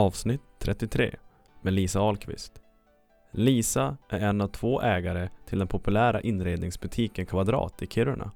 [0.00, 1.16] Avsnitt 33
[1.62, 2.52] med Lisa Ahlqvist.
[3.32, 8.30] Lisa är en av två ägare till den populära inredningsbutiken Kvadrat i Kiruna.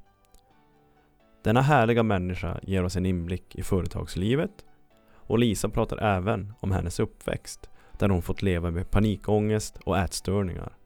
[1.44, 4.64] Denna härliga människa ger oss en inblick i företagslivet
[5.12, 10.76] och Lisa pratar även om hennes uppväxt där hon fått leva med panikångest och ätstörningar.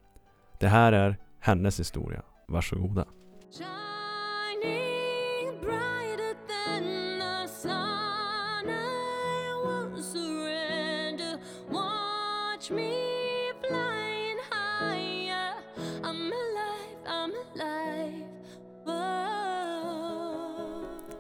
[0.61, 2.23] Det här är hennes historia.
[2.49, 3.05] Varsågoda.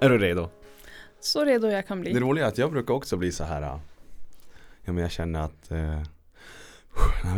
[0.08, 0.48] Är du redo?
[1.20, 2.12] Så redo jag kan bli.
[2.12, 3.62] Det roliga är att jag brukar också bli så här.
[3.62, 3.76] äh,
[4.84, 6.02] Ja men jag känner att eh,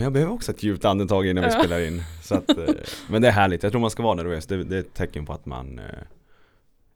[0.01, 2.03] jag behöver också ett djupt andetag innan vi spelar in.
[2.23, 2.65] Så att, eh,
[3.09, 3.63] men det är härligt.
[3.63, 4.47] Jag tror man ska vara nervös.
[4.47, 5.85] Det, det är ett tecken på att man eh,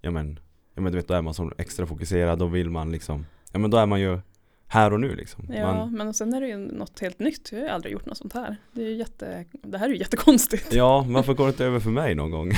[0.00, 0.38] Ja men,
[0.74, 2.38] ja men du vet då är man så extra fokuserad.
[2.38, 4.18] Då vill man liksom Ja men då är man ju
[4.66, 5.46] här och nu liksom.
[5.52, 7.48] Ja, Man, men sen är det ju något helt nytt.
[7.52, 8.56] Jag har ju aldrig gjort något sånt här.
[8.72, 10.72] Det, är ju jätte, det här är ju jättekonstigt.
[10.72, 12.52] ja, varför går det inte över för mig någon gång?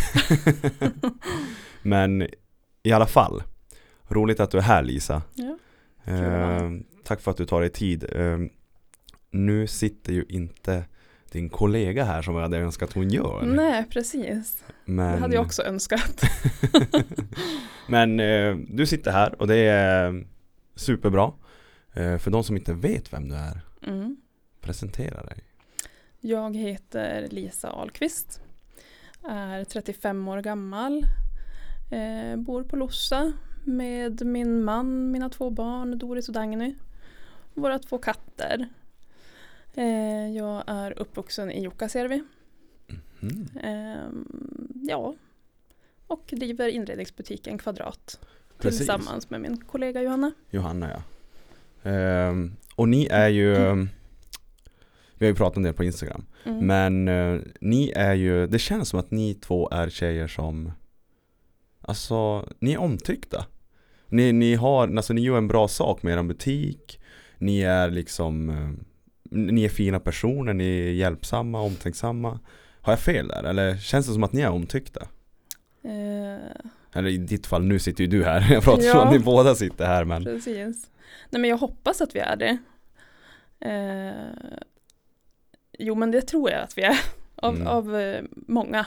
[1.82, 2.26] men
[2.86, 3.42] i alla fall.
[4.08, 5.22] Roligt att du är här Lisa.
[5.34, 5.58] Ja.
[6.12, 6.70] Eh,
[7.04, 8.04] tack för att du tar dig tid.
[8.12, 8.38] Eh,
[9.30, 10.84] nu sitter ju inte
[11.32, 13.42] din kollega här som jag hade önskat hon gör.
[13.42, 14.64] Nej, precis.
[14.84, 16.22] Men, Det hade jag också önskat.
[17.88, 20.26] Men eh, du sitter här och det är
[20.74, 21.32] superbra.
[21.92, 24.16] Eh, för de som inte vet vem du är, Mm.
[24.60, 25.38] presentera dig.
[26.20, 28.40] Jag heter Lisa Ahlqvist.
[29.28, 31.02] Är 35 år gammal.
[31.90, 33.32] Eh, bor på Lossa
[33.64, 36.74] med min man, mina två barn, Doris och Dagny.
[37.54, 38.68] Våra två katter.
[39.74, 42.22] Eh, jag är uppvuxen i Jukkasjärvi.
[43.22, 43.48] Mm.
[43.62, 44.26] Ehm,
[44.88, 45.14] ja.
[46.06, 48.20] Och driver inredningsbutiken Kvadrat.
[48.58, 48.78] Precis.
[48.78, 50.32] Tillsammans med min kollega Johanna.
[50.50, 51.02] Johanna ja.
[51.90, 53.54] Ehm, och ni är ju
[55.18, 56.24] Vi har ju pratat en del på Instagram.
[56.44, 56.66] Mm.
[56.66, 60.72] Men eh, ni är ju, det känns som att ni två är tjejer som
[61.86, 63.46] Alltså, ni är omtyckta
[64.08, 67.00] Ni, ni har, alltså ni gör en bra sak med er butik
[67.38, 68.70] Ni är liksom eh,
[69.30, 72.40] Ni är fina personer, ni är hjälpsamma, omtänksamma
[72.80, 73.44] Har jag fel där?
[73.44, 75.00] Eller känns det som att ni är omtyckta?
[75.82, 76.56] Eh,
[76.92, 79.04] Eller i ditt fall, nu sitter ju du här Jag pratar som Ja.
[79.06, 80.90] att ni båda sitter här men precis.
[81.30, 82.58] Nej men jag hoppas att vi är det.
[83.60, 84.56] Eh,
[85.78, 86.98] jo men det tror jag att vi är.
[87.36, 87.66] Av, Mm.
[87.66, 88.86] av många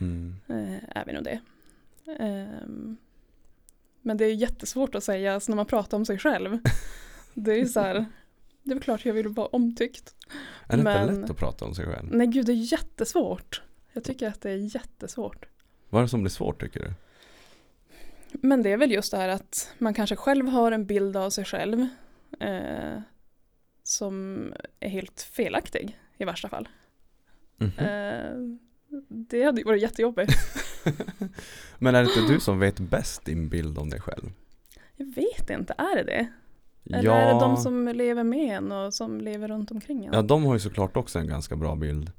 [0.00, 0.36] mm.
[0.48, 1.40] eh, är vi nog det.
[2.18, 2.96] Ehm,
[4.02, 6.58] men det är jättesvårt att säga alltså, när man pratar om sig själv.
[7.34, 8.06] Det är ju så här,
[8.62, 10.14] det är klart jag vill vara omtyckt.
[10.68, 12.08] Är det Men- inte lätt att prata om sig själv?
[12.12, 13.62] Nej gud det är jättesvårt.
[13.92, 15.46] Jag tycker att det är jättesvårt.
[15.88, 16.92] Vad är det som blir svårt tycker du?
[18.32, 21.30] Men det är väl just det här att man kanske själv har en bild av
[21.30, 21.86] sig själv
[22.40, 23.00] eh,
[23.82, 24.44] som
[24.80, 26.68] är helt felaktig i värsta fall.
[27.58, 27.78] Mhm.
[27.78, 28.32] Eh,
[29.08, 30.32] det hade ju varit jättejobbigt.
[31.78, 34.32] Men är det inte du som vet bäst din bild om dig själv?
[34.96, 36.26] Jag vet inte, är det det?
[36.96, 40.12] Eller är det de som lever med en och som lever runt omkring en?
[40.12, 42.12] ja, de har ju såklart också en ganska bra bild.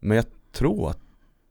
[0.00, 0.98] Men jag tror att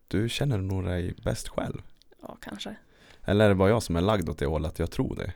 [0.08, 1.82] du känner nog dig bäst själv.
[2.22, 2.76] Ja, kanske.
[3.24, 5.34] Eller är det bara jag som är lagd åt det hållet att jag tror det?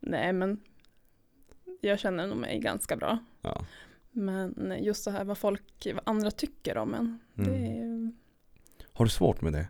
[0.00, 0.60] Nej, men
[1.80, 3.18] jag känner nog mig ganska bra.
[3.42, 3.64] Ja.
[4.10, 7.18] Men just det här vad folk, vad andra tycker om en.
[7.34, 8.06] Det Mm.
[8.06, 8.12] är,
[8.92, 9.68] Har du svårt med det?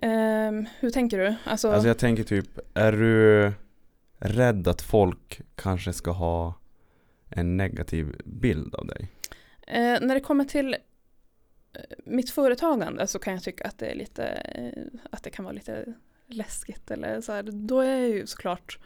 [0.00, 1.34] Ehm, hur tänker du?
[1.44, 3.52] Alltså, Alltså jag tänker typ, är du
[4.18, 6.54] rädd att folk kanske ska ha
[7.28, 9.08] en negativ bild av dig?
[9.66, 13.94] Eh, när det kommer till eh, mitt företagande så kan jag tycka att det är
[13.94, 15.94] lite, eh, att det kan vara lite
[16.26, 17.42] läskigt eller så här.
[17.42, 18.78] Då är jag ju såklart,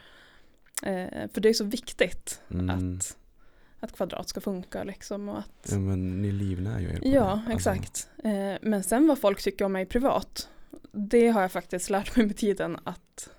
[0.82, 2.70] eh, för det är så viktigt Mm.
[2.98, 3.16] att,
[3.80, 7.24] att kvadrat ska funka liksom och att, Ja men ni livnär ju er på ja
[7.46, 7.52] det.
[7.52, 8.08] Alltså, exakt.
[8.24, 10.48] Eh, men sen vad folk tycker om mig privat,
[10.92, 13.30] det har jag faktiskt lärt mig med tiden att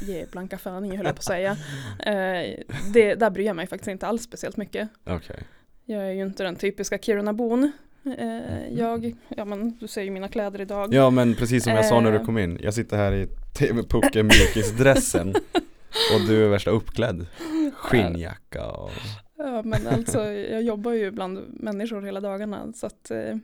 [0.00, 1.56] ge blanka fan i höll jag på att säga.
[1.98, 4.88] Eh, det, där bryr jag mig faktiskt inte alls speciellt mycket.
[5.04, 5.42] Okej.
[5.84, 7.72] Jag är ju inte den typiska Kiruna-bon.
[8.18, 10.94] Eh, jag, ja men du ser ju mina kläder idag.
[10.94, 12.24] Ja men precis som jag sa när du Eh.
[12.24, 13.28] kom in, jag sitter här i
[13.58, 15.28] TV-pucken mjukisdressen
[16.14, 17.26] och du är värsta uppklädd
[17.74, 18.90] Skinnjacka och
[19.36, 23.36] Ja men alltså jag jobbar ju bland människor hela dagarna så att eh,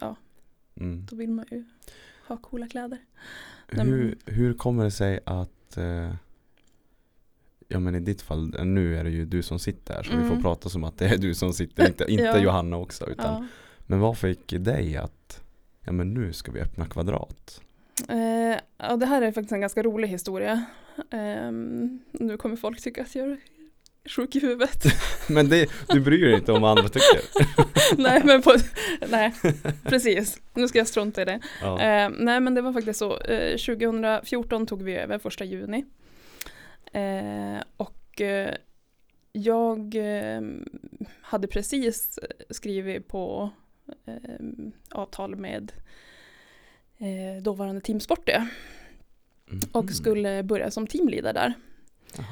[0.00, 0.16] ja
[0.80, 1.06] mm.
[1.10, 1.64] då vill man ju
[2.28, 2.98] ha coola kläder.
[3.68, 6.14] Hur, hur kommer det sig att eh,
[7.68, 10.22] Ja men i ditt fall, nu är det ju du som sitter här så vi
[10.22, 10.42] får Mm.
[10.42, 12.38] prata som att det är du som sitter, inte, inte Ja.
[12.38, 13.46] Johanna också utan Ja.
[13.86, 15.42] Men vad fick dig att
[15.84, 17.60] Ja men nu ska vi öppna kvadrat
[18.08, 20.64] Eh, ja, det här är faktiskt en ganska rolig historia.
[21.10, 23.36] Ehm, nu kommer folk tycka att jag
[24.08, 24.84] sjuk i huvudet.
[25.28, 27.20] Men det, du bryr dig inte om vad andra tycker.
[28.02, 28.54] nej, men på,
[29.10, 29.32] nej,
[29.82, 30.40] precis.
[30.54, 31.40] Nu ska jag strunta i det.
[31.60, 31.80] Ja.
[31.80, 33.18] Eh, nej, men det var faktiskt så.
[33.20, 35.84] Eh, 2014 tog vi över första juni.
[36.92, 38.54] Eh, och eh,
[39.32, 40.40] jag eh,
[41.20, 42.18] hade precis
[42.50, 43.50] skrivit på
[44.06, 44.14] eh,
[44.90, 45.72] avtal med
[47.42, 48.48] dåvarande Team Sportia
[49.72, 49.94] och Mhm.
[49.94, 51.54] skulle börja som teamleader där.
[52.16, 52.26] Jaha.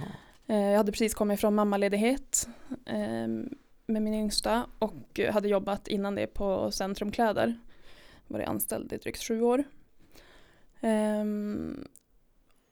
[0.46, 2.48] Eh, jag hade precis kommit från mammaledighet
[2.86, 3.28] eh,
[3.86, 7.58] med min yngsta och hade jobbat innan det på Centrumkläder.
[8.26, 9.64] Varit anställd i drygt sju år.
[10.80, 11.88] Ehm,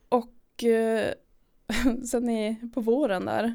[0.09, 1.13] och eh,
[2.11, 3.55] sen i, på våren där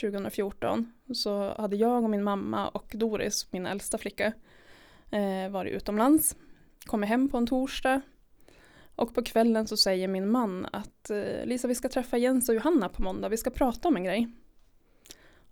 [0.00, 4.32] 2014 så hade jag och min mamma och Doris, min äldsta flicka,
[5.50, 6.36] varit utomlands.
[6.86, 8.00] Kommer hem på en torsdag
[9.02, 12.54] och på kvällen så säger min man att eh, Lisa vi ska träffa Jens och
[12.54, 14.28] Johanna på måndag, vi ska prata om en grej.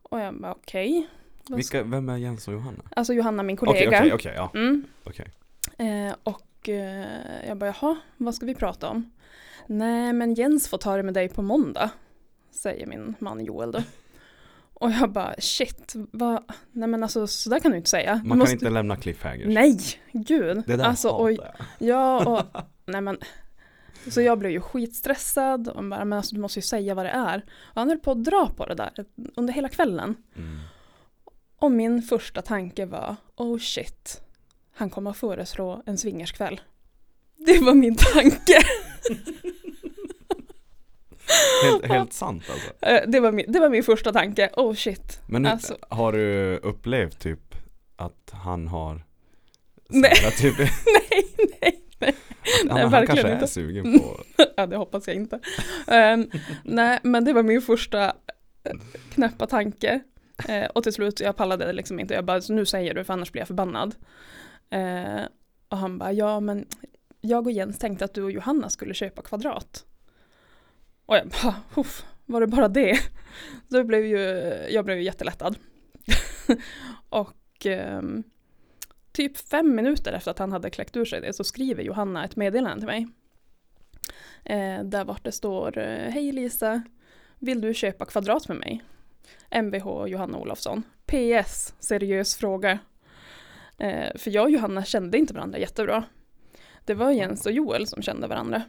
[0.02, 1.08] Och jag bara okej.
[1.48, 2.84] Vilka, vem är Jens och Johanna?
[2.96, 3.98] Alltså Johanna min Okej, kollega.
[3.98, 4.50] okej, okej, ja.
[4.54, 4.84] Mm.
[5.78, 7.06] Eh, och eh,
[7.48, 9.10] jag bara jaha, vad ska vi prata om?
[9.66, 11.90] Nej men Jens får ta det med dig på måndag.
[12.50, 13.82] Säger min man Joel då.
[14.74, 18.22] Och jag bara shit, vad, nej men alltså sådär kan du inte säga.
[18.24, 19.46] Man måste- kan inte lämna cliffhangers.
[19.46, 19.78] Nej,
[20.12, 20.62] gud.
[20.66, 21.88] Det där alltså, hatar jag.
[21.88, 23.18] Ja, och nej men.
[24.10, 27.10] Så jag blev ju skitstressad och bara, men alltså du måste ju säga vad det
[27.10, 27.44] är.
[27.60, 28.92] Och han höll på att dra på det där
[29.36, 30.16] under hela kvällen.
[30.36, 30.58] Mm.
[31.58, 34.20] Och min första tanke var, oh shit,
[34.74, 36.60] han kommer att föreslå en swingerskväll.
[37.36, 38.58] Det var min tanke.
[41.64, 42.70] Helt, helt sant alltså.
[42.86, 45.20] Eh, Det var min, det var min första tanke, oh shit.
[45.26, 47.54] Men Alltså- har du upplevt typ
[47.96, 49.04] att han har
[49.88, 50.14] Nej.
[50.38, 51.26] typ, Nej,
[51.62, 52.14] nej, nej.
[52.68, 53.46] han, Nej, han kanske är inte.
[53.46, 54.20] sugen på
[54.56, 55.40] Ja, det hoppas jag inte.
[55.86, 56.30] Ehm,
[56.64, 58.04] nej, men det var min första
[58.64, 58.72] eh,
[59.12, 60.00] knäppa tanke.
[60.48, 62.14] Eh, och till slut, jag pallade liksom inte.
[62.14, 63.94] Jag bara, nu säger du för annars blir jag förbannad.
[64.70, 65.20] Eh,
[65.68, 66.66] och han bara, ja men
[67.20, 69.84] jag och Jens tänkte att du och Johanna skulle köpa kvadrat.
[71.06, 72.98] Och jag bara, Uff, var det bara det?
[73.68, 74.18] Då blev ju,
[74.70, 75.56] jag blev ju jättelättad.
[77.08, 78.22] och ehm,
[79.12, 82.36] typ fem minuter efter att han hade kläckt ur sig det så skriver Johanna ett
[82.36, 83.08] meddelande till mig.
[84.44, 86.82] Eh, där vart det står eh, Hej Lisa,
[87.38, 88.82] vill du köpa kvadrat med mig?
[89.50, 90.82] Mvh Johanna Olofsson.
[91.06, 92.78] PS, seriös fråga.
[93.78, 96.04] Eh, för jag och Johanna kände inte varandra jättebra.
[96.84, 98.62] Det var Jens och Joel som kände varandra.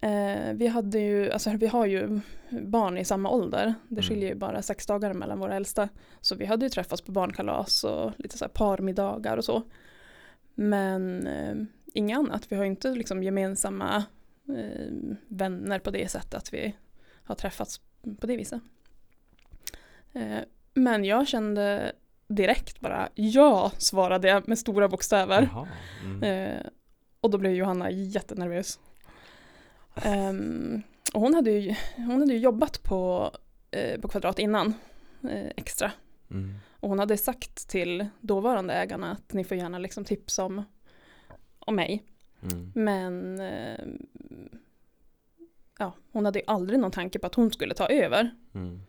[0.00, 2.20] Eh, vi hade ju, alltså vi har ju
[2.50, 3.74] barn i samma ålder.
[3.88, 4.02] Det Mm.
[4.02, 5.88] skiljer ju bara sex dagar mellan våra äldsta.
[6.20, 9.62] Så vi hade ju träffats på barnkalas och lite så här parmiddagar och så.
[10.54, 11.54] Men eh,
[11.94, 12.52] inget annat.
[12.52, 14.04] Vi har inte liksom gemensamma
[14.48, 14.90] eh,
[15.28, 16.74] vänner på det sättet att vi
[17.24, 17.80] har träffats
[18.20, 18.60] på det viset.
[20.12, 20.38] Eh,
[20.74, 21.92] men jag kände
[22.28, 25.48] direkt bara ja, svarade jag med stora bokstäver.
[26.04, 26.22] Mm.
[26.22, 26.66] Eh,
[27.20, 28.78] och då blev Johanna jättenervös.
[29.94, 30.82] Ehm,
[31.14, 33.30] och hon hade ju, hon hade ju jobbat på,
[33.70, 34.74] eh, på Kvadrat innan,
[35.22, 35.92] eh, extra.
[36.30, 36.54] Mm.
[36.80, 40.62] Och hon hade sagt till dåvarande ägarna att ni får gärna liksom tipsa om,
[41.58, 42.04] om mig.
[42.42, 42.72] Mm.
[42.74, 43.86] Men eh,
[45.78, 48.30] ja, hon hade ju aldrig någon tanke på att hon skulle ta över.
[48.54, 48.80] Mm.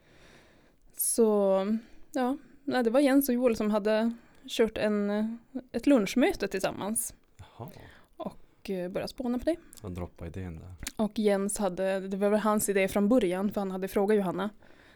[0.97, 1.77] Så
[2.12, 4.13] ja, det var Jens och Joel som hade
[4.47, 5.38] kört en,
[5.71, 7.71] ett lunchmöte tillsammans Jaha.
[8.65, 9.55] Och eh, börjat spåna på det.
[9.75, 11.03] Så droppa idén där.
[11.05, 14.50] Och Jens hade, det var väl hans idé från början för han hade frågat Johanna.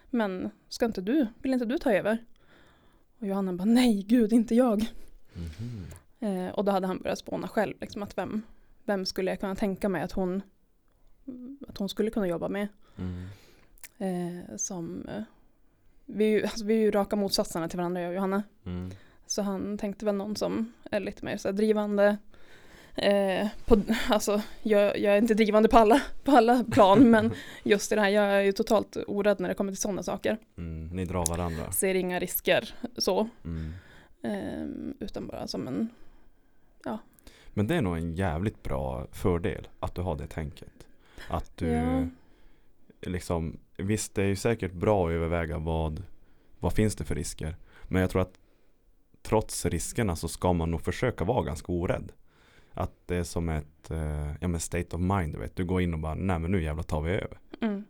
[0.10, 2.26] Men ska inte du, vill inte du ta över?
[3.20, 4.86] Och Johanna bara nej, gud inte jag.
[5.34, 5.86] Mhm.
[6.20, 8.42] Eh, och då hade han börjat spåna själv, liksom att vem,
[8.86, 10.42] vem skulle jag kunna tänka mig att hon,
[11.68, 12.68] att hon skulle kunna jobba med.
[12.98, 13.28] Mm.
[13.98, 15.10] Eh, som,
[16.06, 18.44] vi, alltså, vi är ju raka motsatserna till varandra jag och Johanna.
[18.66, 18.92] Mm.
[19.26, 22.18] Så han tänkte väl någon som är lite mer så drivande.
[23.02, 27.92] Eh, på, alltså, jag, jag är inte drivande på alla, på alla plan men just
[27.92, 30.38] i det här, jag är ju totalt orädd när det kommer till sådana saker.
[30.58, 30.88] Mm.
[30.88, 31.72] Ni drar varandra.
[31.72, 33.30] Ser inga risker så.
[33.46, 33.74] Mm.
[34.24, 35.90] Eh, utan bara som en,
[37.54, 40.88] Men det är nog en jävligt bra fördel att du har det tänket.
[41.30, 42.08] Att du ja,
[43.02, 46.04] liksom, visst det är ju säkert bra att överväga vad,
[46.60, 47.56] vad finns det för risker.
[47.84, 48.40] Men jag tror att
[49.22, 52.12] trots riskerna så ska man nog försöka vara ganska orädd.
[52.80, 55.56] Att det är som ett eh, ja, men state of mind, du vet.
[55.56, 57.40] Du går in och bara, nej men nu jävlar tar vi över.
[57.62, 57.84] mm.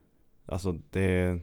[0.46, 1.40] Alltså det,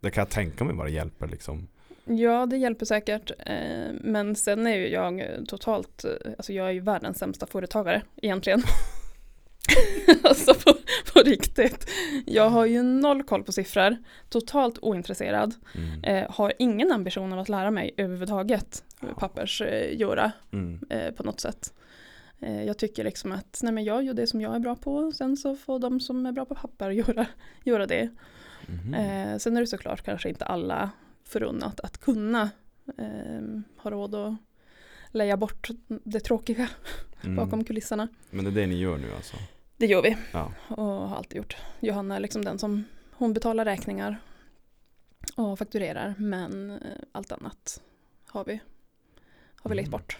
[0.00, 1.68] det kan jag tänka mig vad det hjälper liksom.
[2.04, 3.30] ja, det hjälper säkert.
[3.46, 8.02] Eh, men sen är ju jag totalt, eh, alltså jag är ju världens sämsta företagare
[8.22, 8.62] egentligen.
[10.22, 10.72] alltså på,
[11.12, 11.90] på riktigt.
[12.26, 13.96] Jag har ju noll koll på siffror,
[14.28, 16.04] totalt ointresserad, Mm.
[16.04, 18.84] eh, har ingen ambition av att lära mig överhuvudtaget
[19.18, 20.80] pappersgöra Mm.
[20.90, 21.74] eh, på något sätt.
[22.42, 25.12] Eh, jag tycker liksom att nej men jag gör det som jag är bra på,
[25.12, 27.26] sen så får de som är bra på papper göra,
[27.64, 28.10] göra det.
[28.96, 30.90] Eh, sen är det såklart kanske inte alla
[31.24, 32.50] förunnat att kunna
[32.98, 33.42] eh,
[33.76, 34.34] ha råd att
[35.10, 36.68] lägga bort det tråkiga
[37.24, 37.36] Mm.
[37.36, 38.08] bakom kulisserna.
[38.30, 39.36] Men det är det ni gör nu alltså?
[39.76, 40.52] Det gör vi Ja.
[40.68, 41.56] och har alltid gjort.
[41.80, 44.20] Johanna är liksom den som hon betalar räkningar
[45.36, 46.78] och fakturerar men eh,
[47.12, 47.80] allt annat
[48.26, 48.60] har vi,
[49.56, 49.90] har vi Mm.
[49.90, 50.18] bort.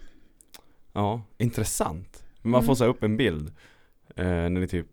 [0.92, 2.24] Ja, intressant.
[2.42, 2.76] Man får Mm.
[2.76, 3.48] så här upp en bild
[4.16, 4.86] eh, när ni typ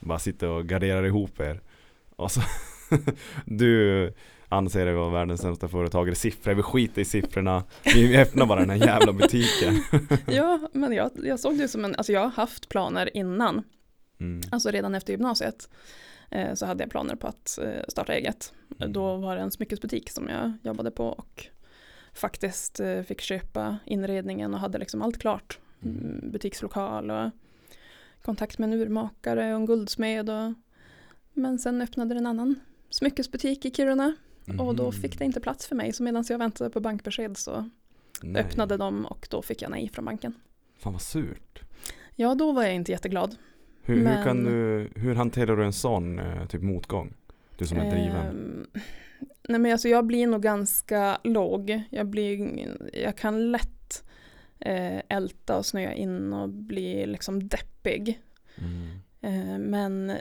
[0.00, 1.60] bara sitter och garderar ihop er.
[2.16, 2.40] Och så
[3.44, 4.12] du
[4.48, 6.14] anser dig vara världens sämsta företagare.
[6.14, 7.64] Siffror, vi skiter i siffrorna.
[7.94, 9.82] Vi öppnar bara den här jävla butiken.
[10.26, 13.62] Ja, men jag, jag såg det som en, alltså jag har haft planer innan,
[14.20, 14.40] Mm.
[14.50, 15.68] alltså redan efter gymnasiet.
[16.30, 18.52] Eh, så hade jag planer på att eh, starta eget.
[18.80, 18.92] Mm.
[18.92, 21.46] Då var det en smyckesbutik som jag jobbade på och
[22.16, 25.58] faktiskt eh, fick köpa inredningen och hade liksom allt klart.
[25.84, 27.30] Mm, butikslokal och
[28.22, 30.30] kontakt med en urmakare och en guldsmed.
[30.30, 30.52] Och,
[31.32, 32.54] men sen öppnade en annan
[32.90, 34.16] smyckesbutik i Kiruna
[34.58, 35.92] och då fick det inte plats för mig.
[35.92, 37.70] Så medan jag väntade på bankbesked så
[38.22, 38.42] Nej.
[38.42, 40.34] öppnade de och då fick jag nej från banken.
[40.78, 41.60] Fan vad surt.
[42.14, 43.36] Ja, då var jag inte jätteglad.
[43.82, 47.14] Hur, hur, Men- kan du, hur hanterar du en sån eh, typ motgång?
[47.58, 48.66] Du som är driven.
[49.48, 51.82] Nej men alltså jag blir nog ganska låg.
[51.90, 54.04] Jag, blir, jag kan lätt
[54.58, 58.20] eh, älta och snöa in och bli liksom deppig.
[58.56, 58.88] Mm.
[59.20, 60.12] Eh, men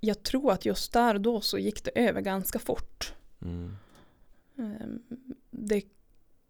[0.00, 3.14] jag tror att just där då så gick det över ganska fort.
[3.42, 3.76] Mm.
[4.58, 4.86] Eh,
[5.50, 5.82] det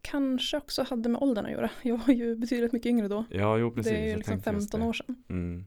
[0.03, 1.71] kanske också hade med åldern att göra.
[1.83, 3.25] Jag var ju betydligt mycket yngre då.
[3.31, 3.93] Ja, jo precis.
[3.93, 4.87] det är ju liksom tänkte just 15 det.
[4.87, 5.25] år sedan.
[5.29, 5.65] Mm.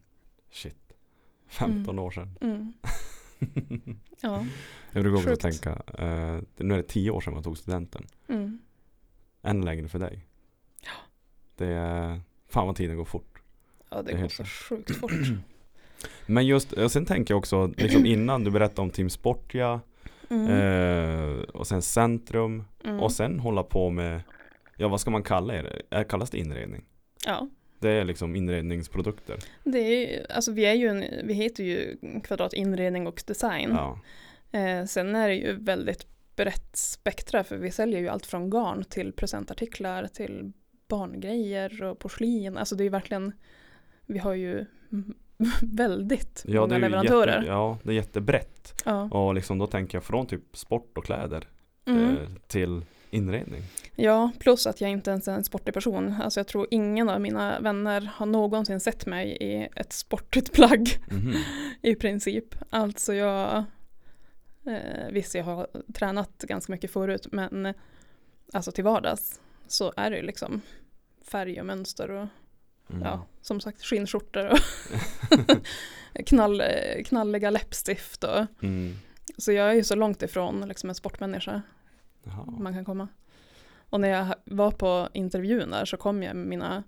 [0.51, 0.93] Shit.
[1.47, 2.37] 15 år sedan.
[4.21, 4.45] Ja.
[4.91, 5.41] jag brukar också Sjukt.
[5.41, 8.05] tänka, eh, nu är det 10 år sedan man tog studenten.
[8.27, 8.59] Mm.
[9.43, 10.25] Än längre för dig.
[10.83, 10.91] Ja.
[11.55, 13.41] Det är, fan vad tiden går fort.
[13.89, 15.11] ja, det Det går så sjukt fort.
[16.25, 19.81] Men just, och sen tänker jag också, liksom innan du berättade om Team Sportia
[20.29, 20.47] Mm.
[20.49, 22.99] eh, och sen Centrum Mm.
[22.99, 24.21] och sen hålla på med,
[24.77, 25.81] ja vad ska man kalla er?
[25.89, 26.85] Är, kallas det inredning?
[27.25, 27.49] Ja.
[27.79, 29.37] Det är liksom inredningsprodukter.
[29.63, 33.69] Det är, alltså vi är ju en, vi heter ju Kvadrat inredning och design.
[33.69, 33.99] Ja.
[34.59, 38.83] Eh, sen är det ju väldigt brett spektra för vi säljer ju allt från garn
[38.83, 40.51] till presentartiklar till
[40.87, 42.57] barngrejer och porslin.
[42.57, 43.31] Alltså det är ju verkligen,
[44.05, 44.65] vi har ju
[45.61, 47.35] väldigt Ja, många leverantörer.
[47.35, 48.81] jätte, ja, det är jättebrett.
[48.85, 49.01] Ja.
[49.11, 51.47] Och liksom då tänker jag från typ sport och kläder
[51.85, 52.05] Mm.
[52.17, 52.17] eh,
[52.47, 53.63] till inredning.
[53.95, 56.15] ja, plus att jag inte ens är en sportig person.
[56.21, 60.89] Alltså jag tror ingen av mina vänner har någonsin sett mig i ett sportigt plagg.
[61.11, 61.33] Mhm.
[61.81, 62.55] i princip.
[62.69, 63.63] Alltså jag,
[64.65, 67.73] eh, visst jag har tränat ganska mycket förut men
[68.53, 70.61] alltså till vardags så är det liksom
[71.31, 72.27] färg och mönster och
[72.89, 73.01] Mm.
[73.03, 74.57] ja, som sagt skinnskjortor och
[76.25, 76.61] knall,
[77.05, 78.23] knalliga läppstift.
[78.23, 78.95] Och, Mm.
[79.37, 81.61] så jag är ju så långt ifrån liksom en sportmänniska
[82.23, 82.45] Jaha.
[82.45, 83.07] man kan komma.
[83.89, 86.83] Och när jag var på intervjun där så kom jag med mina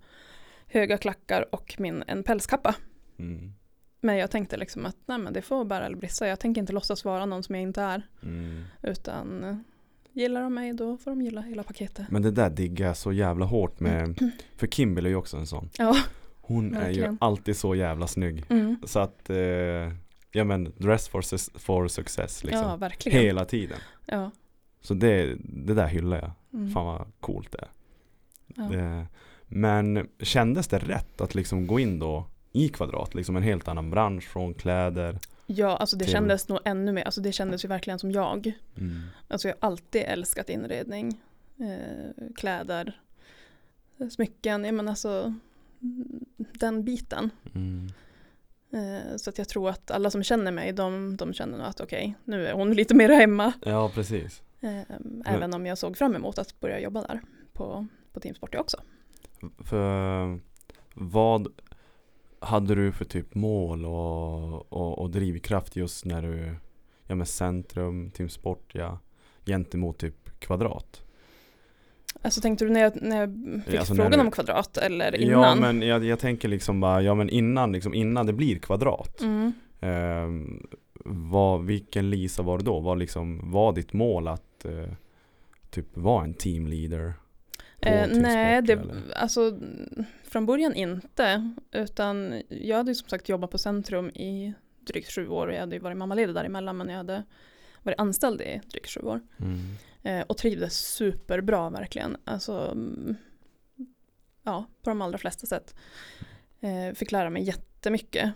[0.68, 2.76] höga klackar och min, en pälskappa.
[3.18, 3.54] Mm.
[4.02, 6.28] Men jag tänkte liksom att nej men det får bära eller brista.
[6.28, 8.08] Jag tänker inte låtsas vara någon som jag inte är.
[8.24, 8.64] Mm.
[8.82, 9.56] Utan eh,
[10.14, 12.06] gillar de mig då får de gilla hela paketet.
[12.10, 15.48] Men det där diggar jag så jävla hårt med, för Kimberly är ju också en
[15.48, 15.70] sån.
[15.78, 15.96] Ja.
[16.42, 18.46] Hon är ju alltid så jävla snygg.
[18.50, 18.78] Mm.
[18.84, 19.38] Så att, eh,
[20.32, 22.64] ja men dress for, for success liksom.
[22.64, 23.20] Ja, verkligen.
[23.22, 23.80] Hela tiden.
[24.06, 24.32] Ja.
[24.82, 26.32] Så det, det där hyllar jag.
[26.54, 26.72] Mm.
[26.72, 27.68] Fan vad coolt det är.
[28.56, 28.64] Ja.
[28.64, 29.08] Det,
[29.48, 33.16] men kändes det rätt att liksom gå in då i Kvadrat?
[33.16, 35.20] Liksom en helt annan bransch från kläder.
[35.46, 38.52] ja, alltså det till- kändes nog ännu mer, alltså det kändes ju verkligen som jag.
[38.78, 39.02] Mm.
[39.28, 41.20] Alltså jag har alltid älskat inredning,
[41.58, 43.00] eh, kläder,
[44.12, 45.34] smycken, ja men alltså
[46.60, 47.30] den biten.
[47.56, 47.88] Mm.
[48.74, 51.80] Eh, så att jag tror att alla som känner mig, de, de känner nog att
[51.82, 53.54] okej, nu är hon lite mer hemma.
[53.66, 54.42] Ja precis.
[54.62, 54.82] Eh,
[55.26, 57.22] även om jag såg fram emot att börja jobba där
[57.54, 58.78] på, på Team Sporty också.
[59.60, 60.40] För
[60.94, 61.48] vad
[62.40, 66.56] hade du för typ mål och, och, och drivkraft just när du,
[67.08, 69.00] ja med Centrum, Team Sportia,
[69.46, 71.04] gentemot typ Kvadrat?
[72.22, 75.44] Alltså tänkte du när jag, när jag fick alltså frågan du- om kvadrat eller innan?
[75.44, 79.22] Ja men jag, jag tänker liksom bara, ja men innan, liksom innan det blir Kvadrat.
[79.22, 79.54] Mm.
[79.80, 80.68] Ehm,
[81.06, 82.80] vad, vilken Lisa var det då?
[82.80, 84.94] Var, liksom, var ditt mål att eh,
[85.70, 87.14] typ vara en teamleader?
[87.82, 88.80] Eh, till nej, det,
[89.16, 89.60] alltså
[90.24, 91.54] från början inte.
[91.72, 95.54] Utan jag hade ju som sagt jobbat på Centrum i drygt sju år.
[95.54, 97.24] Jag hade ju varit mammaledig däremellan men jag hade
[97.84, 99.22] varit anställd i drygt sju år.
[99.40, 99.60] Mm.
[100.04, 102.18] Eh, och trivdes superbra verkligen.
[102.24, 102.78] Alltså,
[104.44, 105.76] ja, på de allra flesta sätt.
[106.60, 108.34] Eh, fick lära mig jättemycket.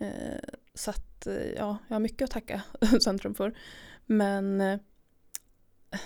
[0.00, 0.38] Eh,
[0.74, 2.62] så att, eh, ja, jag har mycket att tacka
[3.04, 3.54] Centrum för.
[4.06, 4.80] Men eh,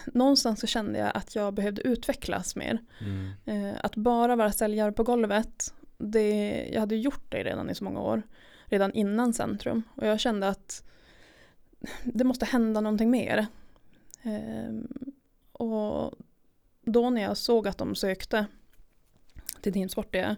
[0.07, 2.79] någonstans så kände jag att jag behövde utvecklas mer.
[3.01, 3.31] Mm.
[3.45, 7.85] Eh, att bara vara säljare på golvet, det, jag hade gjort det redan i så
[7.85, 8.23] många år.
[8.65, 9.83] Redan innan Centrum.
[9.95, 10.85] Och jag kände att
[12.05, 13.47] det måste hända någonting mer.
[14.23, 14.75] Eh,
[15.53, 16.15] och
[16.83, 18.47] då när jag såg att de sökte
[19.61, 20.37] till Team Sportia,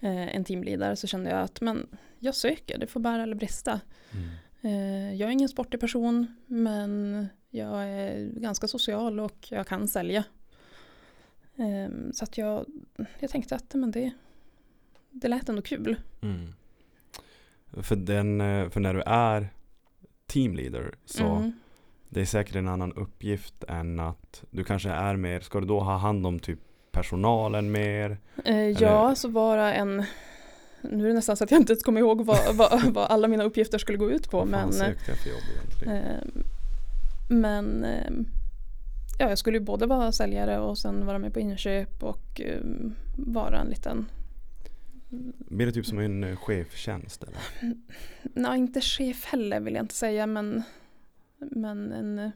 [0.00, 1.86] eh, en teamleader, så kände jag att men
[2.18, 3.80] jag söker, det får bära eller brista.
[4.12, 4.28] Mm.
[4.60, 10.24] Eh, jag är ingen sportig person, men jag är ganska social och jag kan sälja.
[11.56, 12.66] Eh, så att jag,
[13.18, 14.10] jag tänkte att men det,
[15.10, 15.96] det lät ändå kul.
[16.22, 16.52] Mm.
[17.82, 19.48] För, den, eh, för när du är
[20.26, 21.52] teamleader så Mm.
[22.08, 25.80] det är säkert en annan uppgift än att du kanske är mer, ska du då
[25.80, 26.58] ha hand om typ
[26.92, 28.18] personalen mer?
[28.44, 30.04] Eh, ja, så vara en...
[30.82, 33.28] Nu är det nästan så att jag inte ens kommer ihåg vad, vad, vad alla
[33.28, 34.38] mina uppgifter skulle gå ut på.
[34.38, 35.96] Vad Men, sökte jag för jobb egentligen?
[35.96, 36.42] eh,
[37.28, 38.10] men eh,
[39.18, 42.60] ja, jag skulle ju både vara säljare och sen vara med på inköp och eh,
[43.16, 44.06] vara en liten
[45.38, 47.38] Blir det typ som en eh, chefstjänst eller?
[48.22, 50.62] Nej, inte chef heller vill jag inte säga, men,
[51.38, 52.30] men en,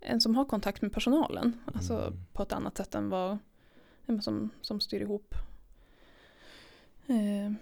[0.00, 1.52] en som har kontakt med personalen.
[1.74, 2.18] Alltså Mm.
[2.32, 3.38] på ett annat sätt än vad
[4.20, 5.34] som, som styr ihop.
[7.06, 7.52] Eh,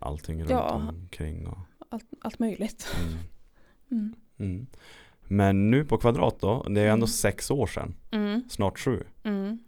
[0.00, 0.72] Allting runt Ja.
[0.88, 1.58] omkring och
[1.88, 2.86] allt, allt möjligt.
[3.90, 4.14] mm.
[4.38, 4.66] Mm.
[5.28, 7.06] Men nu på Kvadrat då, det är ändå Mm.
[7.06, 8.42] sex år sedan, Mm.
[8.48, 9.02] snart sju.
[9.24, 9.58] Mm.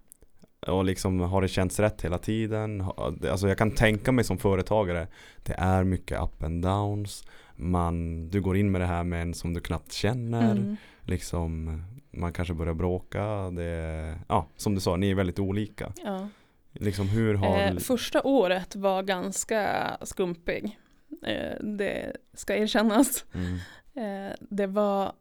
[0.66, 2.84] Och liksom har det känts rätt hela tiden?
[3.30, 5.06] Alltså jag kan tänka mig som företagare
[5.42, 7.24] Det är mycket up and downs
[7.56, 10.76] man, Du går in med det här med en som du knappt känner Mm.
[11.02, 16.28] Liksom Man kanske börjar bråka det, Ja, som du sa, ni är väldigt olika Ja.
[16.72, 19.66] Liksom hur har Eh, första året var ganska
[20.02, 20.78] skumpig.
[21.26, 23.24] Eh, det ska erkännas.
[23.34, 23.58] mm,
[23.96, 25.12] Eh, det, var,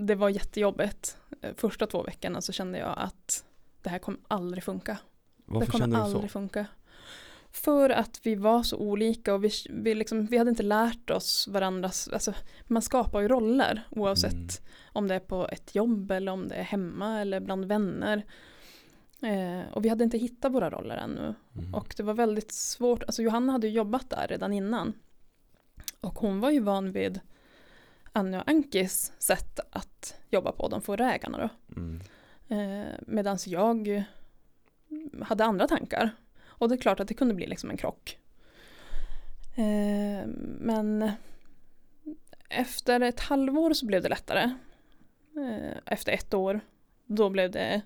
[0.00, 1.16] det var jättejobbigt.
[1.42, 3.44] Eh, första två veckorna så kände jag att
[3.82, 4.98] det här kommer aldrig funka.
[5.46, 6.32] Varför det kommer känner du aldrig så?
[6.32, 6.66] funka.
[7.52, 11.48] För att vi var så olika och vi, vi, liksom, vi hade inte lärt oss
[11.48, 12.34] varandras, alltså,
[12.66, 14.48] man skapar ju roller oavsett Mm.
[14.92, 18.24] om det är på ett jobb eller om det är hemma eller bland vänner.
[19.22, 21.34] Eh, och vi hade inte hittat våra roller ännu.
[21.58, 21.74] Mm.
[21.74, 24.92] Och det var väldigt svårt, alltså Johanna hade ju jobbat där redan innan.
[26.00, 27.20] Och hon var ju van vid
[28.12, 31.76] Annie och Ankis sätt att jobba på, de förra ägarna då.
[31.76, 32.00] Mm.
[32.48, 34.04] Eh, Medan jag
[35.22, 36.10] hade andra tankar.
[36.44, 38.18] Och det är klart att det kunde bli liksom en krock.
[39.56, 40.26] Eh,
[40.58, 41.12] men
[42.48, 44.42] efter ett halvår så blev det lättare.
[45.36, 46.60] Eh, efter ett år,
[47.06, 47.82] då blev det,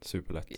[0.00, 0.52] Superlätt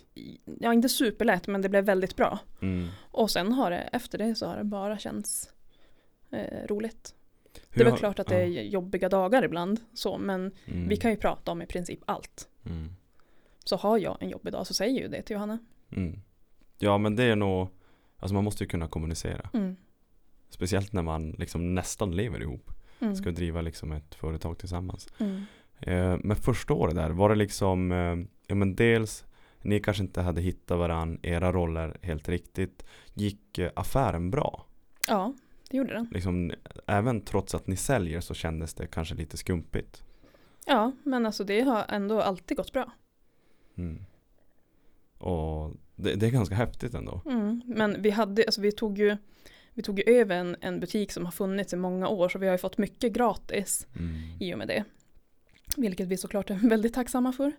[0.59, 2.39] ja inte superlätt, men det blev väldigt bra.
[2.61, 2.89] mm.
[3.11, 5.49] Och sen har det, efter det så har det bara känts
[6.31, 6.65] eh,
[7.73, 10.87] Det är väl klart att det är jobbiga dagar ibland, så, men mm.
[10.89, 12.49] vi kan ju prata om i princip allt.
[12.65, 12.95] mm.
[13.63, 15.59] Så har jag en jobbig dag så säger ju det till Johanna.
[15.91, 16.19] Mm.
[16.79, 17.67] Ja men det är nog
[18.17, 19.75] Alltså man måste ju kunna kommunicera Mm.
[20.49, 23.15] Speciellt när man liksom nästan lever ihop Mm.
[23.15, 25.43] Ska driva liksom ett företag tillsammans Mm.
[25.79, 29.25] Eh, men första året där, var det liksom, eh, ja men dels,
[29.61, 32.85] ni kanske inte hade hittat varann, era roller helt riktigt.
[33.13, 34.65] Gick eh, affären bra?
[35.07, 35.33] Ja,
[35.71, 36.07] det gjorde den.
[36.11, 36.51] Liksom,
[36.85, 40.03] även trots att ni säljer så kändes det kanske lite skumpigt.
[40.65, 42.91] Ja, men alltså det har ändå alltid gått bra.
[43.77, 44.05] Mm.
[45.17, 47.21] Och det, det är ganska häftigt ändå.
[47.25, 47.61] Mm.
[47.65, 49.17] Men vi hade, alltså vi tog ju
[49.73, 52.45] vi tog ju över en, en butik som har funnits i många år så vi
[52.45, 54.13] har ju fått mycket gratis Mm.
[54.39, 54.83] i och med det.
[55.77, 57.51] Vilket vi såklart är väldigt tacksamma för.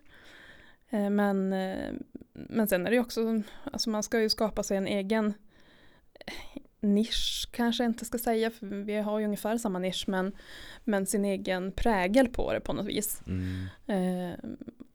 [0.89, 1.91] Eh, Men, eh,
[2.33, 5.33] men sen är det ju också, alltså man ska ju skapa sig en egen
[6.83, 10.31] nisch kanske jag inte ska säga, för vi har ju ungefär samma nisch, men,
[10.83, 13.21] men sin egen prägel på det på något vis.
[13.27, 13.67] Mm.
[13.87, 14.37] Eh,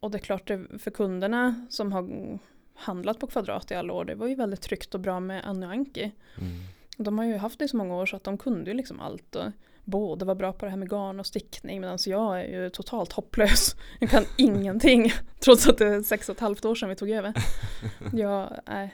[0.01, 2.39] och det är klart, för kunderna som har
[2.75, 5.71] handlat på Kvadrat i alla år, det var ju väldigt tryggt och bra med och
[5.71, 6.13] Anki.
[6.39, 6.61] Mm.
[6.97, 9.01] De har ju haft det i så många år så att de kunde ju liksom
[9.01, 9.37] allt.
[9.37, 9.53] Och
[9.85, 13.13] både var bra på det här med garn och stickning medan jag är ju totalt
[13.13, 13.77] hopplös.
[14.01, 17.11] Jag kan ingenting trots att det är sex och ett halvt år sedan vi tog
[17.11, 17.33] över.
[18.13, 18.91] Jag är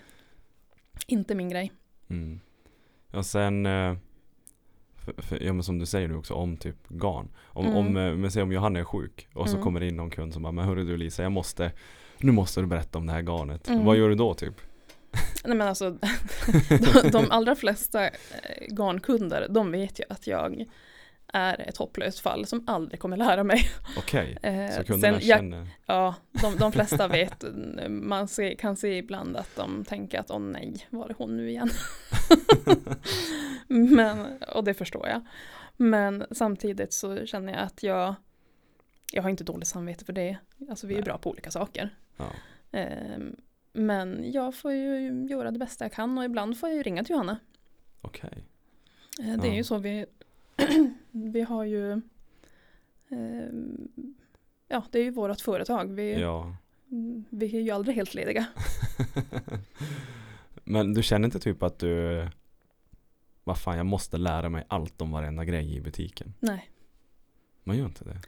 [1.07, 1.73] inte min grej.
[2.11, 2.41] Mm.
[3.15, 3.95] Och sen, eh,
[4.97, 7.29] för, för, ja men som du säger nu också om typ garn.
[7.45, 7.77] Om, Mm.
[7.77, 9.65] om, eh, men säg om Johanna är sjuk och så Mm.
[9.65, 11.73] kommer det in någon kund som bara, men hörru du Lisa, jag måste
[12.19, 13.69] Nu måste du berätta om det här garnet.
[13.69, 13.85] Mm.
[13.85, 14.55] Vad gör du då typ?
[15.45, 15.91] Nej men alltså,
[17.03, 18.11] de, de allra flesta eh,
[18.69, 20.65] garnkunder, de vet ju att jag
[21.35, 23.61] är ett hopplöst fall som aldrig kommer lära mig.
[23.99, 25.67] Okej, Eh, så kunderna sen jag, känner...
[25.87, 27.45] Ja, de, de flesta vet,
[27.89, 31.51] man se, kan se ibland att de tänker att åh nej, var är hon nu
[31.51, 31.71] igen?
[33.69, 35.21] Men, och det förstår jag.
[35.77, 38.15] Men samtidigt så känner jag att jag,
[39.13, 40.37] jag har inte dåligt samvete för det.
[40.71, 41.05] Alltså vi är Nej.
[41.05, 41.95] bra på olika saker.
[42.17, 42.31] Ja.
[42.73, 43.37] Ehm,
[43.73, 47.05] men jag får ju göra det bästa jag kan och ibland får jag ju ringa
[47.05, 47.39] till Johanna.
[48.01, 48.45] Okej.
[49.21, 49.57] Eh, Det är Ja.
[49.57, 50.07] ju så vi,
[51.11, 51.93] vi har ju,
[53.09, 53.89] ehm,
[54.69, 55.93] ja det är ju vårt företag.
[55.93, 56.57] Vi, Ja.
[56.91, 58.47] Mm, Vi är ju aldrig helt lediga.
[60.65, 62.27] Men du känner inte typ att du
[63.45, 66.35] Vad fan jag måste lära mig allt om varenda grej i butiken.
[66.41, 66.71] Nej.
[67.65, 68.19] Man gör inte det.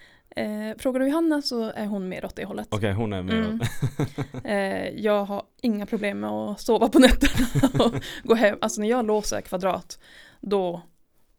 [0.43, 2.69] Eh, frågar du Johanna så är hon mer åt det hållet.
[2.71, 3.45] Okej hon är med.
[3.45, 3.61] Mm.
[4.45, 8.59] Eh, jag har inga problem med att sova på nätterna och gå hem.
[8.61, 9.99] Alltså när jag låser kvadrat
[10.41, 10.83] då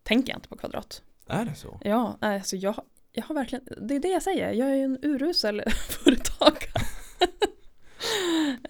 [0.07, 1.03] tänker jag inte på kvadrat.
[1.27, 1.79] är det så?
[1.83, 5.63] Ja, alltså jag, jag har verkligen, det är det jag säger, jag är en urusel
[5.89, 6.83] företagare.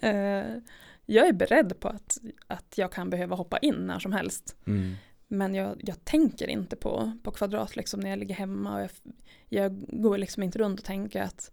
[0.00, 0.62] eh,
[1.06, 4.56] jag är beredd på att, att jag kan behöva hoppa in när som helst.
[4.66, 4.94] Mm.
[5.28, 8.74] Men jag, jag tänker inte på, på kvadrat liksom när jag ligger hemma.
[8.74, 8.90] Och jag,
[9.48, 11.50] jag går liksom inte runt och tänker att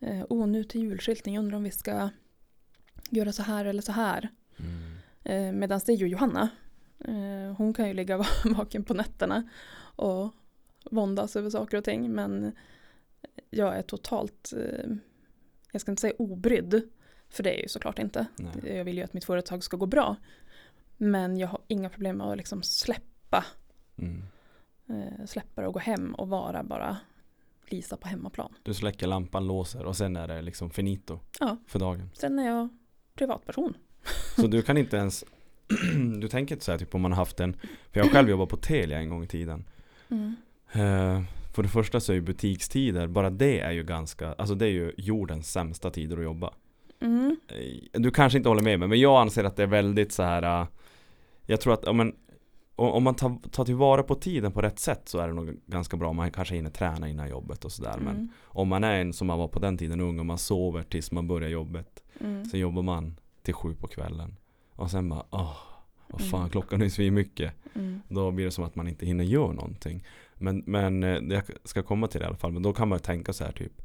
[0.00, 2.10] eh, oh, nu till julskyltning, undrar om vi ska
[3.10, 4.28] göra så här eller så här.
[4.56, 4.94] Mm.
[5.24, 6.48] Eh, Medan det är ju Johanna.
[7.08, 8.24] Eh, hon kan ju ligga
[8.56, 9.48] vaken på nätterna
[9.96, 10.30] och
[10.90, 12.12] våndas över saker och ting.
[12.12, 12.52] Men
[13.50, 14.90] jag är totalt, eh,
[15.72, 16.88] jag ska inte säga obrydd.
[17.28, 18.26] För det är jag ju såklart inte.
[18.36, 18.76] Nej.
[18.76, 20.16] Jag vill ju att mitt företag ska gå bra.
[20.96, 23.44] Men jag har inga problem med att liksom släppa,
[23.96, 24.22] Mm.
[24.88, 26.96] eh, släppa det och gå hem och vara bara
[27.68, 28.54] Lisa på hemmaplan.
[28.62, 31.56] Du släcker lampan, låser och sen är det liksom finito Ja.
[31.66, 32.10] för dagen.
[32.14, 32.68] Sen är jag
[33.14, 33.74] privatperson.
[34.36, 35.24] Så du kan inte ens
[36.20, 37.56] Du tänker inte så här typ om man har haft en
[37.92, 39.64] För jag själv jobbat på Telia en gång i tiden
[40.08, 40.34] Mm.
[40.72, 41.22] Eh,
[41.54, 44.70] För det första så är ju butikstider Bara det är ju ganska Alltså det är
[44.70, 46.50] ju jordens sämsta tider att jobba
[47.00, 47.36] Mm.
[47.48, 50.22] Eh, Du kanske inte håller med mig Men jag anser att det är väldigt så
[50.22, 50.42] här.
[50.62, 50.66] eh,
[51.46, 52.12] Jag tror att om man
[52.76, 55.96] om man tar, tar tillvara på tiden på rätt sätt så är det nog ganska
[55.96, 56.12] bra.
[56.12, 57.96] Man kanske hinner träna innan jobbet och sådär.
[57.98, 58.28] Men Mm.
[58.44, 61.12] om man är en som man var på den tiden ung och man sover tills
[61.12, 62.02] man börjar jobbet.
[62.20, 62.44] Mm.
[62.44, 64.36] Sen jobbar man till sju på kvällen.
[64.76, 65.56] Och sen bara, åh,
[66.08, 66.50] vad fan Mm.
[66.50, 67.52] klockan är svin mycket.
[67.74, 68.00] Mm.
[68.08, 70.04] Då blir det som att man inte hinner göra någonting.
[70.34, 72.52] Men, men eh, jag ska komma till det i alla fall.
[72.52, 73.82] Men då kan man ju tänka så här typ.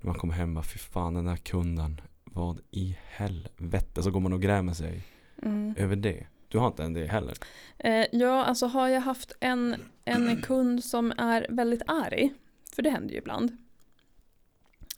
[0.00, 2.00] När man kommer hem bara, fy fan den där kunden.
[2.24, 4.02] Vad i helvete.
[4.02, 5.02] Så går man och grämer sig
[5.42, 5.74] Mm.
[5.78, 6.26] över det.
[6.48, 7.34] Du har inte en det heller.
[7.78, 12.32] Eh, ja, alltså har jag haft en, en kund som är väldigt arg,
[12.74, 13.56] för det händer ju ibland.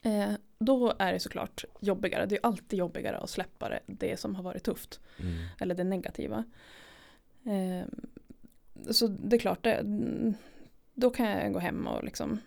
[0.03, 2.27] Eh, då är det såklart jobbigare.
[2.27, 5.01] Det är alltid jobbigare att släppa det, det som har varit tufft.
[5.21, 5.35] Mm.
[5.61, 6.45] Eller det negativa.
[7.45, 7.87] Eh,
[8.91, 9.83] så det är klart, det,
[10.95, 12.41] då kan jag gå hem och liksom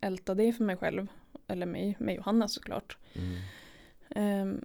[0.00, 1.06] älta det för mig själv.
[1.46, 2.96] Eller med, med Johanna såklart.
[3.12, 3.40] Mm.
[4.10, 4.64] Ehm,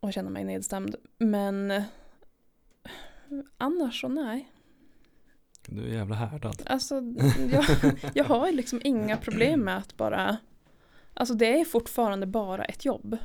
[0.00, 0.96] och känna mig nedstämd.
[1.18, 1.82] Men eh,
[3.58, 4.52] annars så nej.
[5.66, 6.62] Du är jävla härdad.
[6.66, 6.94] Alltså
[7.52, 7.64] jag,
[8.14, 10.36] jag har liksom inga problem med att bara
[11.18, 13.16] Alltså det är fortfarande bara ett jobb.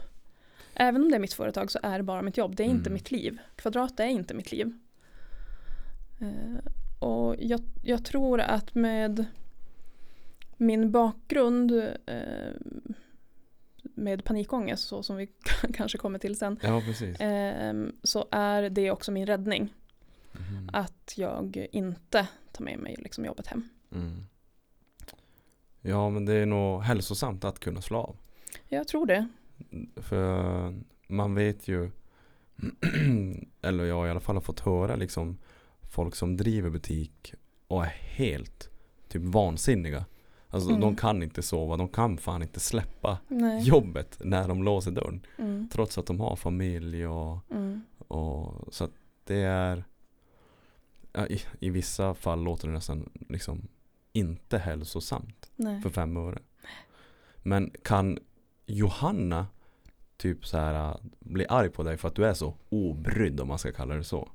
[0.74, 2.56] Även om det är mitt företag så är det bara mitt jobb.
[2.56, 2.94] Det är inte Mm.
[2.94, 3.38] mitt liv.
[3.56, 4.74] Kvadrat är inte mitt liv.
[6.22, 9.26] Eh, och jag, jag tror att med
[10.58, 11.72] min bakgrund
[12.06, 12.54] eh,
[13.84, 15.28] med panikångest så som vi
[15.74, 16.82] kanske kommer till sen Ja
[17.20, 19.74] eh, så är det också min räddning.
[20.50, 20.70] Mm.
[20.74, 23.70] Att jag inte tar med mig liksom jobbet hem.
[23.92, 24.26] Mm.
[25.86, 28.16] Ja men det är nog hälsosamt att kunna slå av.
[28.70, 29.28] Jag tror det.
[29.96, 30.74] För
[31.08, 31.92] man vet ju
[33.62, 35.38] Eller jag i alla fall har fått höra liksom
[35.92, 37.34] Folk som driver butik
[37.68, 38.70] Och är helt
[39.08, 40.06] Typ vansinniga
[40.50, 40.82] Alltså Mm.
[40.82, 43.64] de kan inte sova De kan fan inte släppa Nej.
[43.64, 45.70] jobbet När de låser dörren Mm.
[45.72, 47.82] Trots att de har familj och, Mm.
[48.08, 48.92] och Så att
[49.26, 49.84] det är
[51.30, 53.68] i, I vissa fall låter det nästan liksom
[54.14, 55.82] Inte hälsosamt Nej.
[55.82, 56.40] för fem öre.
[57.44, 58.20] Men kan
[58.66, 59.48] Johanna
[60.18, 63.48] typ så här äh, bli arg på dig för att du är så obrydd om
[63.48, 64.32] man ska kalla det så?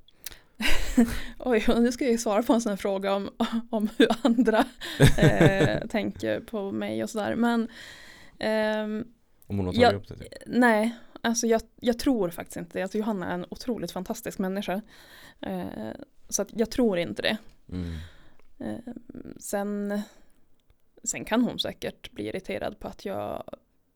[1.38, 3.31] Oj, och nu ska jag ju svara på en sån här fråga om,
[3.71, 4.64] om hur andra
[5.19, 7.35] eh, tänker på mig och sådär.
[7.35, 7.69] Men
[8.38, 9.05] ehm,
[9.47, 9.97] Om hon har tagit Ja.
[9.97, 10.29] upp det typ.
[10.47, 12.83] nej, alltså jag, jag tror faktiskt inte.
[12.83, 14.81] Alltså Johanna är en otroligt fantastisk människa.
[15.41, 15.67] Eh,
[16.29, 17.37] så att jag tror inte det.
[17.73, 17.95] Mm.
[18.61, 18.94] Eh,
[19.38, 20.01] sen,
[21.05, 23.42] sen kan hon säkert bli irriterad på att jag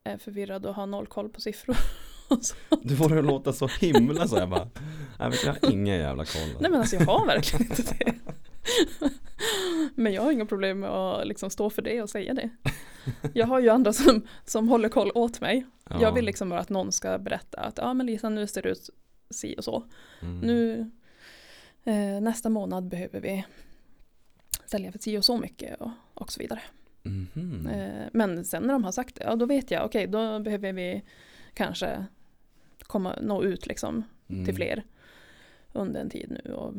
[0.04, 1.76] är förvirrad och har noll koll på siffror.
[2.82, 4.68] Du får det låta så himla så jag bara,
[5.30, 6.56] vet, jag har ingen jävla koll.
[6.60, 8.14] Nej men alltså jag har verkligen inte det.
[9.94, 12.50] Men jag har inga problem med att liksom stå för det och säga det.
[13.34, 15.66] Jag har ju andra som, som håller koll åt mig.
[15.90, 16.02] Ja.
[16.02, 18.68] Jag vill liksom bara att någon ska berätta att ja men Lisa nu ser det
[18.68, 18.90] ut
[19.30, 19.84] si och så.
[20.22, 20.38] Mm.
[20.38, 20.90] Nu
[21.84, 23.44] eh, nästa månad behöver vi
[24.72, 26.60] sälja för si och så mycket och, och så vidare.
[27.02, 27.66] Mhm.
[27.66, 30.72] Eh, men sen när de har sagt det, ja då vet jag, okej då behöver
[30.72, 31.02] vi
[31.54, 32.04] kanske
[32.80, 34.44] komma, nå ut liksom Mm.
[34.44, 34.84] till fler
[35.72, 36.74] under en tid nu och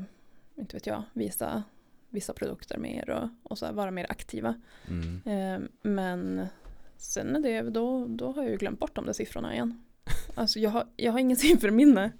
[0.55, 1.63] inte vet jag, visa
[2.09, 4.55] vissa produkter mer och, och så vara mer aktiva.
[4.87, 5.21] Mm.
[5.25, 6.45] Eh, men
[6.97, 9.83] sen är det, då, då har jag ju glömt bort de där siffrorna igen.
[10.35, 12.11] Alltså jag har, jag har ingen sifferminne.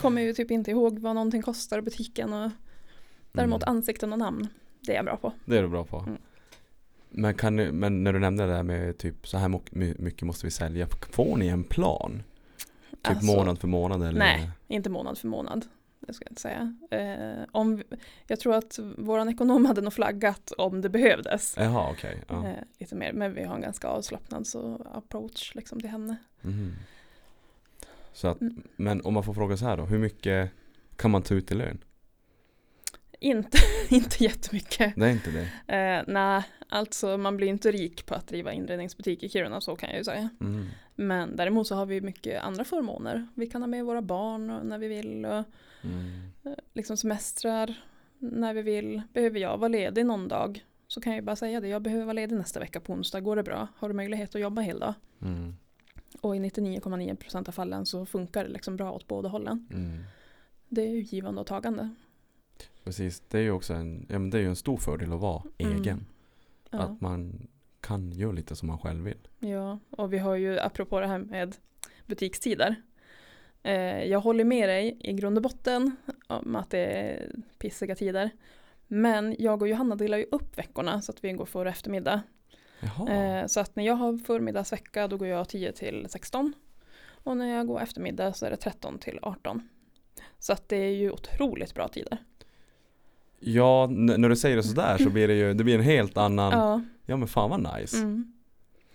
[0.00, 2.50] Kommer ju typ inte ihåg vad någonting kostar i butiken och
[3.32, 3.76] däremot Mm.
[3.76, 4.48] ansikten och namn,
[4.80, 5.32] det är jag bra på.
[5.44, 5.98] Det är du bra på.
[5.98, 6.18] Mm.
[7.10, 9.48] Men, kan du, men när du nämnde det där med typ så här
[10.02, 10.86] mycket måste vi sälja.
[11.10, 12.22] Får ni en plan?
[12.90, 14.18] Typ Alltså, månad för månad eller?
[14.18, 15.66] Nej, inte månad för månad.
[16.00, 16.76] Det ska jag inte säga.
[16.90, 17.82] Eh, om,
[18.26, 21.54] jag tror att våran ekonom hade nog flaggat om det behövdes.
[21.58, 22.22] Jaha okej.
[22.28, 22.46] Ja.
[22.46, 26.16] Eh, lite mer, men vi har en ganska avslappnad så approach liksom till henne.
[26.40, 26.72] Mhm.
[28.12, 28.62] Så att, Mm.
[28.76, 29.84] men om man får fråga så här då.
[29.84, 30.50] Hur mycket
[30.96, 31.78] kan man ta ut i lön?
[33.20, 33.58] Inte,
[33.94, 34.92] inte jättemycket.
[34.96, 35.74] Det är inte det?
[35.76, 39.88] Eh, Nej, alltså man blir inte rik på att driva inredningsbutik i Kiruna, så kan
[39.88, 40.28] jag ju säga.
[40.40, 40.66] Mm.
[40.94, 43.28] Men däremot så har vi mycket andra förmåner.
[43.34, 45.44] Vi kan ha med våra barn när vi vill och
[45.84, 46.20] Mm.
[46.44, 47.74] eh, liksom semestrar
[48.18, 49.02] när vi vill.
[49.12, 51.68] Behöver jag vara ledig någon dag så kan jag ju bara säga det.
[51.68, 53.20] Jag behöver vara ledig nästa vecka på onsdag.
[53.20, 53.68] Går det bra?
[53.76, 54.94] Har du möjlighet att jobba hela dag?
[55.22, 55.54] Mm.
[56.20, 59.68] Och i 99,9% av fallen så funkar det liksom bra åt båda hållen.
[59.72, 60.04] Mm.
[60.68, 61.88] Det är ju givande och tagande.
[62.84, 65.20] Precis, det är ju också en, ja, men det är ju en stor fördel att
[65.20, 65.76] vara Mm.
[65.76, 66.06] egen.
[66.70, 66.78] Ja.
[66.78, 67.48] Att man
[67.80, 69.28] kan göra lite som man själv vill.
[69.38, 71.56] Ja, och vi har ju apropå det här med
[72.06, 72.74] butikstider.
[73.62, 75.96] Eh, jag håller med dig i grund och botten
[76.26, 78.30] om att det är pissiga tider.
[78.86, 82.22] Men jag och Johanna delar ju upp veckorna så att vi går för eftermiddag.
[82.80, 83.08] Jaha.
[83.12, 86.52] Eh, så att när jag har förmiddagsvecka då går jag 10 till 16.
[87.24, 89.68] Och när jag går eftermiddag så är det 13 till 18.
[90.38, 92.18] Så att det är ju otroligt bra tider.
[93.40, 96.52] Ja, när du säger det sådär så blir det ju, det blir en helt annan,
[96.52, 97.96] ja, Ja, men fan vad nice.
[97.96, 98.32] mm.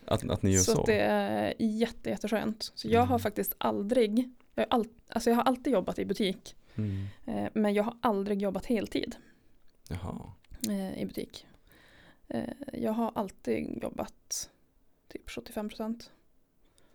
[0.07, 0.79] Att, att ni gör så, så.
[0.79, 2.71] att det är jätte, jätteskönt.
[2.75, 3.19] Så jag har Mm.
[3.19, 6.55] faktiskt aldrig, jag har, all, alltså jag har alltid jobbat i butik.
[6.75, 7.05] Mm.
[7.25, 9.15] Eh, men jag har aldrig jobbat heltid
[9.89, 10.21] Jaha.
[10.69, 11.47] eh, i butik.
[12.27, 14.49] Eh, jag har alltid jobbat
[15.13, 16.09] typ 75%.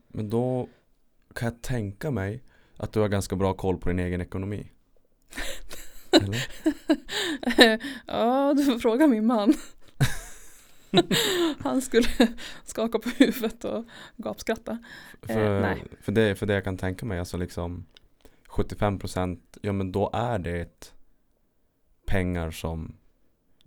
[0.08, 0.68] Men då
[1.34, 2.42] kan jag tänka mig
[2.76, 4.70] att du har ganska bra koll på din egen ekonomi.
[6.12, 6.46] Eller?
[8.06, 9.54] ja, du får fråga min man.
[11.58, 12.08] Han skulle
[12.64, 13.84] skaka på huvudet och
[14.16, 14.78] gapskratta.
[15.22, 15.84] För, nej.
[16.00, 17.86] för, det, för det jag kan tänka mig, alltså liksom
[18.48, 20.92] 75% ja men då är det
[22.06, 22.96] pengar som,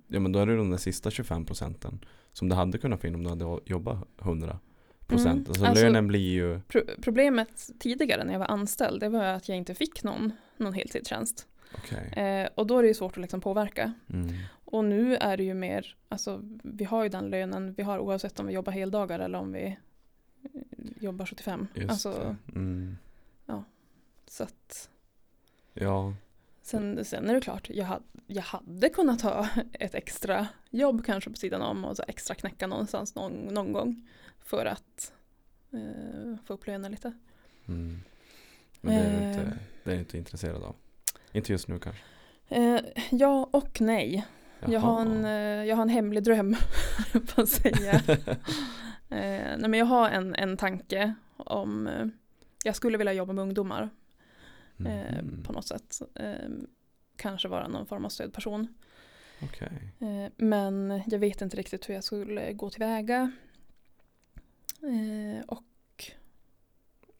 [0.08, 3.08] ja men då är det de där sista 25 procenten som du hade kunnat få
[3.08, 4.60] in om du hade jobbat 100
[5.08, 5.27] procent.
[5.27, 5.45] Mm.
[5.47, 9.49] Alltså, Alltså- lönen blir ju, Pro- problemet tidigare när jag var anställd det var att
[9.49, 11.47] jag inte fick någon, någon heltidstjänst.
[11.78, 12.14] Okej.
[12.24, 13.94] Eh, och då är det ju svårt att liksom påverka.
[14.10, 14.34] Mm.
[14.66, 18.40] Och nu är det ju mer, alltså vi har ju den lönen vi har oavsett
[18.40, 19.66] om vi jobbar heldagar eller om vi
[20.44, 20.62] eh,
[21.00, 21.68] jobbar 75.
[21.76, 22.36] Just alltså.
[22.56, 22.98] Mm.
[24.28, 24.90] så att,
[25.74, 26.14] Ja,
[26.62, 31.30] sen, sen är det klart, jag, hade, jag hade kunnat ha ett extra jobb kanske
[31.30, 34.08] på sidan om och så extra knäcka någonstans någon, någon gång
[34.40, 35.14] för att
[35.72, 37.14] eh, få upp lönen lite.
[37.68, 38.02] mm.
[38.82, 39.30] men det är, du Eh.
[39.34, 40.76] inte, det är du inte intresserad av.
[41.34, 42.02] Inte just nu kanske.
[42.50, 42.80] Eh,
[43.12, 44.26] ja och nej.
[44.67, 46.56] Jag har, en, eh, jag har en hemlig dröm,
[47.36, 47.93] på att säga.
[49.10, 52.06] eh, nej men jag har en, en tanke om, eh,
[52.63, 53.89] jag skulle vilja jobba med ungdomar
[54.80, 55.43] eh, Mhm.
[55.43, 56.02] på något sätt.
[56.15, 56.34] Eh,
[57.15, 58.67] kanske vara någon form av stödperson.
[60.00, 63.32] Eh, men jag vet inte riktigt hur jag skulle gå tillväga.
[65.48, 65.63] Och,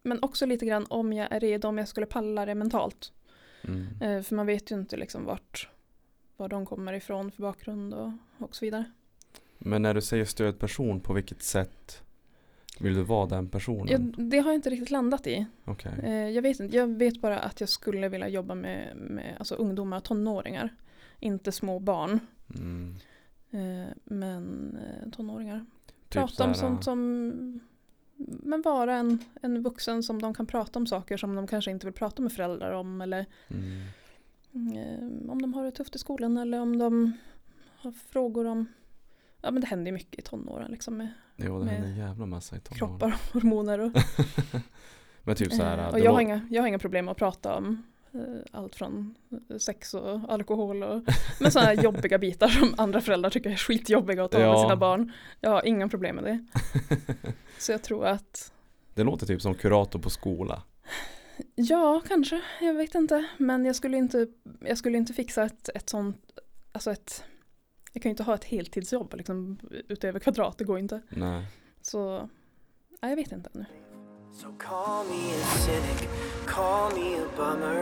[0.04, 3.13] men också lite grann om jag är redo, om jag skulle palla det mentalt.
[3.67, 3.88] Mm.
[4.02, 5.69] Eh, för man vet ju inte liksom vart,
[6.38, 8.86] var de kommer ifrån för bakgrund och, och så vidare.
[9.58, 12.02] Men när du säger stödperson, på vilket sätt
[12.80, 13.88] vill du vara den personen?
[13.88, 15.45] Jag, det har jag inte riktigt landat i.
[15.65, 15.91] Okej.
[16.04, 19.56] Eh, jag, vet inte, jag vet bara att jag skulle vilja jobba med, med alltså
[19.56, 20.76] ungdomar, tonåringar.
[21.19, 22.19] Inte små barn,
[22.56, 22.95] Mm.
[23.52, 24.78] eh, men
[25.15, 25.65] tonåringar.
[25.88, 27.60] Typ Prata om sånt som,
[28.17, 31.86] men vara en, en vuxen som de kan prata om saker som de kanske inte
[31.88, 33.02] vill prata med föräldrar om.
[33.02, 33.26] Eller
[34.56, 34.78] Mm.
[34.78, 37.12] eh, om de har det tufft i skolan eller om de
[37.78, 38.65] har frågor om
[39.41, 41.97] ja men det händer ju mycket i tonåren liksom med Jo, det Med händer en
[41.97, 42.78] jävla massa i tonåren.
[42.99, 43.91] kroppar och hormoner och,
[45.23, 45.78] Men typ så här.
[45.78, 47.84] eh, och jag, var- har inga, jag har inga problem att prata om
[48.52, 49.15] allt från
[49.49, 51.04] eh, sex och alkohol och
[51.39, 54.62] men sådana här jobbiga bitar som andra föräldrar tycker är skitjobbiga att ta med Ja.
[54.63, 55.12] sina barn.
[55.39, 56.45] Jag har inga problem med det.
[57.60, 58.54] Så jag tror att
[58.93, 60.63] Det låter typ som kurator på skola.
[61.56, 62.41] Ja, kanske.
[62.62, 63.26] Jag vet inte.
[63.38, 64.28] Men jag skulle inte,
[64.60, 66.17] jag skulle inte fixa ett, ett sånt,
[66.71, 67.23] alltså ett,
[67.93, 71.02] jag kan ju inte ha ett heltidsjobb liksom, utöver kvadrat, det går inte.
[71.10, 71.45] Nej.
[71.82, 72.30] Så,
[73.02, 73.65] nej, jag vet inte ännu.
[74.34, 76.10] So call me a cynic,
[76.46, 77.82] call me a bummer.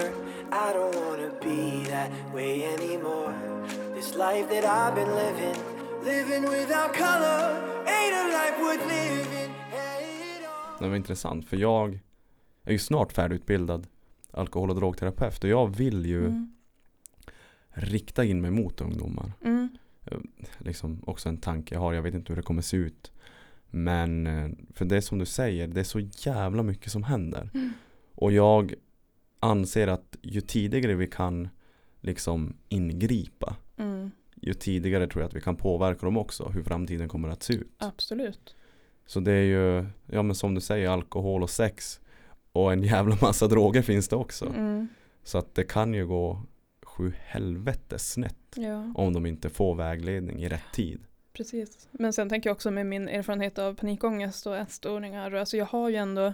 [0.52, 3.34] I don't wanna be that way anymore.
[3.96, 5.56] This life that I've been living,
[6.04, 7.44] living without color,
[7.88, 9.52] ain't a life worth living.
[10.80, 12.00] Det var intressant för jag
[12.64, 13.88] är ju snart färdigutbildad
[14.32, 16.52] alkohol och drogterapeut och jag vill ju Mm.
[17.74, 19.32] rikta in mig mot ungdomar.
[19.44, 19.70] Mm.
[20.58, 23.12] Liksom också en tanke jag har, jag vet inte hur det kommer se ut.
[23.72, 27.50] Men eh, för det är som du säger, det är så jävla mycket som händer.
[27.54, 27.70] Mm.
[28.16, 28.74] Och jag
[29.40, 31.50] anser att ju tidigare vi kan
[32.02, 34.12] liksom ingripa Mm.
[34.36, 37.54] ju tidigare tror jag att vi kan påverka dem också hur framtiden kommer att se
[37.54, 37.72] ut.
[37.78, 38.56] Absolut.
[39.06, 42.00] Så det är ju, ja men som du säger, alkohol och sex
[42.52, 44.46] och en jävla massa droger finns det också.
[44.46, 44.88] Mm.
[45.24, 46.42] Så att det kan ju gå
[46.84, 51.00] sju helvetes snett Ja, om de inte får vägledning i rätt tid.
[51.34, 51.90] Precis.
[51.92, 55.90] Men sen tänker jag också med min erfarenhet av panikångest och ätstörningar, alltså jag har
[55.90, 56.34] ju ändå,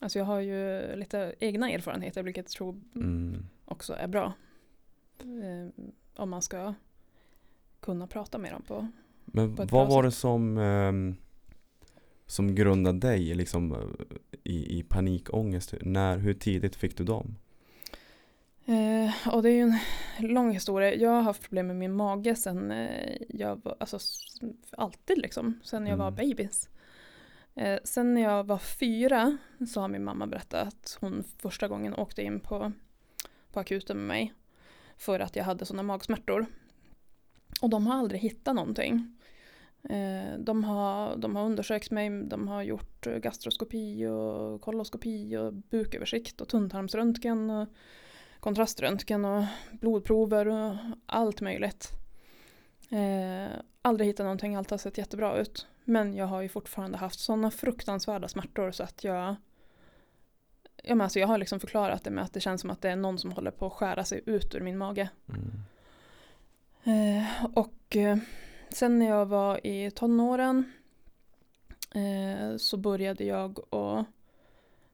[0.00, 3.46] alltså jag har ju lite egna erfarenheter, vilket jag tror Mm.
[3.64, 4.32] också är bra.
[5.20, 5.84] Eh,
[6.16, 6.74] om man ska
[7.80, 8.88] kunna prata med dem på.
[9.24, 11.16] Men På vad var det som ehm,
[12.26, 13.78] som grundade dig liksom eh,
[14.44, 15.74] i, i panikångest?
[15.80, 17.36] När, hur tidigt fick du dem?
[18.68, 19.72] Eh, och det är ju
[20.16, 20.94] en lång historia.
[20.94, 23.98] Jag har haft problem med min mage sen eh, jag var, alltså
[24.70, 26.14] alltid liksom, sen jag var Mm.
[26.16, 26.68] babys.
[27.54, 31.94] Eh, sen när jag var fyra så har min mamma berättat att hon första gången
[31.94, 32.72] åkte in på,
[33.52, 34.34] på akuten med mig
[34.96, 36.46] för att jag hade sådana magsmärtor.
[37.60, 39.16] Och de har aldrig hittat någonting.
[39.82, 46.40] Eh, de, har, de har undersökt mig, de har gjort gastroskopi och koloskopi och buköversikt
[46.40, 47.68] och tunntarmsröntgen och
[48.40, 51.90] kontraströntgen och blodprover och allt möjligt.
[52.90, 55.66] Eh, aldrig hittat någonting, allt har sett jättebra ut.
[55.84, 59.36] Men jag har ju fortfarande haft sådana fruktansvärda smärtor så att jag
[60.88, 62.90] Ja, men alltså jag har liksom förklarat det med att det känns som att det
[62.90, 65.08] är någon som håller på att skära sig ut ur min mage.
[65.28, 65.52] Mm.
[66.84, 68.16] Eh, och eh,
[68.68, 70.72] sen när jag var i tonåren
[71.94, 74.06] eh, så började jag att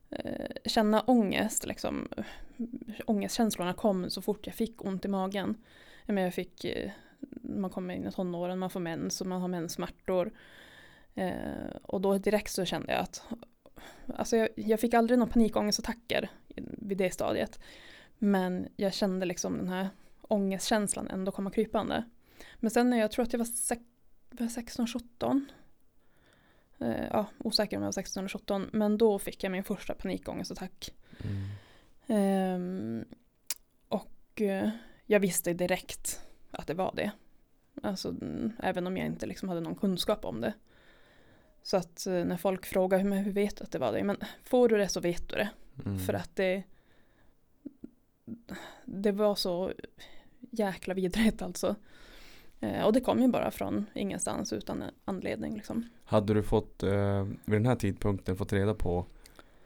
[0.09, 1.65] eh, känna ångest.
[1.65, 2.07] Liksom.
[3.05, 5.57] Ångestkänslorna kom så fort jag fick ont i magen.
[6.05, 6.91] Jag, menar, jag fick, eh,
[7.41, 10.31] man kommer in i tonåren, man får mens och man har menssmärtor.
[11.15, 13.23] Eh, och då direkt så kände jag att
[14.15, 17.59] alltså jag, jag fick aldrig några panikångestattacker vid det stadiet.
[18.17, 19.89] Men jag kände liksom den här
[20.21, 22.03] ångestkänslan ändå komma krypande.
[22.55, 23.47] Men sen när jag tror att jag var,
[24.29, 25.45] var 16-17.
[26.79, 28.69] Eh, ja, osäker om jag var 16 eller 17.
[28.73, 30.93] Men då fick jag min första panikångestattack.
[31.23, 31.35] Mm.
[32.07, 33.05] Ehm,
[33.87, 34.69] och eh,
[35.05, 37.11] jag visste direkt att det var det.
[37.83, 40.53] Alltså, mm, även om jag inte liksom hade någon kunskap om det.
[41.63, 44.03] Så att eh, när folk frågar "Men hur vet du att det var det?
[44.03, 45.49] Men får du det så vet du det.
[45.85, 45.99] Mm.
[45.99, 46.63] För att det
[48.85, 49.71] det var så
[50.51, 51.75] jäkla vidrigt alltså.
[52.59, 55.89] Eh, och det kom ju bara från ingenstans utan anledning liksom.
[56.03, 59.05] Hade du fått eh, vid den här tidpunkten fått reda på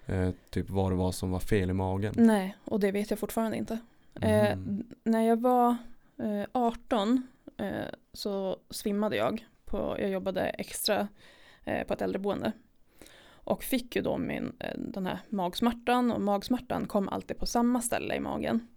[0.07, 2.13] eh, typ vad det var som var fel i magen?
[2.17, 3.77] Nej, och det vet jag fortfarande inte.
[4.21, 4.83] Eh, Mm.
[5.03, 5.75] när jag var
[6.17, 7.69] eh, 18 eh,
[8.13, 9.47] så svimmade jag.
[9.65, 11.07] På, jag jobbade extra
[11.63, 12.51] eh, på ett äldreboende.
[13.29, 18.15] Och fick ju då min, den här magsmärtan och magsmärtan kom alltid på samma ställe
[18.15, 18.67] i magen.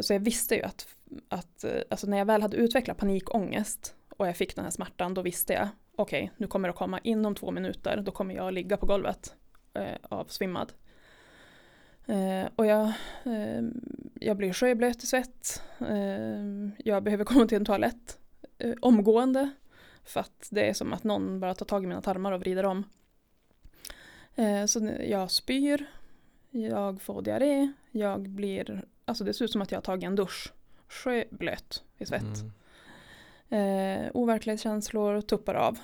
[0.00, 0.86] Så jag visste ju att,
[1.28, 5.22] att alltså när jag väl hade utvecklat panikångest och jag fick den här smärtan då
[5.22, 8.86] visste jag okej nu kommer det komma inom två minuter då kommer jag ligga på
[8.86, 9.34] golvet
[9.76, 10.72] eh, avsvimmad.
[12.06, 12.92] Eh, och jag,
[13.24, 13.62] eh,
[14.14, 15.62] jag blir sjöblöt i svett.
[15.78, 18.18] Eh, jag behöver komma till en toalett
[18.58, 19.50] eh, omgående.
[20.04, 22.64] För att det är som att någon bara tar tag i mina tarmar och vrider
[22.64, 22.84] om.
[24.34, 25.86] Eh, så jag spyr.
[26.50, 27.72] Jag får diarré.
[27.90, 30.52] Jag blir, alltså det ser ut som att jag har tagit en dusch.
[30.88, 32.22] Sjöblöt i svett.
[32.22, 32.52] Mm.
[33.48, 35.78] Eh, overklighetskänslor tuppar av.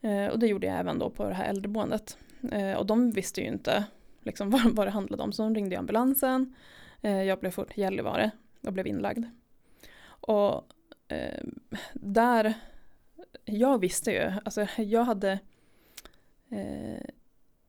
[0.00, 2.18] Eh, och det gjorde jag även då på det här äldreboendet.
[2.52, 3.84] Eh, och de visste ju inte
[4.22, 5.32] liksom, vad, vad det handlade om.
[5.32, 6.54] Så de ringde ambulansen.
[7.02, 8.30] Eh, jag blev fort till Gällivare
[8.62, 9.24] och blev inlagd.
[10.06, 10.72] Och
[11.08, 11.44] eh,
[11.94, 12.54] där
[13.44, 15.38] jag visste ju, alltså jag hade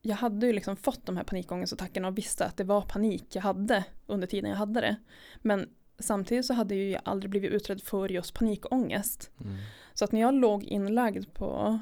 [0.02, 3.42] jag hade ju liksom fått de här panikångestattackerna och visste att det var panik jag
[3.42, 4.96] hade under tiden jag hade det.
[5.38, 5.70] Men
[6.00, 9.32] samtidigt så hade ju jag aldrig blivit utredd för just panikångest.
[9.42, 9.58] Mm.
[9.94, 11.80] Så att när jag låg inlagd på,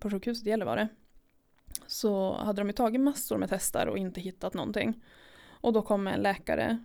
[0.00, 0.88] på sjukhuset i Gällivare
[1.86, 5.02] så hade de ju tagit massor med testar och inte hittat någonting.
[5.48, 6.78] Och då kom en läkare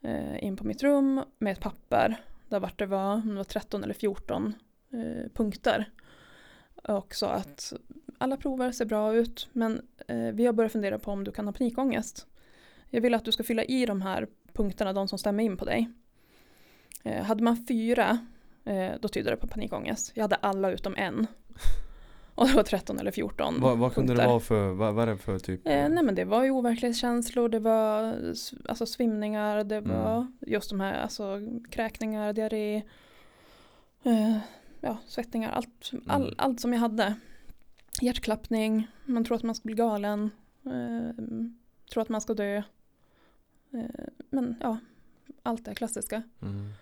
[0.00, 3.44] eh, in på mitt rum med ett papper där vart det var, om det var
[3.44, 4.54] 13 eller 14
[4.90, 5.90] eh, punkter.
[6.74, 7.72] Och sa att
[8.18, 11.46] alla prover ser bra ut men eh, vi har börjat fundera på om du kan
[11.46, 12.26] ha panikångest.
[12.90, 15.64] Jag vill att du ska fylla i de här punkterna, de som stämmer in på
[15.64, 15.88] dig.
[17.04, 18.18] Eh, hade man fyra
[18.64, 20.12] Eh, då tyder det på panikångest.
[20.14, 21.26] Jag hade alla utom en.
[22.34, 24.28] Och det var 13 eller 14 Vad, vad kunde det punkter.
[24.30, 25.60] vara för, vad, vad är det för typ?
[25.66, 28.02] Eh, nej men det var ju overklighetskänslor, det var
[28.68, 29.90] alltså svimningar, det Mm.
[29.90, 32.82] var just de här alltså kräkningar, diarré,
[34.02, 34.36] eh,
[34.80, 36.34] ja svettningar, allt, all, Mm.
[36.38, 37.14] allt som jag hade.
[38.00, 40.30] Hjärtklappning, man tror att man ska bli galen,
[40.66, 41.24] eh,
[41.92, 42.56] tror att man ska dö.
[43.72, 43.82] Eh,
[44.30, 44.78] men ja,
[45.42, 46.22] allt det klassiska.
[46.42, 46.72] Mm.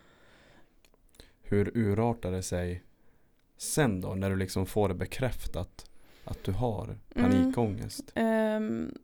[1.42, 2.82] Hur urartar det sig
[3.60, 5.86] sen då när du liksom får det bekräftat
[6.24, 7.30] att du har Mm.
[7.30, 8.12] panikångest?
[8.14, 8.94] Ehm,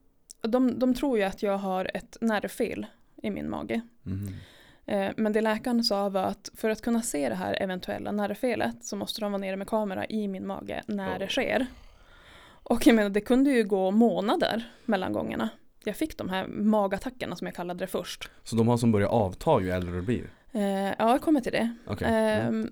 [0.40, 2.86] de, de tror ju att jag har ett nervfel
[3.22, 3.80] i min mage.
[4.02, 4.34] Mhm.
[4.86, 8.84] Eh, men det läkaren sa var att för att kunna se det här eventuella nervfelet
[8.84, 11.18] så måste de vara nere med kamera i min mage när Ja.
[11.18, 11.66] det sker.
[12.48, 15.48] Och jag menar det kunde ju gå månader mellan gångerna.
[15.84, 18.30] Jag fick de här magattackerna som jag kallade det först.
[18.44, 20.30] Så de har som börjar avta ju äldre du blir?
[20.52, 21.74] Eh, ja, jag kommer till det.
[21.86, 22.08] Okej.
[22.08, 22.70] Mm.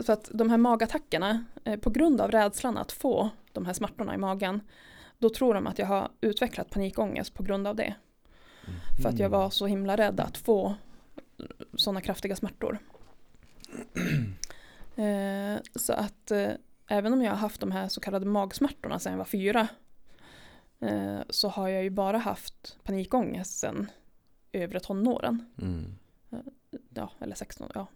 [0.00, 4.14] Så att de här magattackerna, eh, på grund av rädslan att få de här smärtorna
[4.14, 4.60] i magen,
[5.18, 7.94] då tror de att jag har utvecklat panikångest på grund av det.
[9.02, 9.40] För att jag Mm.
[9.40, 10.74] var så himla rädd att få
[11.74, 12.78] sådana kraftiga smärtor.
[14.96, 16.50] Eh, så att eh,
[16.86, 19.68] även om jag har haft de här så kallade magsmärtorna sedan jag var fyra
[20.80, 23.90] eh, så har jag ju bara haft panikångest sedan
[24.52, 25.44] övre tonåren.
[25.62, 25.94] Mm.
[26.94, 27.86] Ja, eller 16, ja,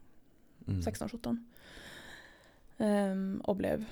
[0.68, 0.80] Mm.
[0.80, 1.44] 16-17.
[2.82, 3.84] Ehm, och blev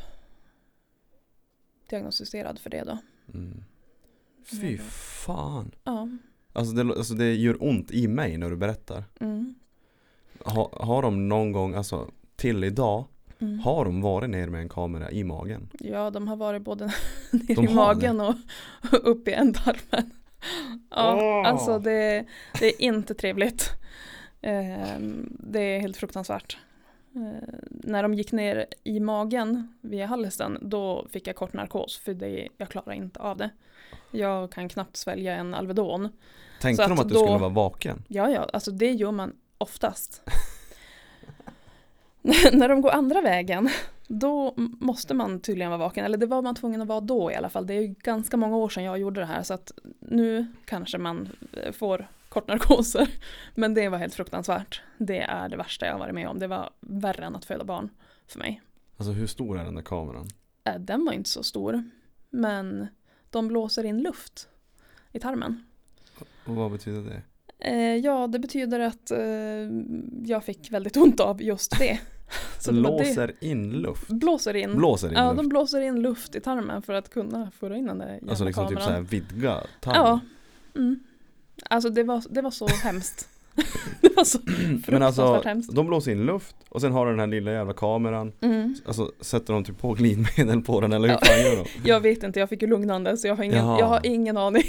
[1.91, 2.99] diagnostiserad för det då.
[3.35, 3.65] Mm.
[4.61, 4.79] Fy
[5.27, 5.71] fan.
[5.85, 6.09] Ja.
[6.53, 9.05] Alltså det, alltså det gör ont i mig när du berättar.
[9.21, 9.55] Mm.
[10.45, 13.05] Ha, har de någon gång, alltså till idag,
[13.43, 13.59] Mm.
[13.59, 15.69] har de varit ner med en kamera i magen?
[15.79, 16.85] Ja, de har varit både
[17.31, 18.35] ner De i magen och
[18.93, 20.11] upp i ändtarmen.
[20.91, 21.49] Ja, Åh!
[21.49, 22.25] alltså det,
[22.59, 23.71] det är inte trevligt.
[24.41, 26.59] Ehm, det är helt fruktansvärt.
[27.17, 32.15] Eh, när de gick ner i magen via halsen, då fick jag kort narkos för
[32.15, 33.51] det, jag klarar inte av det.
[34.11, 36.09] Jag kan knappt svälja en Alvedon.
[36.61, 38.03] Tänkte Så de att att du då- skulle vara vaken?
[38.09, 40.23] Ja, ja, alltså det gör man oftast.
[42.53, 43.69] När de går andra vägen,
[44.09, 46.05] då måste man tydligen vara vaken.
[46.05, 47.67] Eller det var man tvungen att vara då i alla fall.
[47.67, 49.43] Det är ju ganska många år sedan jag gjorde det här.
[49.43, 51.29] Så att nu kanske man
[51.65, 53.09] eh, får kortnarkoser.
[53.55, 54.83] Men det var helt fruktansvärt.
[54.99, 56.39] Det är det värsta jag varit med om.
[56.39, 57.91] Det var värre än att föda barn
[58.27, 58.63] för mig.
[58.97, 60.29] Alltså hur stor är den där kameran?
[60.65, 61.83] Äh, Den var inte så stor.
[62.31, 62.87] Men
[63.31, 64.49] de blåser in luft
[65.13, 65.65] i tarmen.
[66.45, 67.23] Och vad betyder det?
[67.59, 69.19] Eh, ja, det betyder att eh,
[70.25, 72.01] jag fick väldigt ont av just det.
[72.59, 73.09] Så det var det.
[73.09, 74.09] Låser in luft?
[74.09, 74.77] Blåser in.
[74.77, 75.37] Blåser in ja, luft?
[75.37, 78.69] de blåser in luft i tarmen för att kunna föra in den där Alltså liksom
[78.69, 78.89] typ kameran.
[78.89, 80.01] såhär vidga tarmen?
[80.01, 80.21] Ja.
[80.81, 81.01] Mm.
[81.71, 83.29] Alltså det var, det var så hemskt.
[84.01, 84.39] det var så
[84.89, 85.75] Men alltså, hemskt.
[85.75, 88.75] de blåser in luft och sen har du den här lilla jävla kameran Mm.
[88.87, 91.21] Alltså sätter de typ på glidmedel på den eller hur Ja.
[91.27, 91.65] fan gör de?
[91.89, 93.79] Jag vet inte, jag fick ju lugnande så jag har ingen, Jaha.
[93.79, 94.63] jag har ingen aning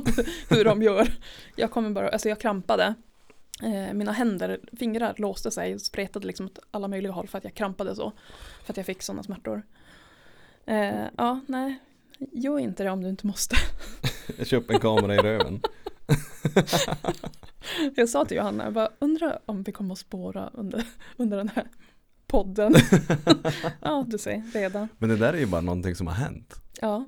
[0.50, 1.08] hur de gör.
[1.56, 2.94] Jag kommer bara, alltså jag krampade.
[3.62, 7.54] Eh, mina händer, fingrar låste sig spretade liksom åt alla möjliga håll för att jag
[7.54, 8.12] krampade så.
[8.64, 9.62] För att jag fick sådana smärtor.
[10.66, 11.78] Eh, ja, nej.
[12.32, 13.56] Gör inte det om du inte måste.
[14.44, 15.60] Köper en kamera i röven
[17.96, 20.84] Jag sa till Johanna, jag bara undrar om vi kommer att spåra under,
[21.16, 21.66] under den här
[22.26, 22.74] podden.
[23.80, 24.88] ja, du ser, redan.
[24.98, 27.04] Men det där är ju bara någonting som har hänt Ja.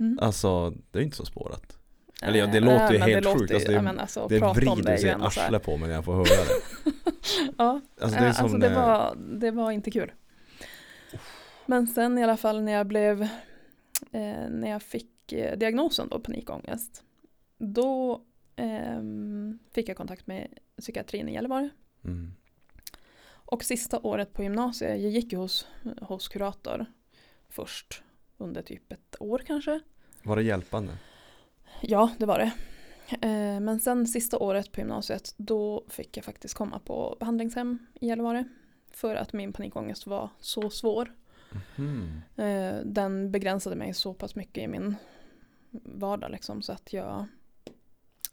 [0.00, 0.18] Mm.
[0.22, 1.78] Alltså det är inte så spårat
[2.22, 4.92] Eller ja, det låter ju men helt sjukt, ju- alltså, det- men alltså, Det vrider
[4.92, 6.92] ju sig ändå så här- arslet på mig när jag får höra det
[7.58, 10.12] Ja, Alltså det är som alltså det, när var, det var inte kul.
[11.66, 13.28] Men sen i alla fall när jag blev, eh,
[14.50, 17.02] när jag fick eh, diagnosen då, panikångest,
[17.58, 18.22] då
[18.56, 21.70] ehm, fick jag kontakt med psykiatrin i Gällivare.
[22.04, 22.32] mm.
[23.50, 25.66] Och sista året på gymnasiet, jag gick ju hos,
[26.00, 26.86] hos kurator
[27.48, 28.02] först
[28.38, 29.80] under typ ett år kanske.
[30.22, 30.92] Var det hjälpande?
[31.82, 32.52] Ja, det var det.
[33.28, 38.06] Eh, Men sen sista året på gymnasiet, då fick jag faktiskt komma på behandlingshem i
[38.06, 38.44] Gällivare.
[38.90, 41.14] för att min panikångest var så svår.
[41.76, 42.20] Mhm.
[42.36, 44.96] Eh, den begränsade mig så pass mycket i min
[45.70, 47.26] vardag liksom så att jag,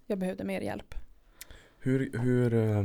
[0.07, 0.95] jag behövde mer hjälp.
[1.79, 2.83] Hur, hur eh,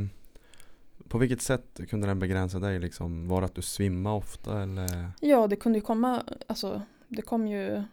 [1.07, 3.27] på vilket sätt kunde den begränsa dig liksom?
[3.27, 5.11] Var det att du svimmade ofta eller?
[5.19, 7.83] Ja, det kunde ju komma, alltså det kom ju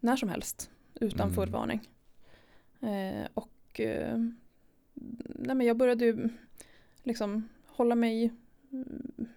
[0.00, 0.70] när som helst
[1.00, 1.34] utan Mm.
[1.34, 1.88] förvarning.
[2.80, 4.18] Eh, och eh,
[5.34, 6.28] nej men jag började ju
[7.02, 8.32] liksom hålla mig
[8.72, 9.28] mm,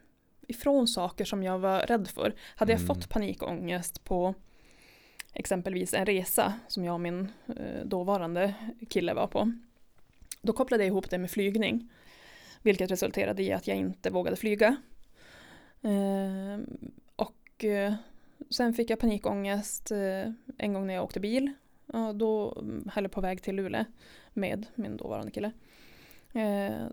[0.48, 2.36] ifrån saker som jag var rädd för.
[2.56, 2.88] Hade jag Mm.
[2.88, 4.36] fått panikångest på
[5.34, 8.54] exempelvis en resa som jag och min eh, dåvarande
[8.90, 9.52] kille var på.
[10.42, 11.90] Då kopplade jag ihop det med flygning.
[12.62, 14.76] Vilket resulterade i att jag inte vågade flyga.
[15.82, 16.60] Eh,
[17.16, 17.94] och eh,
[18.50, 19.92] sen fick jag panikångest
[20.58, 21.52] en gång när jag åkte bil.
[22.16, 23.86] Då mm, höll jag på väg till Luleå
[24.34, 25.52] med min dåvarande kille.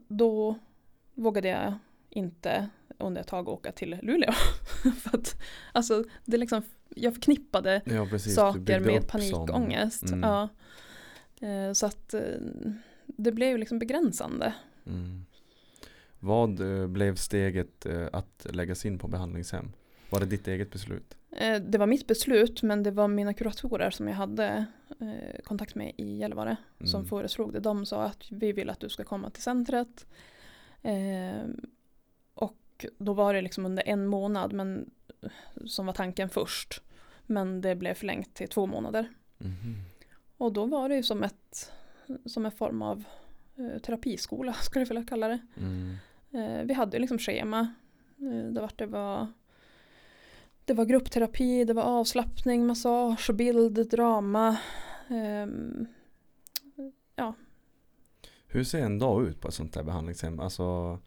[0.08, 0.56] Då
[1.14, 1.74] vågade jag
[2.10, 2.68] inte
[2.98, 4.32] under ett tag åka till Luleå.
[5.02, 6.62] För att, alltså, det liksom,
[6.94, 10.02] jag förknippade Ja saker med som- panikångest.
[10.02, 10.20] Mm.
[10.22, 10.48] Ja.
[11.48, 12.20] Eh, så att eh,
[13.06, 14.54] det blev ju liksom begränsande.
[14.86, 15.24] Mm.
[16.20, 19.72] Vad eh, blev steget att läggas in på behandlingshem?
[20.10, 21.16] Var det ditt eget beslut?
[21.60, 24.66] Det var mitt beslut men det var mina kuratorer som jag hade
[25.44, 27.08] kontakt med i Gällivare som Mm.
[27.08, 27.60] föreslog det.
[27.60, 30.06] De sa att vi vill att du ska komma till centret.
[32.34, 34.90] Och då var det liksom under en månad men,
[35.66, 36.82] som var tanken först.
[37.26, 39.10] Men det blev förlängt till två månader.
[39.38, 39.76] Mhm.
[40.36, 41.72] Och då var det ju som, ett,
[42.26, 43.04] som en form av
[43.56, 45.38] eh, terapiskola skulle jag vilja kalla det.
[45.56, 45.96] Mm.
[46.30, 47.74] Eh, vi hade ju liksom schema.
[48.18, 49.26] Eh, det, var, det, var,
[50.64, 54.56] det var gruppterapi, det var avslappning, massage, bild, drama.
[55.08, 55.86] ehm,
[58.48, 60.40] Hur ser en dag ut på ett sånt där behandlingshem?
[60.40, 60.98] Alltså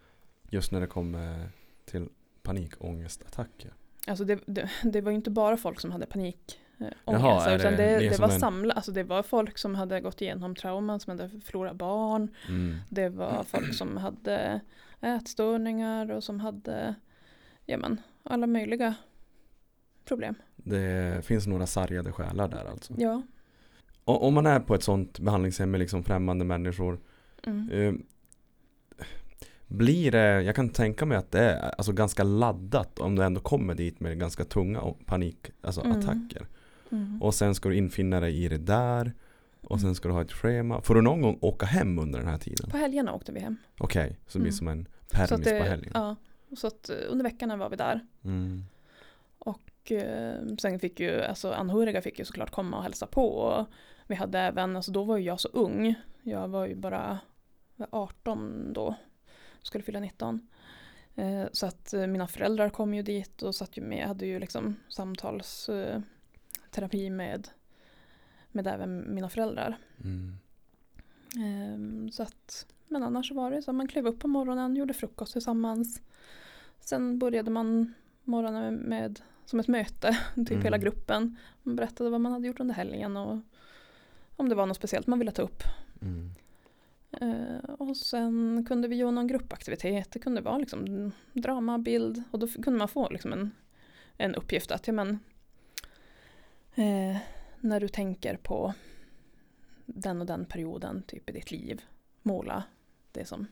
[0.49, 1.49] just när det kommer
[1.85, 2.09] till
[2.43, 3.73] panikångestattacker.
[4.07, 6.59] Alltså det, det, det var ju inte bara folk som hade panik.
[6.79, 10.01] Eh, ångest, utan det- det, det var en- samlat, alltså det var folk som hade
[10.01, 12.35] gått igenom trauman, som hade förlorat barn.
[12.47, 12.75] Mm.
[12.89, 14.61] Det var folk som hade
[15.01, 16.95] ätstörningar och som hade
[17.65, 18.93] ja, men, alla möjliga
[20.05, 20.35] problem.
[20.55, 22.93] Det finns några sargade själar där alltså.
[22.97, 23.21] Ja.
[24.05, 26.99] Om man är på ett sånt behandlingshem med liksom främmande människor
[27.43, 27.69] Mm.
[27.71, 27.93] eh,
[29.71, 33.41] Blir det, jag kan tänka mig att det är alltså ganska laddat om du ändå
[33.41, 35.99] kommer dit med ganska tunga o- panik, alltså Mm.
[35.99, 36.47] attacker.
[36.91, 37.21] Mm.
[37.21, 39.13] Och sen ska du infinna dig i det där.
[39.61, 40.81] Och sen ska du ha ett schema.
[40.81, 42.69] Får du någon gång åka hem under den här tiden?
[42.69, 43.57] På helgerna åkte vi hem.
[43.79, 44.57] Okej, så det blir Mm.
[44.57, 45.91] som en permis det, på helgen.
[45.93, 46.15] Ja,
[46.57, 47.99] så att eh, under veckorna var vi där.
[48.23, 48.63] Mm.
[49.39, 53.27] Och eh, sen fick ju, alltså anhöriga fick ju såklart komma och hälsa på.
[53.29, 53.67] Och
[54.07, 55.95] vi hade även, alltså då var ju jag så ung.
[56.23, 57.19] Jag var ju bara
[57.75, 58.95] var 18 då.
[59.61, 60.47] Skulle fylla 19.
[61.15, 64.39] Eh, så att eh, mina föräldrar kom ju dit och satt ju med, hade ju
[64.39, 67.47] liksom samtalsterapi eh, med,
[68.51, 69.77] med även mina föräldrar.
[70.03, 70.37] Mm.
[71.37, 74.93] Ehm, så att, men annars var det så att man klev upp på morgonen, gjorde
[74.93, 76.01] frukost tillsammans.
[76.79, 77.93] Sen började man
[78.23, 80.63] morgonen med, som ett möte, typ Mm.
[80.63, 81.35] hela gruppen.
[81.63, 83.39] Man berättade vad man hade gjort under helgen och
[84.35, 85.63] om det var något speciellt man ville ta upp.
[86.01, 86.31] Mm.
[87.11, 90.11] Eh, och sen kunde vi göra någon gruppaktivitet.
[90.11, 93.51] Det kunde vara liksom drama, bild och då kunde man få liksom en,
[94.17, 95.09] en uppgift att ja, men,
[96.75, 97.17] eh,
[97.59, 98.73] när du tänker på
[99.85, 101.81] den och den perioden typ i ditt liv
[102.21, 102.63] måla
[103.11, 103.47] det som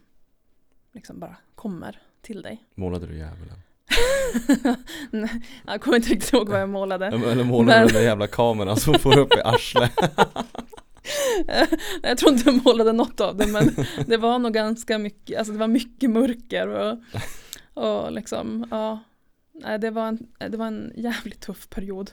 [0.92, 2.64] liksom bara kommer till dig.
[2.76, 3.58] Målade du djävulen?
[5.12, 7.06] Nej, jag kommer inte riktigt ihåg vad jag målade.
[7.32, 9.92] Eller målade du den där jävla kameran som får upp i arslet?
[12.02, 15.54] jag tror inte jag målade något av det men det var nog ganska mycket, alltså
[15.54, 16.98] det var mycket mörker och,
[17.74, 19.00] och liksom, ja.
[19.52, 22.12] Nej, det var, en, det var en jävligt tuff period.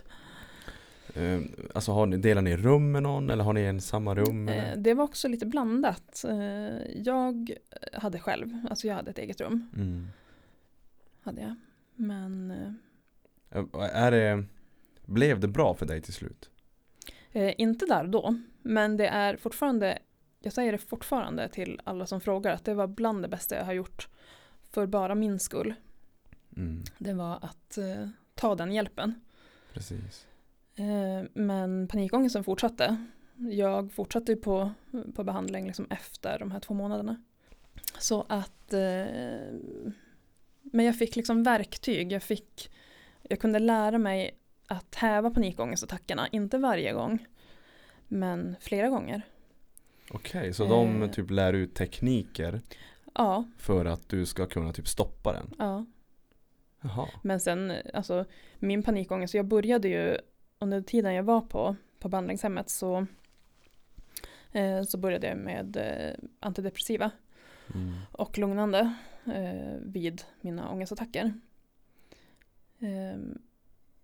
[1.14, 1.40] Eh,
[1.74, 4.48] Alltså har ni, delar ni rum med någon eller har ni en samma rum?
[4.48, 4.76] Eh?
[4.76, 6.24] Det var också lite blandat.
[6.28, 7.50] Eh, Jag
[7.92, 9.70] hade själv, alltså jag hade ett eget rum.
[9.76, 10.08] Mm.
[11.22, 11.54] Hade jag.
[11.96, 12.50] Men
[13.50, 14.44] eh, Är det,
[15.06, 16.50] blev det bra för dig till slut?
[17.56, 18.34] inte där då.
[18.66, 19.98] Men det är fortfarande,
[20.40, 23.64] jag säger det fortfarande till alla som frågar att det var bland det bästa jag
[23.64, 24.08] har gjort
[24.70, 25.74] för bara min skull.
[26.56, 26.82] Mm.
[26.98, 29.14] Det var att eh, ta den hjälpen.
[29.72, 30.26] Precis.
[30.74, 33.04] Eh, men panikångesten fortsatte.
[33.36, 34.70] Jag fortsatte på,
[35.14, 37.22] på behandling liksom efter de här två månaderna.
[37.98, 39.06] Så att eh,
[40.62, 42.12] Men jag fick liksom verktyg.
[42.12, 42.70] Jag, fick,
[43.22, 46.28] jag kunde lära mig att häva panikångestattackerna.
[46.28, 47.26] Inte varje gång.
[48.08, 49.22] Men flera gånger.
[50.10, 51.10] Okej, så de Eh.
[51.10, 52.60] typ lär ut tekniker
[53.14, 55.54] Ja, för att du ska kunna typ stoppa den?
[55.58, 55.84] ja.
[56.80, 57.08] Jaha.
[57.22, 58.24] Men sen, alltså
[58.58, 60.18] min panikångest, jag började ju
[60.58, 63.06] under tiden jag var på, på behandlingshemmet så,
[64.52, 67.10] eh, så började jag med eh, antidepressiva
[67.74, 67.92] Mm.
[68.12, 68.94] och lugnande
[69.34, 71.34] eh, vid mina ångestattacker.
[72.78, 73.20] Eh,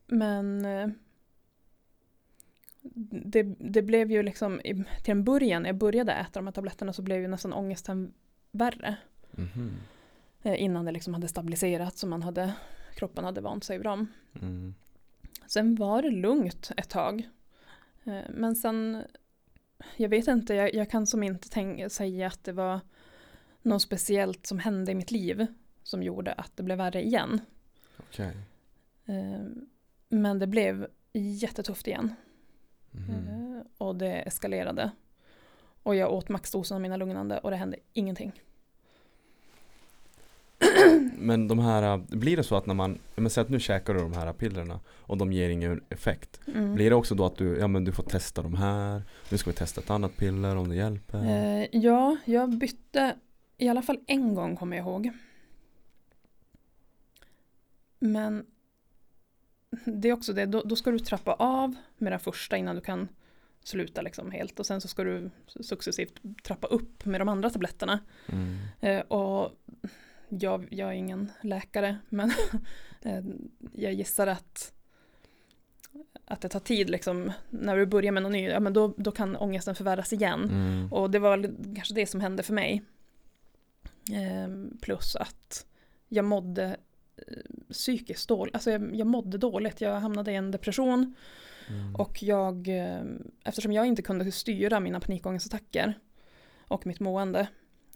[0.06, 0.88] men eh,
[2.82, 6.52] det, det blev ju liksom, i- till en början, när jag började äta de här
[6.52, 8.12] tabletterna så blev ju nästan ångesten
[8.50, 8.96] värre.
[10.42, 12.52] Eh, innan det liksom hade stabiliserats och man hade,
[12.94, 14.06] kroppen hade vant sig vid dem.
[14.42, 14.74] Mm.
[15.46, 17.28] Sen var det lugnt ett tag.
[18.04, 19.02] Eh, Men sen,
[19.96, 22.80] jag vet inte, jag, jag kan som inte tänka, säga att det var
[23.62, 25.46] något speciellt som hände i mitt liv
[25.82, 27.40] som gjorde att det blev värre igen.
[27.96, 28.36] Okej.
[29.06, 29.46] Eh,
[30.08, 32.14] Men det blev jättetufft igen
[32.94, 34.90] Eh, och det eskalerade.
[35.82, 38.32] Och jag åt maxdosen av mina lugnande och det hände ingenting.
[41.18, 44.00] Men de här, blir det så att när man, men säg att nu käkar du
[44.00, 46.40] de här pillerna och de ger ingen effekt.
[46.46, 46.74] Mm.
[46.74, 49.50] Blir det också då att du, ja men du får testa de här, nu ska
[49.50, 51.18] vi testa ett annat piller om det hjälper?
[51.18, 53.14] Eh, ja, jag bytte
[53.58, 55.10] i alla fall en gång kommer jag ihåg.
[57.98, 58.46] Men
[59.84, 62.80] det är också det, då, då ska du trappa av med den första innan du
[62.80, 63.08] kan
[63.62, 68.00] sluta liksom helt och sen så ska du successivt trappa upp med de andra tabletterna.
[68.26, 68.56] Mm.
[68.80, 69.52] Eh, och
[70.28, 72.32] jag, jag är ingen läkare men
[73.02, 73.24] eh,
[73.72, 74.72] jag gissar att
[76.24, 79.12] att det tar tid liksom när du börjar med något nytt, ja men då, då
[79.12, 80.44] kan ångesten förvärras igen.
[80.44, 80.92] Mm.
[80.92, 82.82] Och det var kanske det som hände för mig.
[84.12, 85.66] Ehm, plus att
[86.08, 86.74] jag mådde eh,
[87.72, 91.14] psykiskt dåligt, alltså jag, jag mådde dåligt, jag hamnade i en depression
[91.68, 91.94] Mm.
[91.94, 93.02] och jag, eh,
[93.44, 95.98] eftersom jag inte kunde styra mina panikångestattacker
[96.68, 97.48] och mitt mående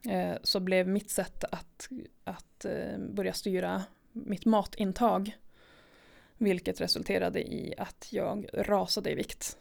[0.09, 1.89] eh, så blev mitt sätt att,
[2.25, 5.37] att eh, börja styra mitt matintag
[6.39, 9.57] vilket resulterade i att jag rasade i vikt.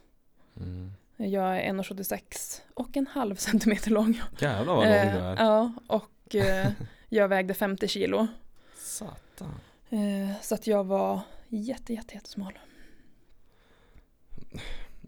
[0.58, 0.92] Mm.
[1.18, 4.22] Jag är 1,76 och en halv centimeter lång.
[4.40, 5.36] Jävlar vad lång Eh, du är.
[5.46, 6.72] Ja, och eh,
[7.10, 8.28] jag vägde 50 kilo.
[9.90, 11.20] Eh, så att jag var
[11.50, 12.54] jätte, jätte, jättesmal.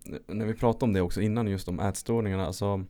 [0.05, 2.83] N- När vi pratade om det också innan just om ätstörningarna, alltså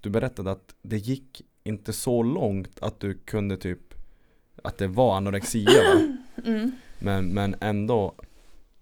[0.00, 3.94] Du berättade att det gick inte så långt att du kunde typ
[4.64, 6.16] Att det var anorexia va?
[6.44, 6.72] Mm.
[6.98, 8.14] Men, men ändå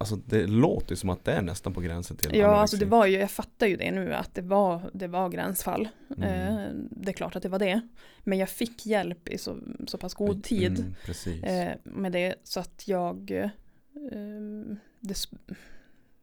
[0.01, 2.61] Alltså det låter som att det är nästan på gränsen till Ja, anorexi.
[2.61, 5.89] alltså det var ju, jag fattar ju det nu att det var, det var gränsfall.
[6.17, 6.23] Mm.
[6.23, 7.81] Eh, det är klart att det var det.
[8.21, 10.95] Men jag fick hjälp i så, så pass god tid
[11.27, 13.51] Mm, eh, med det så att jag eh,
[15.01, 15.17] det,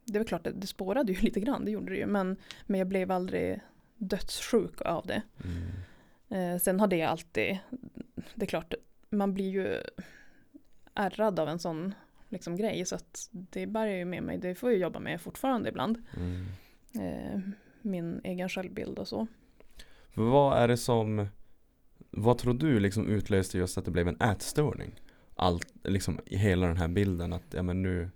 [0.05, 2.05] det väl klart att det spårade ju lite grann, det gjorde det ju.
[2.05, 3.59] Men, men jag blev aldrig
[3.97, 5.21] dödssjuk av det.
[5.43, 6.53] Mm.
[6.55, 7.57] Eh, sen har det alltid,
[8.35, 8.73] det är klart,
[9.09, 9.81] man blir ju
[10.93, 11.93] ärrad av en sån
[12.29, 15.21] liksom, grej så att det bär jag ju med mig, det får jag jobba med
[15.21, 16.03] fortfarande ibland.
[16.17, 16.45] Mm.
[16.99, 17.39] Eh,
[17.81, 19.27] min egen självbild och så.
[20.13, 21.27] Vad är det som
[22.09, 25.01] Vad tror du liksom utlöste just att det blev en ätstörning?
[25.35, 28.09] Allt, liksom i hela den här bilden att, ja men nu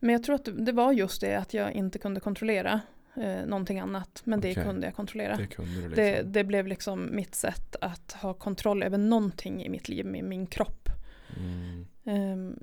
[0.00, 2.80] Men jag tror att det, det var just det att jag inte kunde kontrollera
[3.16, 4.22] eh, någonting annat.
[4.24, 4.64] Men det Okej.
[4.64, 5.36] kunde jag kontrollera.
[5.36, 9.68] Det kunde liksom Det, det blev liksom mitt sätt att ha kontroll över någonting i
[9.68, 10.88] mitt liv, med min kropp.
[11.36, 11.86] mm.
[12.04, 12.58] Ehm,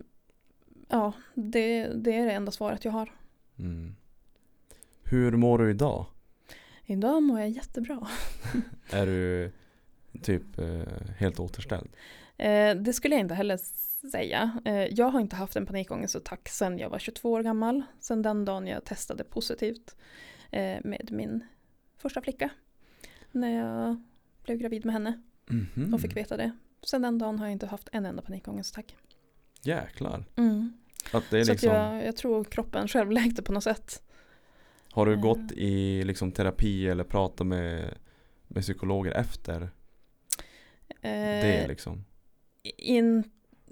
[0.88, 3.12] ja, det, det är det enda svaret jag har.
[3.60, 3.96] Mm.
[5.04, 6.06] Hur mår du idag?
[6.86, 8.08] Idag mår jag jättebra.
[8.92, 9.52] Är du
[10.22, 10.84] typ eh,
[11.18, 11.90] helt återställd?
[12.38, 13.58] Eh, det skulle jag inte heller
[14.12, 14.60] säga.
[14.66, 17.82] Eh, jag har inte haft en panikångestattack sedan jag var 22 år gammal.
[18.00, 19.96] Sedan den dagen jag testade positivt
[20.84, 21.44] med min
[21.98, 22.50] första flicka.
[23.32, 24.02] När jag
[24.44, 25.94] blev gravid med henne Mhm.
[25.94, 26.52] och fick veta det.
[26.82, 28.96] Sedan den dagen har jag inte haft en enda panikångestattack.
[29.66, 30.26] Jäklar.
[30.36, 30.74] Mm.
[31.12, 34.02] Att det är Så liksom, att jag, jag tror kroppen själv läkte på något sätt.
[34.92, 35.20] har du eh.
[35.20, 37.94] gått i liksom terapi eller pratat med,
[38.48, 39.70] med psykologer efter
[41.06, 42.06] Eh, det liksom?
[42.78, 43.24] in,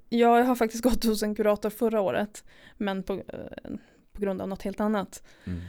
[0.09, 2.43] ja, jag har faktiskt gått hos en kurator förra året.
[2.77, 3.73] Men på, eh,
[4.11, 5.23] på grund av något helt annat.
[5.43, 5.61] Mm.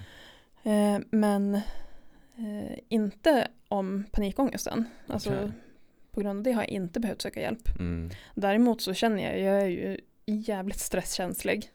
[0.63, 1.55] Eh, men
[2.37, 4.85] eh, inte om panikångesten.
[5.07, 5.53] Alltså, Okej.
[6.11, 7.79] På grund av det har jag inte behövt söka hjälp.
[7.79, 8.11] Mm.
[8.35, 11.71] Däremot så känner jag, jag är ju jävligt stresskänslig.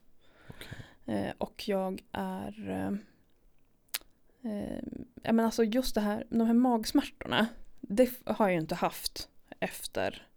[0.47, 1.25] Okej.
[1.27, 4.83] Eh, och jag är, eh, eh,
[5.23, 7.47] ja men alltså just det här, de här magsmärtorna,
[7.81, 9.29] det har jag ju inte haft
[9.59, 10.27] efter,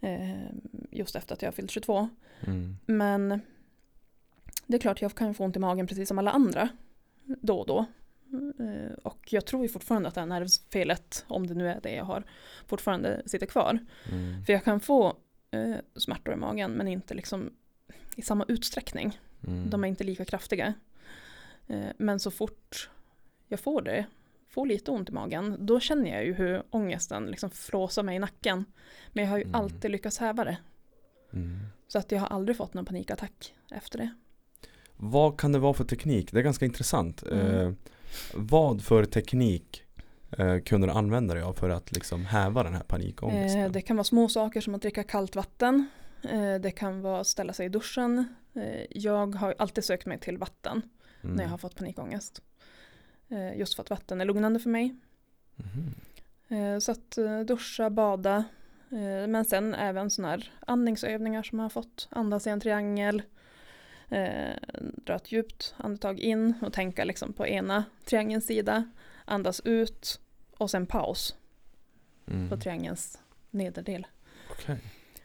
[0.00, 0.50] eh,
[0.90, 2.08] just efter att jag fyllt 22.
[2.40, 2.76] Mm.
[2.86, 3.40] Men
[4.66, 6.68] det är klart jag kan få ont i magen precis som alla andra
[7.24, 7.86] då och då.
[9.02, 12.04] Och jag tror ju fortfarande att det här nervfelet, om det nu är det jag
[12.04, 12.24] har,
[12.66, 13.78] fortfarande sitter kvar.
[14.12, 14.44] Mm.
[14.44, 15.16] För jag kan få
[15.50, 17.50] eh, smärtor i magen men inte liksom
[18.16, 19.18] i samma utsträckning.
[19.46, 19.70] Mm.
[19.70, 20.74] De är inte lika kraftiga.
[21.66, 22.90] Eh, men så fort
[23.48, 24.06] jag får det,
[24.48, 28.18] får lite ont i magen, då känner jag ju hur ångesten liksom flåsar mig i
[28.18, 28.64] nacken.
[29.12, 29.54] Men jag har ju Mm.
[29.54, 30.56] alltid lyckats häva det.
[31.32, 31.58] Mm.
[31.88, 34.10] Så att jag har aldrig fått någon panikattack efter det.
[34.96, 36.32] Vad kan det vara för teknik?
[36.32, 37.22] Det är ganska intressant.
[37.22, 37.46] Mm.
[37.46, 37.72] Eh,
[38.34, 39.82] vad för teknik
[40.64, 43.60] kunde du använda dig av för att liksom häva den här panikångesten?
[43.62, 45.86] Eh, det kan vara små saker som att dricka kallt vatten.
[46.22, 48.24] Eh, det kan vara att ställa sig i duschen.
[48.54, 50.82] Eh, jag har alltid sökt mig till vatten
[51.22, 51.36] Mm.
[51.36, 52.42] när jag har fått panikångest.
[53.28, 54.96] Eh, just för att vatten är lugnande för mig.
[56.48, 58.44] Eh, så att eh, duscha, bada.
[58.90, 62.08] Eh, men sen även sådana här andningsövningar som jag har fått.
[62.10, 63.22] Andas i en triangel.
[64.08, 64.54] Eh,
[65.04, 68.84] dra ett djupt andetag in och tänka liksom på ena triangelns sida.
[69.30, 70.20] Andas ut
[70.56, 71.36] och sen paus
[72.26, 72.48] Mm.
[72.48, 73.18] på triangelns
[73.50, 74.06] nederdel.
[74.50, 74.78] Okej.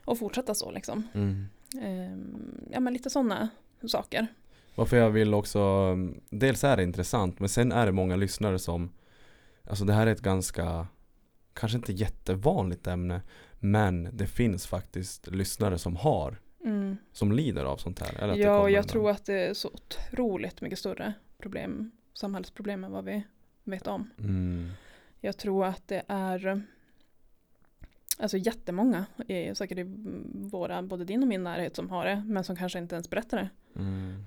[0.05, 1.07] Och fortsätta så liksom.
[1.13, 1.45] Mm.
[1.81, 3.49] Ehm, ja men lite sådana
[3.87, 4.27] saker.
[4.75, 5.95] Varför jag vill också,
[6.29, 8.91] dels är det intressant men sen är det många lyssnare som
[9.69, 10.87] Alltså det här är ett ganska
[11.53, 13.21] Kanske inte jättevanligt ämne
[13.59, 16.97] Men det finns faktiskt lyssnare som har Mm.
[17.11, 20.79] Som lider av sånt här Ja och jag tror att det är så otroligt mycket
[20.79, 23.23] större problem, samhällsproblem än vad vi
[23.65, 24.09] vet om.
[24.19, 24.69] mm.
[25.21, 26.61] Jag tror att det är
[28.17, 29.05] Alltså jättemånga,
[29.53, 29.83] säkert i
[30.33, 33.37] våra, både din och min närhet som har det, men som kanske inte ens berättar
[33.37, 33.49] det.
[33.79, 34.25] Mm.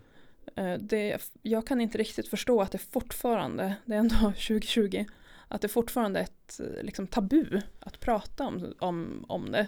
[0.57, 1.31] Eh, det.
[1.43, 5.05] Jag kan inte riktigt förstå att det fortfarande, det är ändå 2020,
[5.49, 9.67] att det fortfarande är ett liksom, tabu att prata om, om, om det.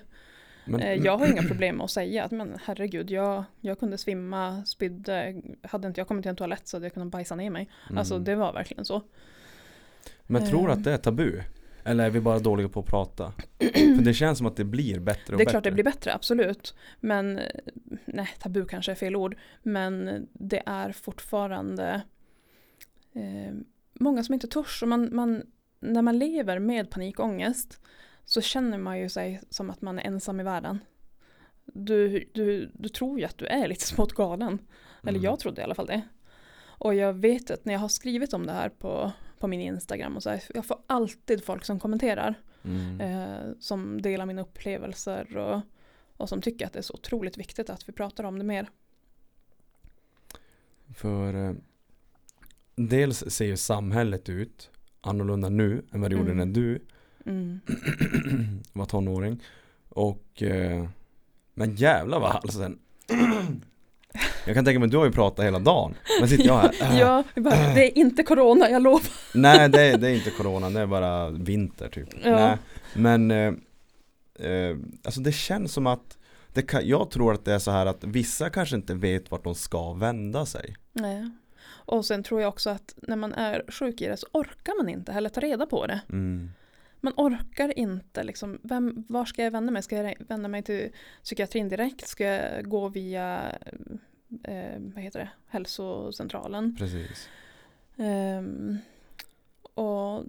[0.65, 3.99] Men, Eh, Jag har inga problem med att säga att men herregud, jag, jag kunde
[3.99, 7.51] svimma, spydde, hade inte jag kommit till en toalett så hade jag kunnat bajsa ner
[7.51, 7.69] mig.
[7.87, 7.99] mm.
[7.99, 9.03] Alltså det var verkligen så.
[10.31, 10.79] Men tror du eh.
[10.79, 11.43] att det är tabu?
[11.85, 13.33] Eller är vi bara dåliga på att prata?
[13.97, 15.85] För det känns som att det blir bättre och Det är bättre klart det blir
[15.85, 16.75] bättre, absolut.
[17.01, 17.45] Men, eh,
[18.05, 19.37] nej, tabu kanske är fel ord.
[19.63, 22.03] Men det är fortfarande
[23.13, 23.55] eh,
[23.95, 24.83] många som inte törs.
[24.83, 25.43] Och man, man,
[25.81, 27.81] när man lever med panikångest
[28.25, 30.79] så känner man ju sig som att man är ensam i världen.
[31.65, 34.59] Du, du, du tror ju att du är lite smått galen.
[35.03, 35.23] Eller Mm.
[35.23, 36.03] jag trodde i alla fall det.
[36.63, 40.17] Och jag vet att när jag har skrivit om det här på, på min Instagram
[40.17, 42.35] och så här, jag får alltid folk som kommenterar.
[42.65, 43.01] mm.
[43.01, 45.61] Eh, som delar mina upplevelser och,
[46.17, 48.69] och som tycker att det är så otroligt viktigt att vi pratar om det mer.
[50.95, 51.55] För eh,
[52.77, 54.71] dels ser ju samhället ut
[55.01, 56.49] annorlunda nu än vad det gjorde Mm.
[56.49, 56.81] när du
[57.27, 57.61] Mm.
[58.73, 59.43] var tonåring.
[59.89, 60.89] Och eh,
[61.55, 62.79] men jävlar vad halsen
[64.47, 65.95] Jag kan tänka mig, du har ju pratat hela dagen.
[66.21, 66.73] Men sitter jag här.
[66.83, 66.99] äh.
[66.99, 69.03] ja, vi bara, det är inte corona, jag lovar.
[69.35, 72.09] Nej det är, det är inte corona, det är bara vinter typ.
[72.25, 72.31] Ja.
[72.31, 72.57] Nej,
[72.95, 73.53] men eh,
[74.51, 76.19] eh, alltså det känns som att
[76.53, 79.45] det kan, jag tror att det är så här att vissa kanske inte vet vart
[79.45, 80.77] de ska vända sig.
[80.93, 81.31] Nej.
[81.91, 84.89] Och sen tror jag också att när man är sjuk i det så orkar man
[84.89, 86.01] inte heller ta reda på det.
[86.09, 86.51] Mm.
[87.01, 89.83] Man orkar inte liksom, vem, var ska jag vända mig?
[89.83, 90.91] Ska jag vända mig till
[91.23, 92.09] psykiatrin direkt?
[92.09, 93.41] Ska jag gå via,
[94.45, 96.77] eh, vad heter det, hälsocentralen?
[96.79, 97.29] Precis.
[97.97, 98.79] Ehm,
[99.75, 100.25] och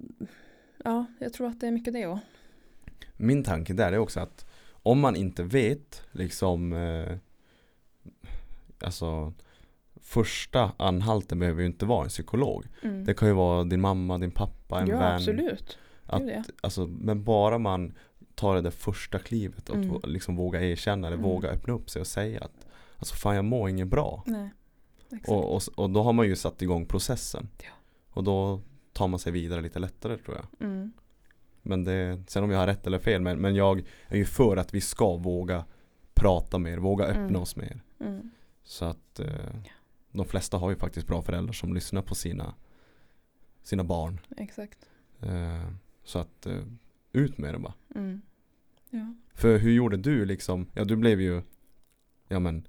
[0.84, 2.26] ja, jag tror att det är mycket det också.
[3.18, 4.45] Min tanke där är också att
[4.84, 7.18] om man inte vet liksom eh,
[8.84, 9.34] Alltså
[10.02, 12.66] Första anhalten behöver ju inte vara en psykolog.
[12.84, 13.06] Mm.
[13.06, 15.16] Det kan ju vara din mamma, din pappa, en ja, vän.
[15.16, 15.78] absolut.
[16.06, 16.43] Att, ja.
[16.62, 17.93] alltså, men bara man
[18.36, 20.02] tar det där första klivet och Mm.
[20.04, 21.30] liksom våga erkänna eller Mm.
[21.30, 22.68] våga öppna upp sig och säga att
[23.02, 24.24] Alltså fan jag mår inget bra.
[24.26, 24.49] Nej.
[25.28, 27.49] Och, och, och då har man ju satt igång processen.
[27.64, 27.70] Ja.
[28.10, 28.62] Och då
[28.93, 30.70] tar man sig vidare lite lättare tror jag.
[30.70, 30.91] Mm.
[31.62, 34.58] Men det, sen om jag har rätt eller fel, men, men jag är ju för
[34.58, 35.66] att vi ska våga
[36.14, 37.41] prata mer, våga öppna Mm.
[37.41, 37.82] oss mer.
[37.99, 38.30] Mm.
[38.64, 39.56] Så att eh,
[40.12, 42.54] de flesta har ju faktiskt bra föräldrar som lyssnar på sina,
[43.64, 44.20] sina barn.
[44.38, 44.80] Exakt.
[45.20, 45.68] Eh,
[46.04, 46.64] så att eh,
[47.12, 47.74] ut med det bara.
[47.95, 48.22] Mm.
[48.89, 49.14] Ja.
[49.34, 51.41] För hur gjorde du liksom, ja du blev ju,
[52.28, 52.68] ja men,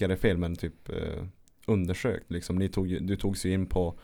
[0.00, 1.24] jag det fel men typ eh,
[1.66, 2.56] undersökt liksom.
[2.56, 3.98] Ni tog, du togs ju in på,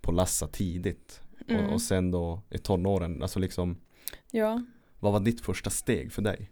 [0.00, 1.20] på Lassa tidigt.
[1.48, 1.64] Mm.
[1.64, 3.76] Och, och sen då i tonåren, alltså liksom,
[4.30, 4.62] ja.
[5.00, 6.50] vad var ditt första steg för dig?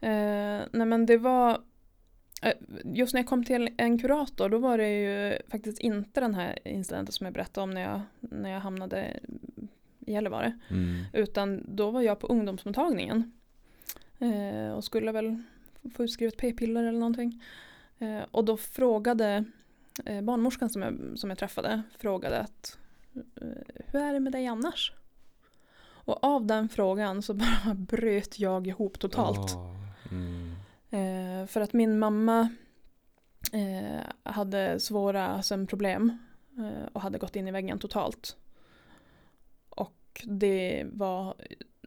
[0.00, 1.60] Eh, nej men det var
[2.42, 2.52] eh,
[2.84, 6.58] Just när jag kom till en kurator då var det ju faktiskt inte den här
[6.64, 9.20] incidenten som jag berättade om när jag, när jag hamnade
[10.06, 10.58] i Gällivare.
[10.70, 11.04] Mm.
[11.12, 13.32] Utan då var jag på ungdomsmottagningen.
[14.18, 15.42] Eh, och skulle väl
[15.94, 17.42] få utskrivet p-piller eller någonting.
[17.98, 19.44] Eh, och då frågade
[20.04, 22.78] eh, barnmorskan som jag, som jag träffade frågade att
[23.14, 23.48] eh,
[23.86, 24.92] hur är det med dig annars?
[26.06, 29.52] Och av den frågan så bara bröt jag ihop totalt.
[29.54, 29.76] Ja,
[30.10, 30.54] mm.
[30.90, 32.48] Eh, för att min mamma
[33.52, 36.18] eh, hade svåra sömnproblem
[36.58, 38.36] eh, och hade gått in i väggen totalt.
[39.68, 41.34] Och det var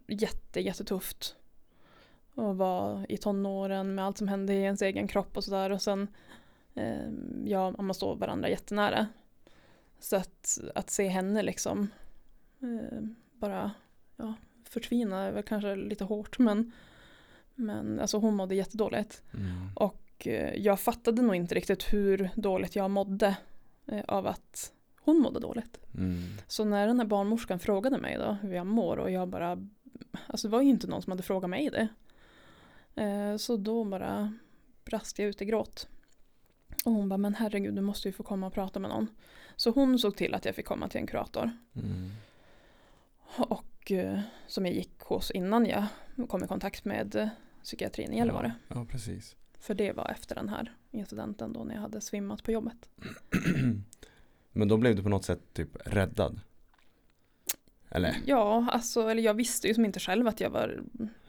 [0.07, 1.35] jätte, jättetufft.
[2.37, 5.69] Och var i tonåren med allt som hände i ens egen kropp och sådär.
[5.69, 6.07] Och sen,
[6.75, 9.07] eh, och mamma stod varandra jättenära.
[9.99, 11.87] Så att, att se henne liksom
[12.59, 12.99] eh,
[13.33, 13.71] bara
[14.15, 14.33] ja,
[14.63, 16.71] förtvina är väl kanske lite hårt men,
[17.55, 19.23] men alltså hon mådde jättedåligt.
[19.33, 19.69] Mm.
[19.75, 23.37] Och eh, jag fattade nog inte riktigt hur dåligt jag mådde
[23.85, 25.79] eh, av att hon mådde dåligt.
[25.97, 26.23] Mm.
[26.47, 29.67] Så när den här barnmorskan frågade mig då hur jag mår och jag bara,
[30.27, 31.87] alltså det var ju inte någon som hade frågat mig det.
[32.97, 34.33] Eh, Så då bara
[34.85, 35.87] brast jag ut i gråt.
[36.85, 39.07] Och hon bara, men herregud du måste ju få komma och prata med någon.
[39.55, 41.51] Så hon såg till att jag fick komma till en kurator.
[41.75, 42.11] Mm.
[43.37, 45.85] Och eh, som jag gick hos innan jag
[46.27, 47.27] kom i kontakt med eh,
[47.63, 48.53] psykiatrin i Gällivare.
[48.67, 49.35] Ja, ja, precis.
[49.59, 52.89] För det var efter den här incidenten då när jag hade svimmat på jobbet.
[54.51, 56.39] Men då blev du på något sätt typ räddad?
[57.89, 58.15] Eller?
[58.25, 60.79] Ja, alltså, eller jag visste ju som inte själv att jag var,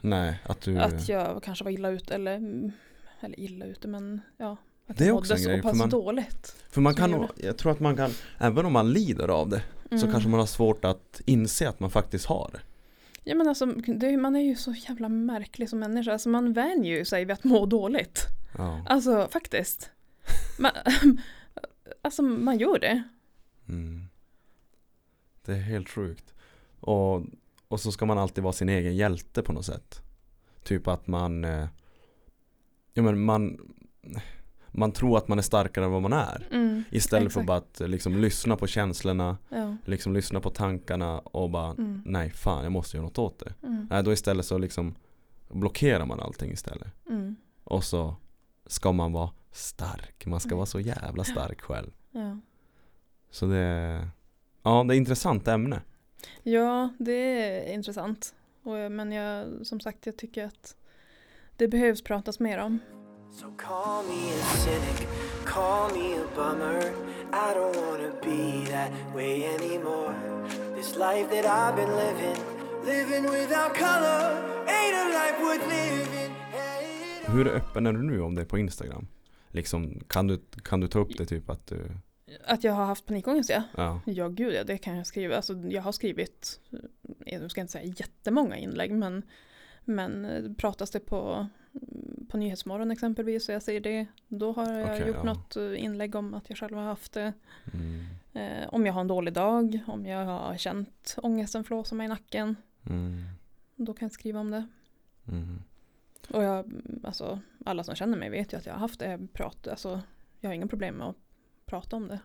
[0.01, 0.79] Nej, att du...
[0.79, 2.37] att jag kanske var illa ute eller,
[3.21, 4.57] eller illa ute men ja.
[4.87, 6.57] Att Det är jag också en grej, så för man- dåligt.
[6.71, 9.63] För man kan jag jag tror att man kan, även om man lider av det,
[9.91, 10.11] så Mm.
[10.11, 12.61] kanske man har svårt att inse att man faktiskt har det.
[13.25, 16.13] Ja men alltså, det, man är ju så jävla märklig som människa.
[16.13, 18.27] Alltså man vänjer ju sig vid att må dåligt.
[18.59, 18.83] Ja.
[18.89, 19.91] Alltså faktiskt.
[20.59, 20.73] Man,
[22.03, 23.03] alltså man gör det.
[23.69, 24.09] Mm.
[25.45, 26.35] Det är helt sjukt.
[26.81, 27.23] Och,
[27.69, 30.03] och så ska man alltid vara sin egen hjälte på något sätt.
[30.65, 31.67] Typ att man, eh,
[32.95, 33.59] ja men man,
[34.69, 36.49] man tror att man är starkare än vad man är.
[36.51, 37.47] Mm, Istället för exakt.
[37.47, 39.77] bara att eh, liksom lyssna på känslorna, Ja.
[39.85, 43.55] liksom lyssna på tankarna och bara Mm, nej fan jag måste göra något åt det.
[43.67, 44.95] mm, Nej då istället så liksom
[45.49, 46.89] blockerar man allting istället.
[47.11, 48.17] mm, Och så
[48.67, 50.27] ska man vara stark.
[50.27, 50.57] Man ska Mm.
[50.57, 51.91] vara så jävla stark själv.
[52.11, 52.39] ja.
[53.31, 54.09] Så det
[54.63, 55.81] ja det är ett intressant ämne.
[56.43, 58.35] Ja, det är intressant.
[58.63, 60.77] Och, jag- men jag, som sagt, jag tycker att
[61.57, 62.79] det behövs pratas mer om.
[63.33, 65.09] So call me a cynic,
[65.45, 66.81] call me a bummer.
[67.33, 70.15] I don't wanna be that way anymore.
[70.77, 72.37] This life that I've been living,
[72.85, 74.21] living without color,
[74.67, 76.35] ain't a life worth living.
[76.53, 79.07] Hey, Hur öppen är du nu om det på Instagram?
[79.51, 81.91] Liksom, kan du, kan du ta upp det typ att du,
[82.45, 83.63] Att jag har haft panikångest, ja.
[83.77, 85.37] ja, Ja, gud ja, det kan jag skriva.
[85.37, 86.61] Alltså, jag har skrivit,
[87.27, 89.23] eh, jag ska inte säga jättemånga inlägg, men,
[89.85, 91.47] men eh, pratas det på,
[92.29, 95.23] på Nyhetsmorgon exempelvis och jag säger det, då har jag Okej, gjort ja.
[95.23, 97.33] något eh, inlägg om att jag själv har haft det.
[97.75, 102.05] mm, Eh, om jag har en dålig dag, om jag har känt ångesten flåsa mig
[102.05, 102.57] i nacken,
[102.91, 103.25] mm,
[103.77, 104.67] då kan jag skriva om det.
[105.29, 105.63] mm,
[106.31, 106.73] Och jag,
[107.05, 109.19] alltså, alla som känner mig vet ju att jag har haft det.
[109.33, 110.01] Prat, alltså,
[110.41, 111.17] jag har inga problem med att
[111.69, 112.19] prata om det.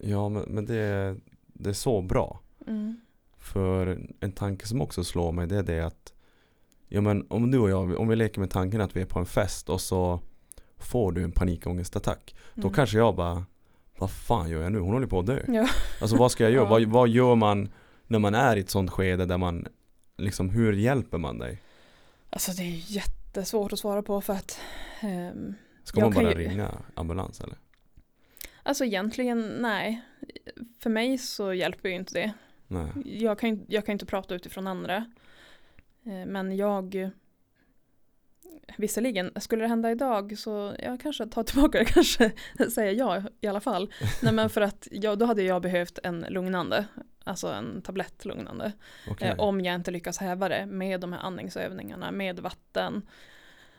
[0.00, 1.16] ja men, men det, är-
[1.46, 2.40] det är så bra.
[2.66, 3.00] Mm.
[3.38, 6.12] För en tanke som också slår mig det är det att
[6.88, 9.18] Ja men om du och jag, om vi leker med tanken att vi är på
[9.18, 10.20] en fest och så
[10.76, 12.34] får du en panikångestattack.
[12.54, 12.72] Då Mm.
[12.72, 13.44] kanske jag bara
[13.98, 14.78] Vad fan gör jag nu?
[14.78, 15.42] Hon håller på att dö.
[15.48, 15.68] Ja.
[16.00, 16.64] Alltså vad ska jag göra?
[16.64, 16.70] Ja.
[16.70, 17.68] Vad, vad gör man
[18.06, 19.66] när man är i ett sånt skede där man
[20.16, 21.62] Liksom hur hjälper man dig?
[22.30, 24.58] Alltså det är jättesvårt att svara på för att
[25.00, 27.56] ehm, Ska man bara ju- ringa ambulans eller?
[28.62, 30.02] Alltså egentligen nej.
[30.78, 32.32] För mig så hjälper ju inte det.
[32.66, 33.22] Nej.
[33.22, 34.96] Jag kan, jag kan inte prata utifrån andra.
[36.04, 37.10] Eh, Men jag
[38.76, 42.32] Visserligen, skulle det hända idag så jag kanske tar tillbaka det, kanske
[42.74, 43.92] säger ja i alla fall.
[44.22, 46.86] Nej men för att ja, då hade jag behövt en lugnande,
[47.24, 48.72] alltså en tablett lugnande.
[49.10, 49.28] Okej.
[49.28, 53.02] Eh, om jag inte lyckas häva det med de här andningsövningarna, med vatten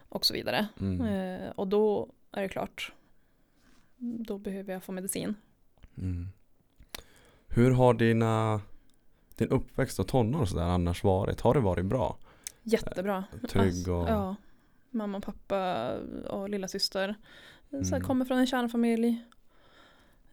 [0.10, 0.68] och så vidare.
[0.80, 1.06] Mm.
[1.06, 2.92] Eh, och då är det klart,
[4.04, 5.36] då behöver jag få medicin.
[5.98, 6.28] Mm.
[7.48, 8.62] Hur har dina
[9.36, 11.42] Din uppväxt och tonår och sådär annars varit?
[11.42, 12.18] Har det varit bra?
[12.64, 13.24] Jättebra.
[13.50, 14.36] Trygg Alltså, och Ja.
[14.90, 15.90] Mamma, pappa
[16.30, 17.16] och lilla syster.
[17.70, 18.02] Så Mm.
[18.02, 19.08] kommer från en kärnfamilj.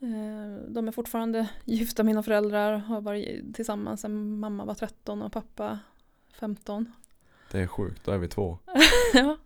[0.00, 5.32] Eh, De är fortfarande gifta, mina föräldrar har varit tillsammans sedan mamma var 13 och
[5.32, 5.78] pappa
[6.32, 6.92] 15.
[7.52, 8.58] Det är sjukt, då är vi två.
[9.14, 9.36] ja.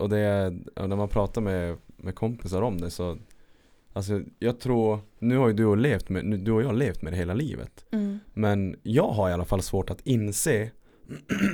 [0.00, 0.50] Och, det är,
[0.86, 3.18] när man pratar med, med kompisar om det så
[3.96, 7.02] Alltså jag tror, nu har ju du och, levt med, nu, du och jag levt
[7.02, 8.18] med det hela livet Mm.
[8.34, 10.70] Men jag har i alla fall svårt att inse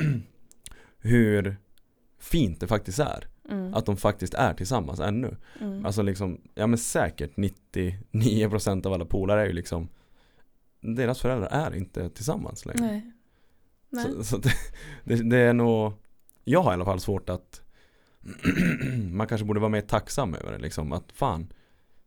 [0.99, 1.57] hur
[2.19, 3.75] fint det faktiskt är Mm.
[3.75, 5.87] Att de faktiskt är tillsammans ännu Mm.
[5.87, 9.89] Alltså liksom, ja men säkert 99% av alla polare är ju liksom
[10.81, 13.13] Deras föräldrar är inte tillsammans längre Nej.
[13.89, 14.05] Nej.
[14.05, 14.53] Så, så det,
[15.05, 15.93] det, det är nog
[16.45, 17.63] Jag har i alla fall svårt att
[19.11, 21.53] Man kanske borde vara mer tacksam över det liksom att fan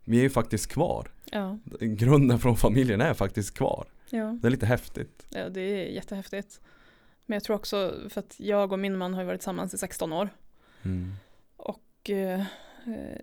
[0.05, 4.37] Vi är ju faktiskt kvar Ja, Grunden från familjen är faktiskt kvar ja.
[4.41, 6.61] Det är lite häftigt ja, det är jättehäftigt.
[7.25, 10.13] Men jag tror också, för att jag och min man har varit tillsammans i 16
[10.13, 10.29] år.
[10.83, 11.13] mm.
[11.57, 12.39] Och eh,
[12.85, 13.19] eh,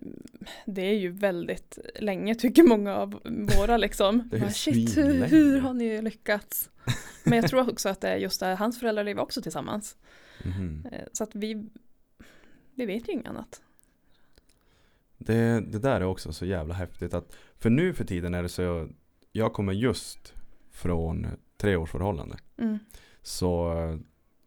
[0.66, 3.20] det är ju väldigt länge tycker många av
[3.58, 4.28] våra liksom.
[4.30, 6.70] Det är Bara, Shit, hur, svinlänge." hur har ni lyckats?
[7.24, 9.96] Men jag tror också att det är just det, hans föräldrar lever också tillsammans.
[10.92, 11.68] Eh, Så att vi,
[12.74, 13.62] vi vet ju inget annat.
[15.26, 18.48] Det, det där är också så jävla häftigt att För nu för tiden är det
[18.48, 18.88] så
[19.32, 20.34] Jag kommer just
[20.70, 22.78] från tre års förhållande Mm,
[23.22, 23.72] Så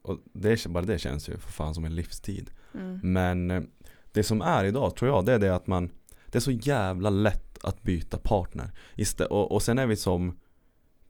[0.01, 2.51] och det, bara det känns ju för fan som en livstid.
[2.73, 3.63] Mm, Men eh,
[4.11, 5.89] det som är idag tror jag det är det att man
[6.26, 8.71] Det är så jävla lätt att byta partner.
[8.95, 10.39] Istä- och, och sen är vi som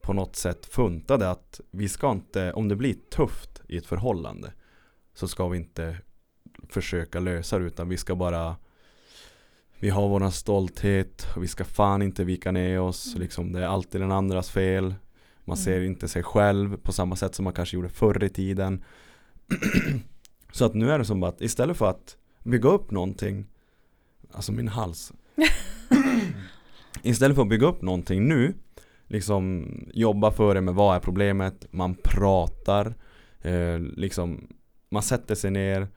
[0.00, 4.52] På något sätt funtade att vi ska inte Om det blir tufft i ett förhållande
[5.14, 5.98] Så ska vi inte
[6.68, 8.56] Försöka lösa det utan vi ska bara
[9.80, 13.20] Vi har våran stolthet och vi ska fan inte vika ner oss Mm.
[13.22, 14.94] liksom Det är alltid den andras fel
[15.44, 15.64] Man Mm.
[15.64, 18.84] ser inte sig själv på samma sätt som man kanske gjorde förr i tiden
[20.52, 23.46] Så att nu är det som att istället för att bygga upp någonting
[24.32, 25.12] Alltså min hals
[27.02, 28.54] Istället för att bygga upp någonting nu
[29.06, 32.94] Liksom jobba för det med vad är problemet Man pratar
[33.42, 34.46] eh, Liksom
[34.90, 35.88] Man sätter sig ner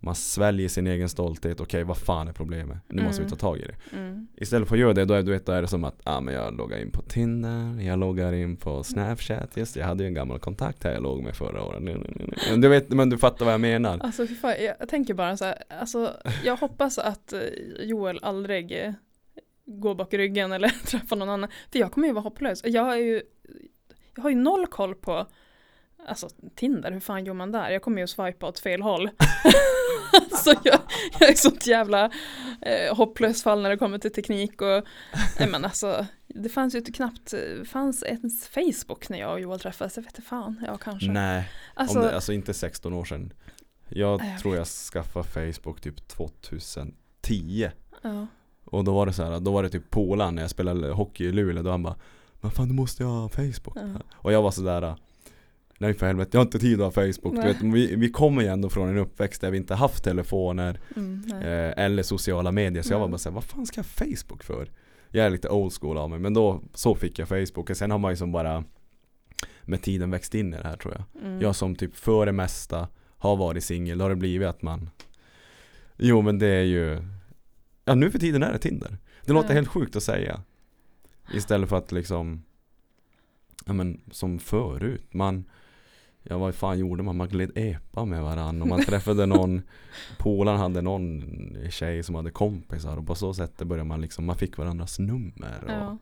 [0.00, 2.78] Man sväljer sin egen stolthet Okej vad fan är problemet?
[2.88, 3.30] Nu måste vi Mm.
[3.38, 4.28] ta tag i det mm.
[4.36, 6.20] Istället för att göra det, då är, du vet, då är det som att ah,
[6.20, 10.06] men jag loggar in på Tinder, jag loggar in på Snapchat, just jag hade ju
[10.08, 11.82] en gammal kontakt här jag låg med förra året.
[12.62, 13.98] Du vet, men du fattar vad jag menar.
[14.02, 17.40] Alltså fan, jag jag tänker bara så här, alltså jag hoppas att eh,
[17.80, 18.92] Joel aldrig eh,
[19.66, 21.50] går bak i ryggen eller träffar någon annan.
[21.72, 22.62] För jag kommer ju vara hopplös.
[22.64, 23.22] Jag har ju,
[24.16, 25.26] jag har ju noll koll på
[26.06, 27.70] Alltså Tinder, hur fan gör man där?
[27.70, 29.10] Jag kommer ju att swipa åt fel håll.
[30.30, 30.80] alltså jag,
[31.20, 32.10] jag är sånt jävla
[32.62, 34.84] eh, hopplöst fall när det kommer till teknik och
[35.38, 37.34] nej men alltså det fanns ju inte knappt,
[37.64, 41.12] fanns ens Facebook när jag och Joel träffades, jag vet inte fan, ja kanske.
[41.12, 43.32] Nej, alltså, det, alltså inte 16 år sedan.
[43.88, 47.70] Jag jag tror jag skaffade Facebook typ 2010.
[48.02, 48.26] ja.
[48.70, 51.24] Och då var det så här, då var det typ polaren när jag spelade hockey
[51.24, 51.96] i Luleå, då han bara
[52.40, 53.76] Men fan du måste ha Facebook.
[53.76, 54.00] Ja.
[54.14, 54.96] Och jag var sådär
[55.80, 57.34] Nej för helvete, jag har inte tid att ha Facebook.
[57.34, 60.80] Du vet, vi, vi kommer ju ändå från en uppväxt där vi inte haft telefoner
[60.96, 62.82] Mm, eh, eller sociala medier.
[62.82, 63.10] Så jag var Mm.
[63.12, 64.70] bara såhär, vad fan ska jag ha Facebook för?
[65.10, 67.70] Jag är lite old school av mig, men då så fick jag Facebook.
[67.70, 68.64] Och sen har man ju som bara
[69.62, 71.24] med tiden växt in i det här tror jag.
[71.26, 71.40] Mm.
[71.40, 74.90] Jag som typ för det mesta har varit singel, då har det blivit att man
[75.96, 77.02] Jo men det är ju
[77.84, 78.98] Ja nu för tiden är det Tinder.
[79.24, 79.54] Det låter Ja.
[79.54, 80.40] helt sjukt att säga.
[81.34, 82.42] Istället för att liksom
[83.66, 85.44] Ja men som förut, man
[86.30, 87.16] Ja vad fan gjorde man?
[87.16, 89.62] Man gled epa med varandra och man träffade någon
[90.18, 91.22] Polaren hade någon
[91.70, 95.64] tjej som hade kompisar och på så sätt började man liksom Man fick varandras nummer
[95.64, 95.98] och, Ja.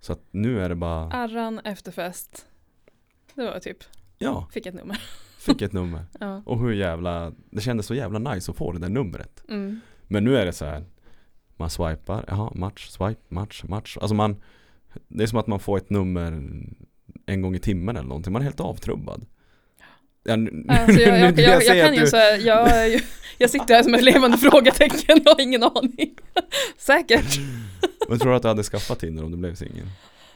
[0.00, 2.46] Så att nu är det bara Arran efterfest.
[3.34, 3.78] Det var typ,
[4.18, 5.02] Ja, fick ett nummer.
[5.38, 6.42] fick ett nummer Ja.
[6.46, 9.80] Och hur jävla Det kändes så jävla nice att få det där numret Mm.
[10.06, 10.84] Men nu är det så här
[11.56, 14.36] Man swipar, jaha match, swipe, match, match Alltså man
[15.08, 16.32] Det är som att man får ett nummer
[17.26, 19.26] En gång i timmen eller någonting, man är helt avtrubbad
[20.24, 23.00] ja, nu, Alltså jag, jag, jag, jag, kan ju du- här, jag,
[23.38, 26.18] jag sitter här som ett levande frågetecken och har ingen aning.
[26.78, 27.38] Säkert.
[28.08, 29.86] Men tror du att du hade skaffat Tinder om du blev singel?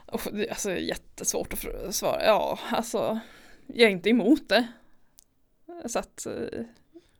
[0.07, 1.53] Oh, det är alltså jättesvårt
[1.89, 2.24] att svara.
[2.24, 3.18] Ja, alltså
[3.66, 4.66] jag är inte emot det.
[5.86, 6.32] Så att eh,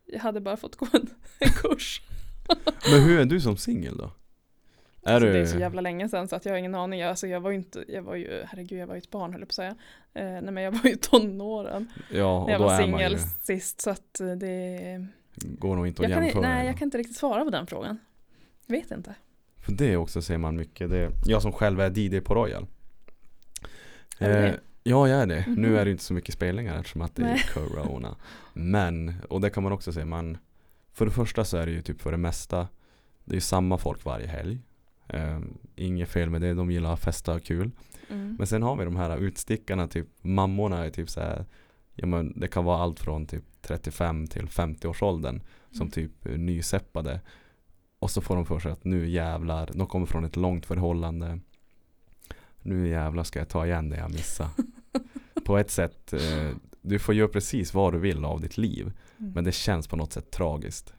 [0.07, 2.03] jag hade bara fått gå en, en kurs.
[2.91, 4.11] Men hur är du som singel då?
[5.03, 5.33] Är alltså, du...
[5.33, 7.03] Det är så jävla länge sedan så att jag har ingen aning.
[7.03, 9.41] Alltså, jag var ju inte, jag var ju, herregud jag var ju ett barn höll
[9.41, 9.75] jag på att säga.
[10.15, 13.19] Eh, nej men jag var ju tonåren Ja, när och jag då var är singel
[13.19, 13.81] sist.
[13.81, 16.69] Så att eh, det, Går nog inte att jag kan, jämföra nej då.
[16.71, 17.99] jag kan inte riktigt svara på den frågan.
[18.67, 19.15] Vet inte.
[19.65, 22.67] För det också ser man mycket det, Jag som själv är DJ på Royal
[24.19, 24.53] Är eh?
[24.83, 25.45] Ja jag är det.
[25.47, 25.77] Nu Mhm.
[25.79, 27.43] är det inte så mycket spelningar eftersom att det är Nej.
[27.55, 28.17] corona
[28.53, 30.39] Men, och det kan man också se, man
[30.93, 32.69] För det första så är det ju typ för det mesta
[33.25, 34.59] Det är ju samma folk varje helg
[35.09, 35.41] eh,
[35.77, 37.71] Inget fel med det, de gillar att festa och kul
[38.11, 38.35] Mm.
[38.39, 41.45] Men sen har vi de här utstickarna, typ mammorna är typ så här,
[41.95, 45.41] ja, men Det kan vara allt från typ 35 till 50 års åldern
[45.71, 45.91] Som Mm.
[45.91, 47.21] typ nyseppade
[47.99, 51.39] Och så får de för sig att nu jävlar, de kommer från ett långt förhållande
[52.63, 54.51] Nu jävlar ska jag ta igen det jag missade
[55.45, 56.51] På ett sätt, eh,
[56.83, 59.33] du får göra precis vad du vill av ditt liv Mm.
[59.33, 60.95] Men det känns på något sätt tragiskt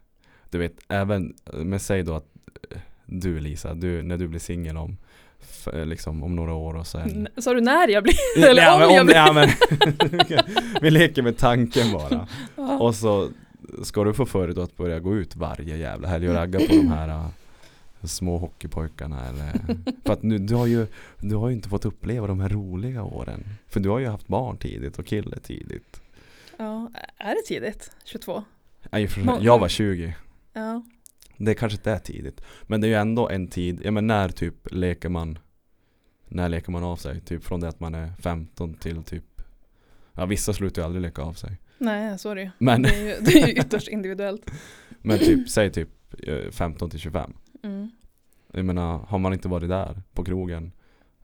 [0.49, 2.27] Du vet, även, men säg då att
[2.71, 2.77] eh,
[3.11, 4.97] du Lisa, du, när du blir singel om
[5.41, 8.45] f- liksom om några år och sen Sa du när jag blir?
[8.49, 9.15] Eller ja, om men, jag om, blir?
[9.15, 9.49] ja, men
[10.81, 12.79] Vi leker med tanken bara Ja.
[12.79, 13.29] Och så
[13.83, 16.65] ska du få för dig att börja gå ut varje jävla helg och ragga på
[16.67, 17.25] de här äh,
[18.03, 19.51] små hockeypojkarna eller
[20.05, 20.87] För att nu, du har ju
[21.17, 24.27] Du har ju inte fått uppleva de här roliga åren För du har ju haft
[24.27, 26.01] barn tidigt och kille tidigt
[26.57, 27.91] ja, är det tidigt?
[28.05, 28.43] 22?
[28.91, 29.09] Nej,
[29.41, 30.15] Jag var 20
[30.53, 30.83] Ja.
[31.41, 34.29] Det kanske inte är tidigt Men det är ju ändå en tid, ja men när
[34.29, 35.39] typ leker man
[36.27, 37.21] När leker man av sig?
[37.21, 39.41] Typ från det att man är 15 till typ
[40.13, 42.49] Ja vissa slutar ju aldrig leka av sig Nej, så är det ju.
[42.57, 44.51] Men, Det är ju, det är ju ytterst individuellt.
[45.01, 45.89] men typ, säg typ
[46.27, 47.33] eh, 15 till 25
[47.63, 47.91] Mm.
[48.53, 50.71] Jag menar, har man inte varit där på krogen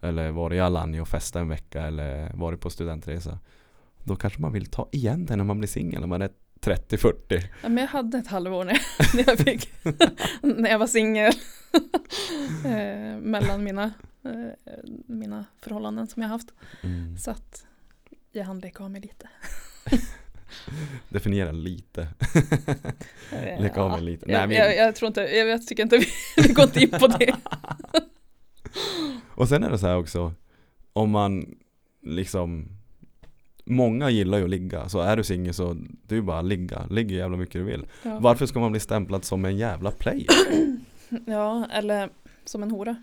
[0.01, 3.39] Eller varit i Alanya och festat en vecka eller varit på studentresa
[4.03, 6.29] Då kanske man vill ta igen det när man blir singel när man är
[6.65, 9.69] 30-40 Ja, men jag hade ett halvår när jag, när jag, fick,
[10.41, 11.33] när jag var singel.
[12.65, 13.93] eh, mellan mina,
[14.23, 14.73] eh,
[15.05, 16.47] mina förhållanden som jag haft.
[16.81, 17.17] mm.
[17.17, 17.65] Så att
[18.31, 19.29] jag hann leka av mig lite.
[21.09, 22.07] Definiera lite
[23.31, 25.83] Eh, Leka av mig lite Jag, Nej, jag, men, jag tror inte, jag, jag tycker
[25.83, 26.05] inte vi,
[26.47, 27.35] vi går inte in på det.
[29.35, 30.33] Och sen är det så här också
[30.93, 31.55] Om man
[32.03, 32.69] liksom
[33.67, 35.77] Många gillar ju att ligga, så är du singel så
[36.09, 38.19] ju bara ligga, ligg hur jävla mycket du vill Ja.
[38.19, 40.27] Varför ska man bli stämplad som en jävla player?
[41.25, 42.09] ja, eller
[42.45, 42.95] som en hora.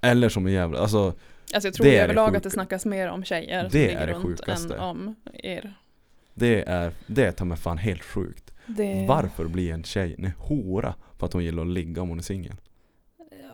[0.00, 1.14] Eller som en jävla, alltså
[1.54, 3.86] Alltså jag tror Det är det överlag att det snackas mer om tjejer som Det
[3.86, 4.74] ligger är det runt sjukaste.
[4.74, 5.74] än om er.
[6.34, 10.32] det är, det är ta mig fan helt sjukt Det, Varför blir en tjej en
[10.38, 12.54] hora för att hon gillar att ligga om hon är singel?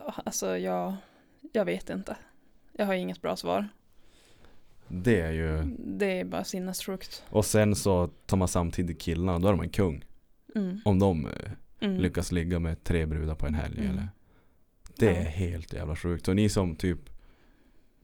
[0.05, 0.93] Ja, alltså jag,
[1.53, 2.15] jag vet inte.
[2.73, 3.67] Jag har inget bra svar.
[4.93, 7.23] Det är ju Det är bara sinnessjukt.
[7.29, 10.05] Och sen så tar man samtidigt killarna, då är de en kung
[10.55, 10.79] Mm.
[10.85, 11.31] Om de eh,
[11.79, 11.97] Mm.
[12.01, 13.91] lyckas ligga med tre brudar på en helg Mm.
[13.91, 14.07] eller
[14.97, 16.25] Det är helt jävla sjukt.
[16.25, 16.99] Så ni som typ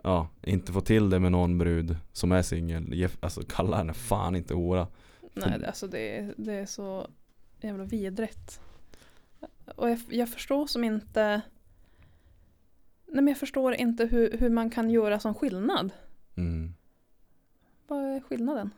[0.04, 3.94] Ja, inte får till det med någon brud som är singel, ge- alltså kalla henne
[3.94, 4.88] fan inte hora.
[5.34, 7.08] Nej, det- alltså det, är- det är så
[7.62, 8.60] jävla vidrigt.
[9.76, 11.42] Och jag, jag förstår som inte
[13.06, 15.92] Nej men jag förstår inte hur, hur man kan göra som skillnad.
[16.36, 16.74] Mm.
[17.88, 18.70] Vad är skillnaden?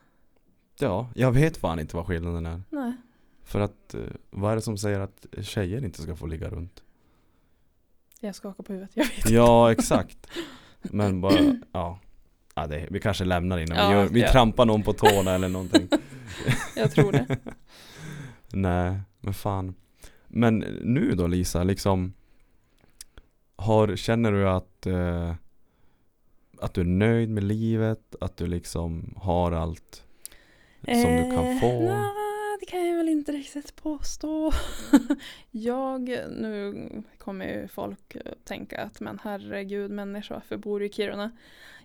[0.79, 2.61] Ja, jag vet fan inte vad skillnaden är.
[2.69, 2.93] Nej.
[3.43, 6.83] För att, eh, vad är det som säger att tjejer inte ska få ligga runt?
[8.19, 8.91] Jag skakar på huvudet.
[8.95, 10.27] Jag vet Ja, exakt.
[10.81, 11.99] Men bara, ja.
[12.55, 14.31] ja det, vi kanske lämnar innan Ja, vi, gör, vi ja.
[14.31, 15.87] trampar någon på tårna eller någonting.
[16.75, 17.37] Jag tror det.
[18.53, 19.75] Nej, men fan.
[20.27, 22.13] Men nu då Lisa, liksom
[23.55, 25.35] har, Känner du att eh,
[26.61, 28.15] Att du är nöjd med livet?
[28.21, 30.03] Att du liksom har allt
[30.85, 31.79] som du kan Eh, få?
[31.79, 34.51] Nej, det kan jag väl inte riktigt påstå.
[35.51, 40.91] jag, nu kommer ju folk eh, tänka att men herregud människa, varför bor du i
[40.91, 41.31] Kiruna?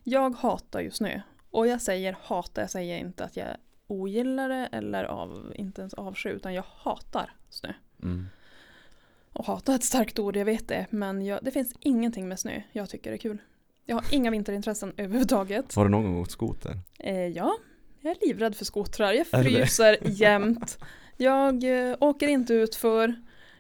[0.03, 1.20] Jag hatar ju snö.
[1.51, 3.57] Och jag säger hata, jag säger inte att jag
[3.87, 7.72] ogillar det eller av, inte ens avsky, utan jag hatar snö.
[8.03, 8.27] Mm.
[9.33, 12.41] Och hata är ett starkt ord, jag vet det, men jag, det finns ingenting med
[12.41, 13.39] snö jag tycker är kul.
[13.85, 15.74] Jag har inga vinterintressen överhuvudtaget.
[15.74, 16.78] Har du någon gång åkt skoter?
[16.99, 17.57] Eh, ja,
[18.01, 19.12] jag är livrädd för skotrar.
[19.12, 20.78] Jag fryser jämt.
[21.16, 23.14] Jag eh, åker inte ut för.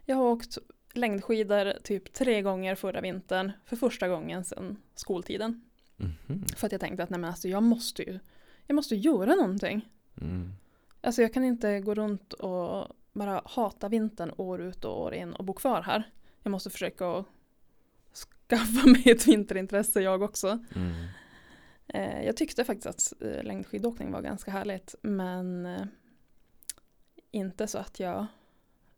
[0.04, 0.58] Jag har åkt
[0.92, 3.52] längdskidor typ tre gånger förra vintern.
[3.64, 5.62] För första gången sedan skoltiden.
[5.96, 6.44] Mhm.
[6.56, 8.18] För att jag tänkte att nej men alltså jag måste ju
[8.66, 9.88] jag måste göra någonting.
[10.20, 10.52] Mm.
[11.00, 15.32] Alltså jag kan inte gå runt och bara hata vintern år ut och år in
[15.32, 16.02] och bo kvar här.
[16.42, 17.24] Jag måste försöka
[18.48, 20.58] skaffa mig ett vinterintresse jag också.
[20.74, 20.92] Mm.
[21.88, 25.84] Eh, jag tyckte faktiskt att eh, längdskidåkning var ganska härligt men eh,
[27.30, 28.26] inte så att jag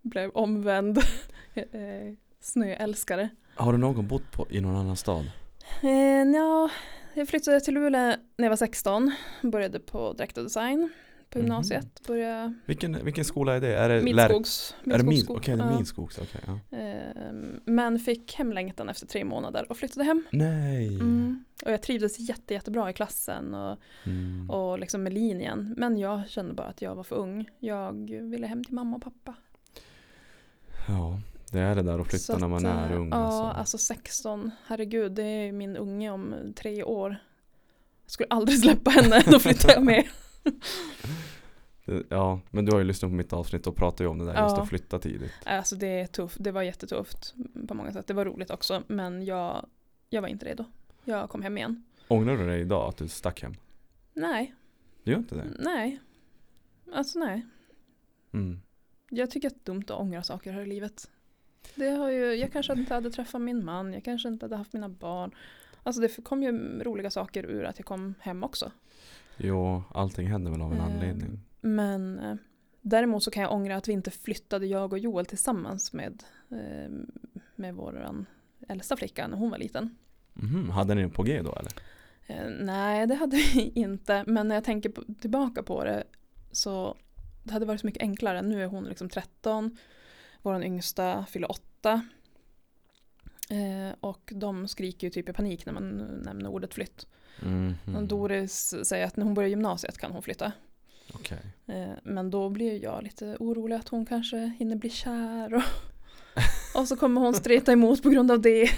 [0.02, 0.98] blev omvänd
[1.54, 3.28] eh, snöälskare.
[3.54, 5.30] Har du någon gång bott på, i någon annan stad?
[5.82, 5.90] Eh,
[6.34, 6.70] ja,
[7.14, 9.12] jag flyttade till Luleå när jag var 16,
[9.42, 10.90] började på direkt och design
[11.36, 13.76] på gymnasiet, började Vilken, vilken skola är det?
[13.76, 14.74] Är det Lär- Midskogs.
[14.84, 15.78] Är det min, Midskogsskog- okej, det är ja.
[15.78, 16.40] Midskogs, okej.
[16.70, 16.78] ja.
[16.78, 17.32] Eh,
[17.64, 20.24] men fick hemlängtan efter tre månader och flyttade hem.
[20.30, 20.86] Nej!
[20.94, 21.44] Mm.
[21.64, 24.50] Och jag trivdes jätte, jättebra i klassen och, Mm.
[24.50, 25.74] och liksom med linjen.
[25.76, 27.48] Men jag kände bara att jag var för ung.
[27.58, 29.34] Jag ville hem till mamma och pappa.
[30.88, 31.20] Ja,
[31.52, 33.08] det är det där att flytta Så när man att, är eh, ung.
[33.08, 33.42] Ja, alltså.
[33.60, 34.50] alltså 16.
[34.66, 37.10] Herregud, det är min unge om tre år.
[38.04, 40.04] Jag skulle aldrig släppa henne, då flyttar jag med.
[42.08, 44.42] Ja, men du har ju lyssnat på mitt avsnitt och pratat ju om det där
[44.42, 44.62] just Ja.
[44.62, 45.32] att flytta tidigt.
[45.44, 47.34] Alltså det är tufft, det var jättetufft
[47.68, 48.06] på många sätt.
[48.06, 49.66] Det var roligt också, men jag,
[50.10, 50.64] jag var inte redo.
[51.04, 51.84] Jag kom hem igen.
[52.08, 53.54] Ångrar du dig idag att du stack hem?
[54.14, 54.54] Nej,
[55.02, 55.44] Du gör inte det?
[55.58, 56.00] nej.
[56.92, 57.46] Alltså nej.
[58.32, 58.60] Mm.
[59.10, 61.10] Jag tycker att det är dumt att ångra saker här i livet.
[61.74, 64.72] Det har ju, jag kanske inte hade träffat min man, jag kanske inte hade haft
[64.72, 65.30] mina barn.
[65.82, 68.70] Alltså det kom ju roliga saker ur att jag kom hem också.
[69.36, 71.40] Jo, allting händer väl av en Eh, anledning.
[71.60, 72.34] Men eh,
[72.80, 76.90] däremot så kan jag ångra att vi inte flyttade jag och Joel tillsammans med, eh,
[77.56, 78.24] med vår
[78.68, 79.96] äldsta flicka när hon var liten.
[80.34, 81.72] Mhm, Hade ni på G då eller?
[82.26, 84.24] Eh, nej, det hade vi inte.
[84.26, 86.04] Men när jag tänker på, tillbaka på det
[86.52, 86.96] så
[87.42, 88.42] det hade varit så mycket enklare.
[88.42, 89.76] Nu är hon liksom 13.
[90.42, 92.02] Vår yngsta fyller 8.
[93.50, 95.88] Eh, och de skriker ju typ i panik när man
[96.24, 97.06] nämner ordet flytt.
[97.42, 97.76] Mhm.
[97.96, 100.52] Och Doris säger att när hon börjar gymnasiet kan hon flytta.
[101.14, 101.38] Okej.
[101.66, 105.54] Eh, men då blir jag lite orolig att hon kanske hinner bli kär.
[105.54, 105.62] Och,
[106.80, 108.70] och så kommer hon streta emot på grund av det.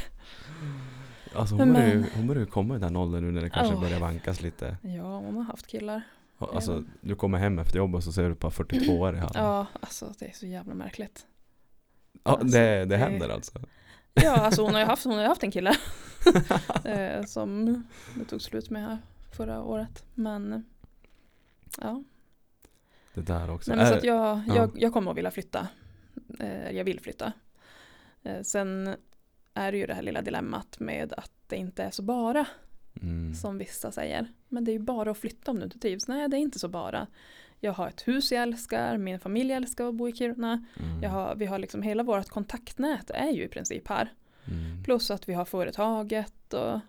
[1.35, 3.74] Alltså hon börjar, ju, hon börjar ju komma i den åldern nu när det kanske
[3.74, 3.80] Åh.
[3.80, 4.76] börjar vankas lite.
[4.82, 6.02] Ja, hon har haft killar.
[6.39, 9.44] Alltså du kommer hem efter jobbet och så ser du på 42 år i hallen.
[9.44, 11.26] Ja, alltså det är så jävla märkligt.
[12.12, 13.59] Ja, alltså, det, det det- händer alltså.
[14.23, 15.77] Ja, alltså hon har ju haft, hon har haft en kille.
[16.85, 17.82] eh, som
[18.15, 18.99] det tog slut med här
[19.36, 20.05] förra året.
[20.15, 20.65] Men
[21.81, 22.03] ja.
[23.15, 23.70] Det där också.
[23.70, 24.57] Nej, men så att jag, ja.
[24.57, 25.69] jag, jag kommer att vilja flytta.
[26.39, 27.32] Eh, jag vill flytta.
[28.23, 28.97] Eh, sen
[29.55, 32.47] är det ju det här lilla dilemmat med att det inte är så bara
[33.03, 33.35] mm.
[33.35, 34.32] som vissa säger.
[34.49, 36.09] Men det är ju bara att flytta om du inte trivs.
[36.09, 37.07] Nej, det är inte så bara.
[37.60, 40.64] Jag har ett hus jag älskar, min familj älskar att bo i Kiruna.
[40.80, 41.10] Mm.
[41.10, 44.12] Har, vi har liksom hela vårt kontaktnät är ju i princip här.
[44.44, 44.82] Mm.
[44.85, 46.80] Plus att vi har företaget och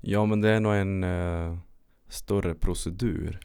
[0.00, 1.56] Ja men det är nog en eh,
[2.08, 3.40] större procedur.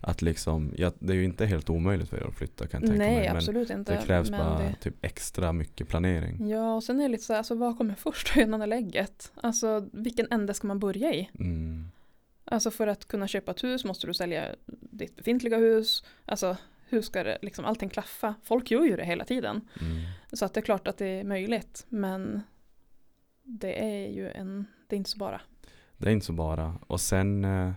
[0.00, 2.90] Att liksom, ja, det är ju inte helt omöjligt för er att flytta kan jag
[2.90, 3.28] tänka nej mig.
[3.28, 3.92] Men absolut inte.
[3.92, 6.48] det krävs bara det- typ extra mycket planering.
[6.48, 9.32] Ja och sen är det lite så här, alltså vad kommer först hönan eller ägget?
[9.34, 11.30] Alltså vilken ände ska man börja i?
[11.38, 11.90] Mm.
[12.50, 16.04] Alltså för att kunna köpa ett hus måste du sälja ditt befintliga hus.
[16.24, 16.56] Alltså
[16.88, 18.34] hur ska det liksom allting klaffa?
[18.42, 19.68] Folk gör ju det hela tiden.
[19.80, 20.02] Mm.
[20.32, 22.42] Så att det är klart att det är möjligt men
[23.42, 25.40] det är ju en, det är inte så bara.
[25.96, 26.78] Det är inte så bara.
[26.86, 27.72] Och sen, eh,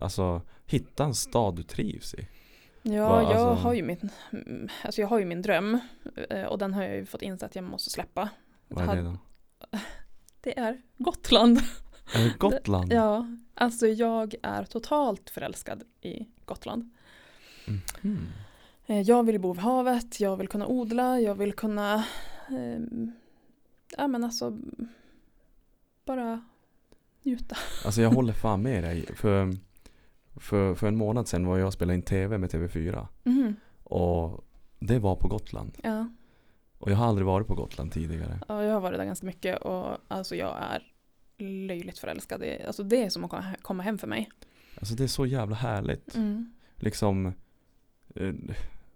[0.00, 2.28] alltså hitta en stad du trivs i.
[2.82, 4.10] Ja, jag, alltså- har ju min,
[4.84, 5.78] alltså jag har ju min dröm
[6.30, 8.28] eh, och den har jag ju fått inse att jag måste släppa.
[8.68, 9.18] Vad är det då?
[10.40, 11.58] Det är Gotland.
[12.38, 12.92] Gotland?
[12.92, 16.90] Ja, alltså jag är totalt förälskad i Gotland.
[18.86, 22.04] Eh, Jag vill bo vid havet, jag vill kunna odla, jag vill kunna
[22.48, 23.12] ehm,
[23.96, 24.58] Ja men alltså
[26.04, 26.44] Bara
[27.22, 27.56] njuta.
[27.84, 29.06] Alltså jag håller fan med dig.
[29.16, 29.52] För,
[30.40, 33.06] för, för en månad sedan var jag och spelade in TV med TV4.
[33.24, 33.56] Mhm.
[33.84, 34.44] Och
[34.78, 35.78] det var på Gotland.
[35.82, 36.08] Ja.
[36.78, 38.38] Och jag har aldrig varit på Gotland tidigare.
[38.48, 40.91] ja, jag har varit där ganska mycket och alltså jag är
[41.42, 42.40] löjligt förälskad.
[42.40, 44.30] Det, alltså det är som att komma- hem för mig.
[44.78, 46.14] Alltså det är så jävla härligt.
[46.14, 46.52] Mm.
[46.76, 47.26] Liksom
[48.14, 48.32] eh,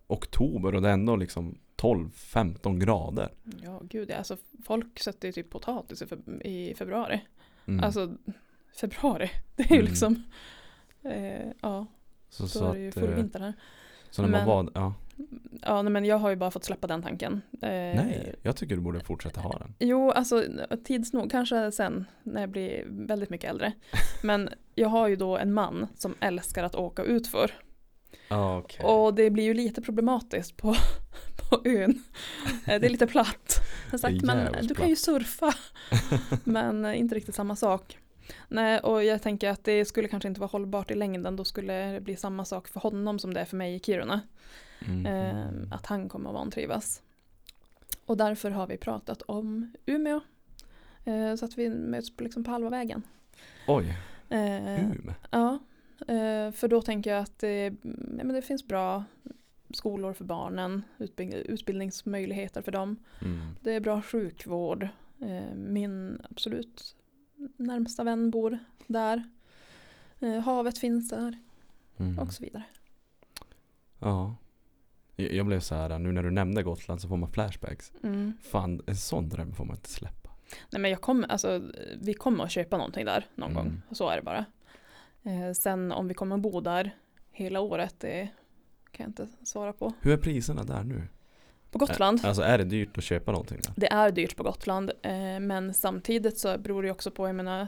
[0.07, 3.33] oktober och det är ändå liksom 12-15 grader.
[3.63, 7.21] Ja gud, alltså folk sätter ju typ potatis i, feb- i februari.
[7.67, 7.85] Mm.
[7.85, 8.17] Alltså
[8.81, 9.87] februari, det är ju Mm.
[9.91, 10.23] liksom
[11.03, 11.87] eh, Ja,
[12.29, 13.53] så, då så, är det ju full eh, vinter här.
[14.17, 14.95] Så när man Men- var, ja.
[15.63, 17.33] Ja nej, men jag har ju bara fått släppa den tanken.
[17.53, 19.75] Eh, Nej, jag tycker du borde fortsätta ha den.
[19.79, 20.45] Jo, alltså
[20.85, 23.73] tids nog, kanske sen när jag blir väldigt mycket äldre.
[24.23, 27.51] Men jag har ju då en man som älskar att åka utför.
[28.29, 28.85] Ja, okej.
[28.85, 30.75] Och det blir ju lite problematiskt på,
[31.51, 32.03] på ön.
[32.67, 33.61] Eh, Det är lite platt.
[33.85, 35.55] Jag har sagt, men du kan ju surfa.
[36.45, 37.99] Men inte riktigt samma sak.
[38.49, 41.37] Nej, och jag tänker att det skulle kanske inte vara hållbart i längden.
[41.37, 44.21] Då skulle det bli samma sak för honom som det är för mig i Kiruna.
[44.87, 45.07] Mm.
[45.07, 47.03] Eh, att han kommer att vantrivas.
[48.07, 50.21] Och därför har vi pratat om Umeå.
[51.05, 53.03] Eh, så att vi möts på, liksom på halva vägen.
[53.69, 53.99] Oj,
[54.29, 55.15] Eh, Umeå.
[55.31, 55.59] ja,
[56.09, 59.05] eh, för då tänker jag att det, ja, men det finns bra
[59.71, 62.97] skolor för barnen, utbild, utbildningsmöjligheter för dem.
[63.23, 63.41] Mm.
[63.61, 64.89] Det är bra sjukvård.
[65.21, 66.97] Eh, min absolut
[67.57, 69.25] närmsta vän bor där.
[70.21, 71.39] Eh, havet finns där
[71.99, 72.19] Mm.
[72.19, 72.63] och så vidare.
[73.99, 74.35] Ja.
[75.17, 77.93] Jag jag blev så här, nu när du nämnde Gotland så får man flashbacks.
[78.03, 78.33] Mm.
[78.43, 80.31] Fan, en sån dröm får man inte släppa.
[80.73, 81.63] Nej men jag kommer, alltså
[82.01, 83.65] vi kommer att köpa någonting där någon Mm.
[83.65, 83.83] gång.
[83.93, 84.45] Så är det bara.
[85.23, 86.97] Eh, sen om vi kommer att bo där
[87.31, 88.29] hela året, det
[88.91, 89.93] kan jag inte svara på.
[90.01, 91.09] Hur är priserna där nu?
[91.79, 93.73] På Gotland, Alltså är det dyrt att köpa någonting där?
[93.77, 94.91] det är dyrt på Gotland.
[95.03, 97.67] Eh, men samtidigt så beror det också på, jag menar,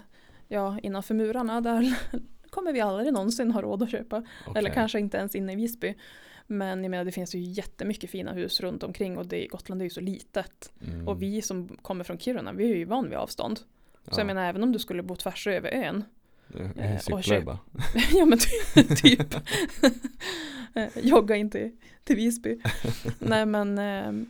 [0.49, 1.99] ja innanför murarna där
[2.51, 4.17] kommer vi aldrig någonsin ha råd att köpa.
[4.47, 4.75] Eller Okej.
[4.75, 5.95] kanske inte ens inne i Visby.
[6.47, 9.85] Men jag menar det finns ju jättemycket fina hus runt omkring och det, Gotland är
[9.85, 10.73] ju så litet.
[10.87, 11.09] Mm.
[11.09, 13.59] Och vi som kommer från Kiruna, vi är ju van vid avstånd.
[13.59, 13.65] Så
[14.05, 16.05] Ja, jag menar även om du skulle bo tvärs över ön.
[16.77, 17.59] Eh, och cyklar köp- bara.
[18.15, 19.35] ja men ty- typ.
[20.75, 21.73] Eh, Jogga inte
[22.05, 22.59] till Visby.
[23.19, 24.27] Nej men eh,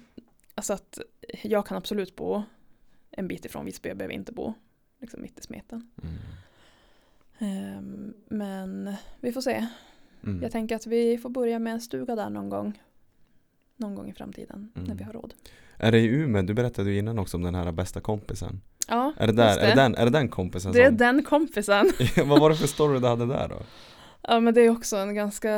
[0.54, 0.98] alltså att
[1.42, 2.42] jag kan absolut bo
[3.10, 4.54] en bit ifrån Visby, jag behöver inte bo
[5.00, 5.90] liksom mitt i smeten.
[6.02, 6.16] Mm.
[7.38, 9.66] Ehm, men vi får se.
[10.24, 10.42] Mm.
[10.42, 12.82] Jag tänker att vi får börja med en stuga där någon gång.
[13.76, 14.88] Någon gång i framtiden Mm.
[14.88, 15.34] när vi har råd.
[15.76, 16.42] Är det i Umeå?
[16.42, 18.60] Du berättade ju innan också om den här bästa kompisen.
[18.88, 20.96] Ja, Är det, där, just är det, den, är det den kompisen Det är som...
[20.96, 21.92] den kompisen.
[22.16, 23.56] Vad var det för story du hade där då?
[24.22, 25.56] Ja men det är också en ganska,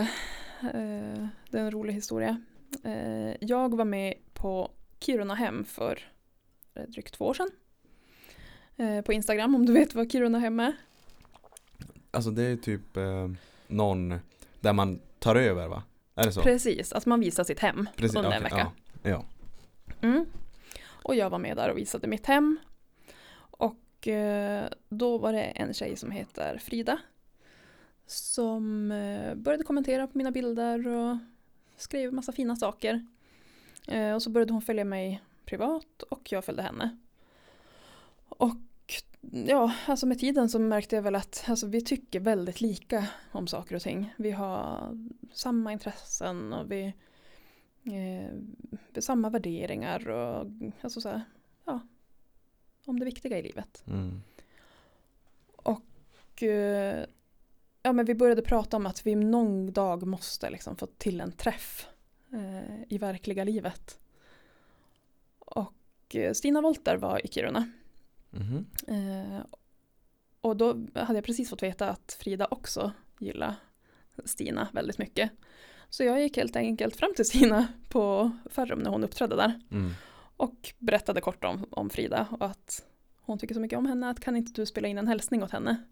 [0.60, 2.42] eh, det är en rolig historia.
[2.84, 4.70] Eh, jag var med på
[5.00, 5.98] Kiruna hem för
[6.74, 7.50] eh, drygt två år sedan.
[8.76, 10.72] Eh, på Instagram om du vet vad Kiruna hem är.
[12.10, 13.30] Alltså det är typ eh,
[13.66, 14.14] någon
[14.60, 15.82] där man tar över va?
[16.14, 16.42] Är det så?
[16.42, 18.70] Precis, att man visar sitt hem Precis, under en okej, vecka.
[19.02, 19.10] Ja.
[19.10, 19.24] ja.
[20.08, 20.26] Mm.
[20.88, 22.58] Och jag var med där och visade mitt hem.
[24.00, 26.98] Och eh, då var det en tjej som heter Frida.
[28.06, 31.16] Som eh, började kommentera på mina bilder och
[31.76, 33.06] skrev massa fina saker.
[33.88, 36.98] Eh, och så började hon följa mig privat och jag följde henne.
[38.28, 38.56] Och
[39.20, 43.46] ja, alltså med tiden så märkte jag väl att alltså, vi tycker väldigt lika om
[43.46, 44.14] saker och ting.
[44.16, 44.90] Vi har
[45.32, 46.94] samma intressen och vi
[47.84, 50.46] eh, samma värderingar och
[50.80, 51.22] alltså så här,
[51.64, 51.80] ja,
[52.84, 53.82] om det viktiga i livet.
[53.86, 54.22] Mm.
[55.56, 57.04] Och eh,
[57.82, 61.32] ja, men vi började prata om att vi någon dag måste liksom få till en
[61.32, 61.86] träff
[62.32, 63.98] eh, i verkliga livet.
[65.38, 67.70] Och eh, Stina Wolter var i Kiruna.
[68.30, 68.66] Mhm.
[68.88, 69.40] Eh,
[70.40, 73.54] och då hade jag precis fått veta att Frida också gillar
[74.24, 75.30] Stina väldigt mycket.
[75.88, 79.60] Så jag gick helt enkelt fram till Stina på Farum när hon uppträdde där.
[79.70, 79.92] Mm.
[80.40, 82.86] Och berättade kort om, om Frida och att
[83.20, 85.50] hon tycker så mycket om henne att kan inte du spela in en hälsning åt
[85.50, 85.82] henne?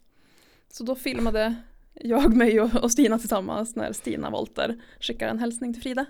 [0.69, 1.57] Så då filmade
[1.95, 6.07] jag mig och, och Stina tillsammans när Stina Wolter skickar en hälsning till Frida.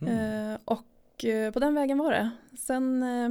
[0.00, 0.52] Mm.
[0.52, 2.30] Eh, och eh, på den vägen var det.
[2.58, 3.30] Sen eh,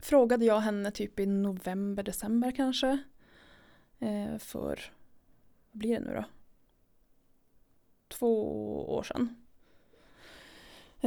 [0.00, 2.98] frågade jag henne typ i november, december kanske.
[3.98, 4.80] Eh, för,
[5.70, 6.24] vad blir det nu då?
[8.08, 9.45] Två år sedan.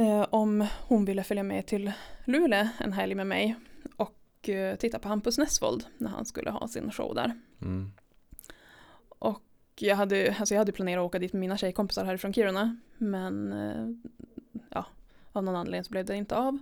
[0.00, 1.92] Eh, om hon ville följa med till
[2.24, 3.56] Luleå en helg med mig
[3.96, 7.32] och eh, titta på Hampus Nessvold när han skulle ha sin show där.
[7.62, 7.92] Mm.
[9.08, 9.42] Och
[9.78, 12.76] jag hade, alltså jag hade planerat att åka dit med mina tjejkompisar härifrån Kiruna.
[12.98, 14.12] Men eh,
[14.70, 14.86] ja,
[15.32, 16.58] av någon anledning så blev det inte av.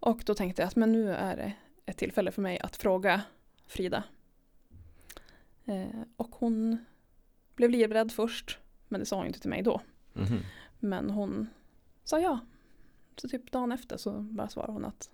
[0.00, 1.52] Och då tänkte jag att men nu är det
[1.86, 3.22] ett tillfälle för mig att fråga
[3.66, 4.02] Frida.
[5.64, 6.78] Eh, och hon
[7.54, 8.58] blev livrädd först.
[8.88, 9.80] Men det sa hon inte till mig då.
[10.12, 10.38] Mhm.
[10.80, 11.48] Men hon
[12.08, 12.38] sa ja.
[13.16, 15.10] Så typ dagen efter så bara svarade hon att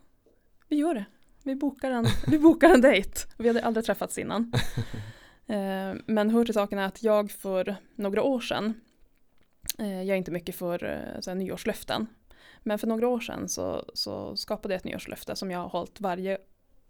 [0.68, 1.04] vi gör det.
[1.42, 3.20] Vi bokar en, vi bokar en dejt.
[3.38, 4.52] Vi hade aldrig träffats innan.
[5.46, 8.74] Eh, Men hör till saken är att jag för några år sedan,
[9.78, 12.06] eh, jag är inte mycket för eh, så här, nyårslöften,
[12.62, 16.00] men för några år sedan så, så skapade jag ett nyårslöfte som jag har hållit
[16.00, 16.38] varje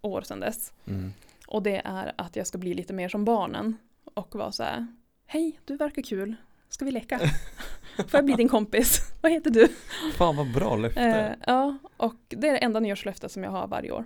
[0.00, 0.72] år sedan dess.
[0.86, 1.12] Mm.
[1.46, 4.86] Och det är att jag ska bli lite mer som barnen och vara så här,
[5.26, 6.36] hej du verkar kul,
[6.74, 7.18] ska vi leka?
[7.96, 9.12] Får jag bli din kompis?
[9.20, 9.68] Vad heter du?
[10.16, 11.00] Fan vad bra löfte.
[11.00, 14.04] Eh, ja, och det är det enda nyårslöfte som jag har varje år.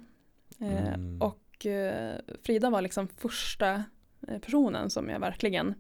[0.61, 1.23] Eh, Mm.
[1.23, 3.85] Och eh, Frida var liksom första
[4.29, 5.75] eh, personen som jag verkligen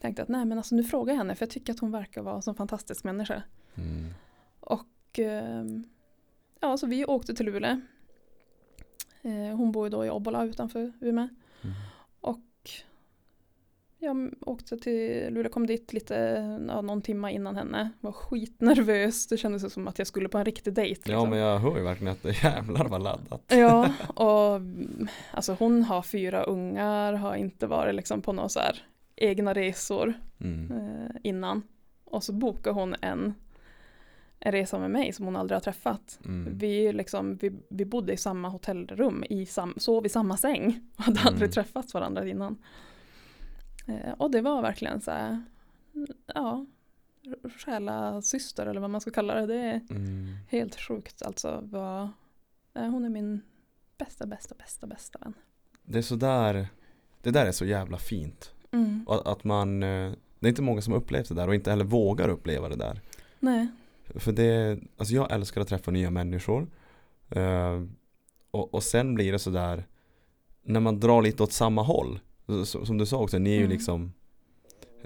[0.00, 2.22] tänkte att nej men alltså nu frågar jag henne för jag tycker att hon verkar
[2.22, 3.42] vara en sån fantastisk människa.
[3.74, 4.14] Mm.
[4.60, 5.64] Och eh,
[6.60, 7.80] ja, så vi åkte till Luleå.
[9.22, 11.28] Eh, hon bor ju då i Obbola utanför Umeå.
[11.62, 11.76] Mm.
[14.00, 16.14] Jag åkte till Luleå, kom dit lite,
[16.68, 17.90] ja, någon timme innan henne.
[18.00, 21.00] Var skitnervös, det kändes som att jag skulle på en riktig dejt.
[21.04, 21.30] Ja liksom.
[21.30, 23.42] men jag hör ju verkligen att det jävlar var laddat.
[23.48, 28.60] Ja, och mm, alltså hon har fyra ungar, har inte varit liksom på några så
[28.60, 28.82] här
[29.16, 30.70] egna resor Mm.
[30.72, 31.62] eh, innan.
[32.04, 33.34] Och så bokar hon en,
[34.40, 36.18] en resa med mig som hon aldrig har träffat.
[36.24, 36.58] Mm.
[36.58, 41.04] Vi, liksom, vi, vi bodde i samma hotellrum, i sam, sov i samma säng och
[41.04, 41.32] hade Mm.
[41.34, 42.58] aldrig träffat varandra innan.
[43.88, 45.42] Eh, och det var verkligen så här,
[46.34, 46.66] ja,
[47.64, 49.46] själa syster eller vad man ska kalla det.
[49.46, 50.34] Det är Mm.
[50.48, 51.60] helt sjukt alltså.
[51.62, 52.02] Vad,
[52.74, 53.40] eh, hon är min
[53.98, 55.34] bästa, bästa, bästa, bästa vän.
[55.82, 56.68] Det är sådär,
[57.22, 58.54] det där är så jävla fint.
[58.70, 59.04] Mm.
[59.08, 61.84] Att- att man, eh, det är inte många som upplevt det där och inte heller
[61.84, 63.00] vågar uppleva det där.
[63.40, 63.68] Nej.
[64.14, 66.66] För det, alltså jag älskar att träffa nya människor.
[68.50, 69.86] Och, och sen blir det sådär,
[70.62, 72.20] när man drar lite åt samma håll.
[72.64, 73.70] Som du sa också, ni är ju Mm.
[73.70, 74.12] liksom,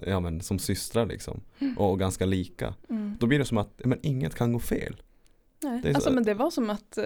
[0.06, 1.40] ja men som systrar liksom.
[1.76, 2.74] Och, och ganska lika.
[2.90, 3.16] Mm.
[3.20, 5.02] Då blir det som att, men inget kan gå fel.
[5.62, 5.80] Nej.
[5.82, 7.04] det Alltså men det var som att eh,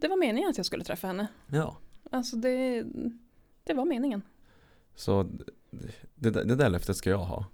[0.00, 1.26] det var meningen att jag skulle träffa henne.
[1.46, 1.76] Ja.
[2.10, 2.84] Alltså det,
[3.64, 4.22] det var meningen.
[4.94, 5.22] Så
[6.14, 7.44] det, det, där löftet ska jag ha.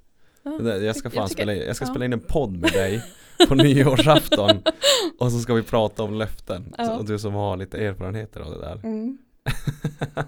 [0.43, 1.91] Ja, Jag ska jag fan tycker- spela in, jag ska ja.
[1.91, 3.03] spela in en podd med dig
[3.49, 4.63] på nyårsafton
[5.19, 6.75] och så ska vi prata om löften.
[6.79, 6.85] Ja.
[6.87, 8.81] Så, och du som har lite erfarenheter av det där.
[8.85, 9.19] Mm.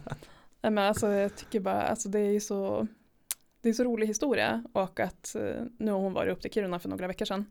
[0.66, 2.86] Nej, men alltså, jag tycker bara, alltså, det är ju så,
[3.60, 6.78] det är så rolig historia och att eh, nu har hon varit upp till Kiruna
[6.78, 7.46] för några veckor sedan.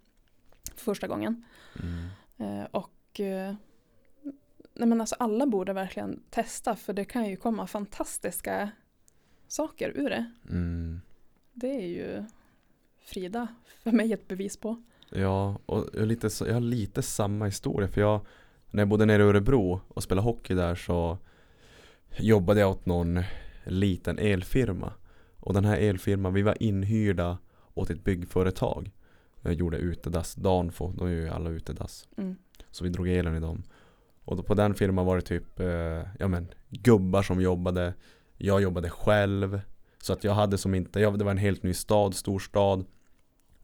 [0.76, 1.46] För första gången.
[1.80, 2.60] Mm.
[2.60, 3.56] Eh, och eh,
[4.74, 8.72] nej, men alltså, alla borde verkligen testa för det kan ju komma fantastiska
[9.48, 10.32] saker ur det.
[10.50, 11.02] Mm.
[11.54, 12.24] Det är ju
[13.06, 13.48] Frida
[13.84, 14.84] för mig ett bevis på.
[15.10, 18.26] Ja, och jag lite, jag har lite samma historia för jag
[18.72, 21.18] När jag bodde nere i Örebro och spelade hockey där så
[22.18, 23.24] Jobbade jag åt någon
[23.64, 24.94] liten elfirma.
[25.40, 27.38] Och den här elfirman, vi var inhyrda
[27.74, 28.92] åt ett byggföretag.
[29.42, 32.08] Jag gjorde utedass, Danfo, de gör ju alla utedass.
[32.18, 32.36] Mm.
[32.72, 33.64] Så vi drog elen i dem.
[34.26, 35.68] Och då på den firman var det typ, eh,
[36.20, 37.94] ja men Gubbar som jobbade.
[38.38, 39.62] Jag jobbade själv.
[40.02, 42.86] Så att jag hade som inte, jag, det var en helt ny stad, storstad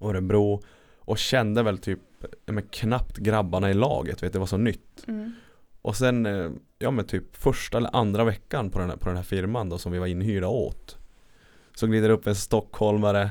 [0.02, 0.62] Örebro.
[0.98, 2.00] Och kände väl typ,
[2.46, 5.08] men knappt grabbarna i laget, vet det var så nytt.
[5.08, 5.32] Mm.
[5.82, 6.50] Och sen, eh,
[6.80, 9.78] ja men typ första eller andra veckan på den här, på den här firman då
[9.78, 10.98] som vi var inhyrda åt.
[11.76, 13.30] Så glider det upp en stockholmare.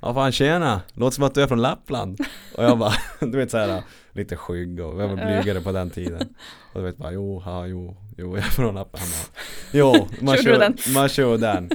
[0.00, 2.20] Ja fan tjena, låter som att du är från Lappland.
[2.56, 3.82] Och jag bara, du vet såhär
[4.12, 6.34] lite skygg och jag var blygare på den tiden.
[6.72, 9.06] Och du vet bara, jo, ha, jo, jo, jag är från Lappland.
[9.06, 9.42] Han bara,
[9.72, 10.76] Jo, man kör, den?
[10.94, 11.70] man kör den.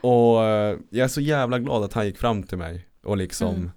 [0.00, 3.54] Och eh, jag är så jävla glad att han gick fram till mig och liksom
[3.54, 3.70] Mm.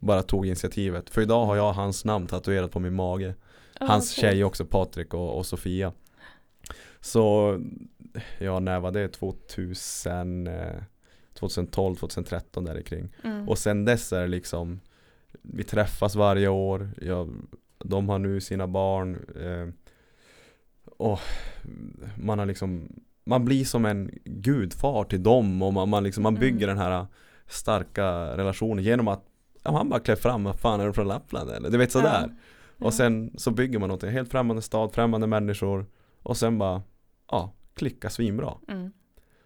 [0.00, 1.10] bara tog initiativet.
[1.10, 3.34] För idag har jag hans namn tatuerat på min mage
[3.88, 4.20] Hans så.
[4.20, 5.92] tjej också, Patrik och, och Sofia
[7.00, 7.58] Så
[8.38, 9.08] Ja, när var det?
[9.08, 10.54] 2000 eh,
[11.34, 13.48] 2012, 2013 där kring Mm.
[13.48, 14.80] Och sen dess är det liksom
[15.42, 17.34] Vi träffas varje år jag,
[17.78, 19.68] De har nu sina barn eh,
[20.96, 21.20] Och
[22.16, 22.88] Man har liksom
[23.24, 26.76] Man blir som en gudfar till dem och man, man, liksom, man bygger Mm.
[26.76, 27.06] den här
[27.46, 29.24] Starka relationen genom att
[29.62, 31.70] ja, Han bara klär fram, vad fan är du från Lappland eller?
[31.70, 32.28] Du vet sådär Ja.
[32.80, 35.86] Och sen så bygger man någonting, helt främmande stad, främmande människor
[36.22, 36.82] Och sen bara,
[37.30, 38.92] ja, klicka svinbra Mm.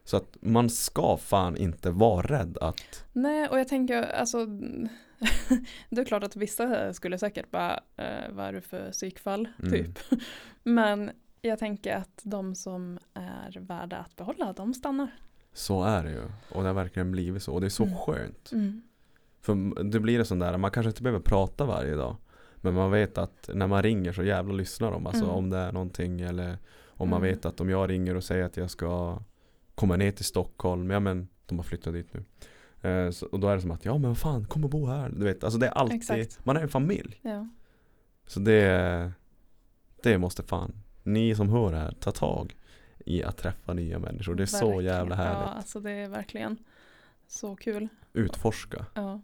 [0.05, 4.47] Så att man ska fan inte vara rädd att Nej, och jag tänker alltså
[5.91, 9.49] Det är klart att vissa skulle säkert bara eh, Vad är du för psykfall?
[9.59, 9.71] Mm.
[9.73, 9.99] Typ.
[10.63, 11.11] Men
[11.43, 15.11] jag tänker att de som är värda att behålla, de stannar.
[15.53, 17.97] Så är det ju Och det har verkligen blivit så, och det är så Mm.
[17.97, 18.83] skönt Mm.
[19.41, 22.17] För det blir det sån där, man kanske inte behöver prata varje dag
[22.65, 25.37] Men man vet att när man ringer så jävla lyssnar de Alltså Mm.
[25.37, 26.59] om det är någonting eller
[26.97, 27.31] Om man Mm.
[27.35, 29.19] vet att om jag ringer och säger att jag ska
[29.75, 32.25] Komma ner till Stockholm, ja men de har flyttat dit nu
[32.91, 34.87] eh, så, Och då är det som att, ja men vad fan, kom och bo
[34.87, 36.45] här Du vet, alltså det är alltid, Exakt.
[36.47, 37.49] man är en familj Ja.
[38.27, 39.13] Så det
[40.03, 40.73] Det måste fan
[41.03, 42.57] Ni som hör det här, ta tag
[43.07, 44.85] I att träffa nya människor Det är så Verkligen.
[44.95, 46.57] jävla Ja, härligt alltså det är verkligen
[47.27, 47.89] så kul.
[48.13, 49.21] Utforska Ja.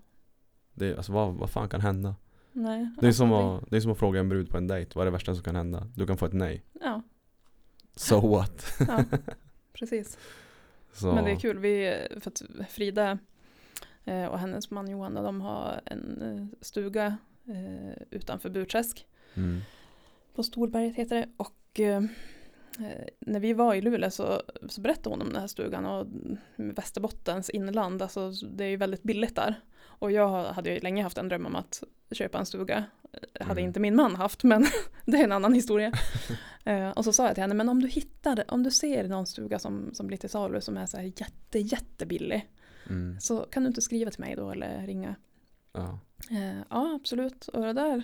[0.74, 2.14] det, alltså, vad, vad fan kan hända?
[2.52, 4.90] Nej, Det är, som att, det är som att fråga en brud på en dejt
[4.94, 5.86] Vad är det värsta som kan hända?
[5.96, 7.02] Du kan få ett nej Ja,
[7.96, 8.72] So what?
[8.88, 9.04] ja
[9.72, 10.18] precis.
[10.92, 13.18] Så, Men det är kul, vi, för att Frida
[14.04, 17.18] eh, och hennes man Johan, de har en eh, stuga
[17.48, 19.06] eh, utanför Burträsk.
[19.34, 19.60] mm,
[20.34, 21.28] På Storberget heter det.
[21.36, 21.56] Och
[23.20, 26.06] när vi var i Luleå så, så berättade hon om den här stugan och
[26.56, 29.60] Västerbottens inland, alltså det är ju väldigt billigt där.
[30.00, 31.82] Och jag hade ju länge haft en dröm om att
[32.12, 32.84] köpa en stuga.
[33.12, 33.68] Eh, Hade Mm.
[33.68, 34.66] inte min man haft, men
[35.04, 35.92] det är en annan historia.
[36.64, 39.26] Eh, och så sa jag till henne, men om du hittar, om du ser någon
[39.26, 42.50] stuga som, som blir till salu som är så här jätte, jättebillig.
[42.88, 45.14] mm, Så kan du inte skriva till mig då eller ringa?
[45.72, 45.98] ja.
[46.30, 47.48] Eh, ja, absolut.
[47.48, 48.02] Och det där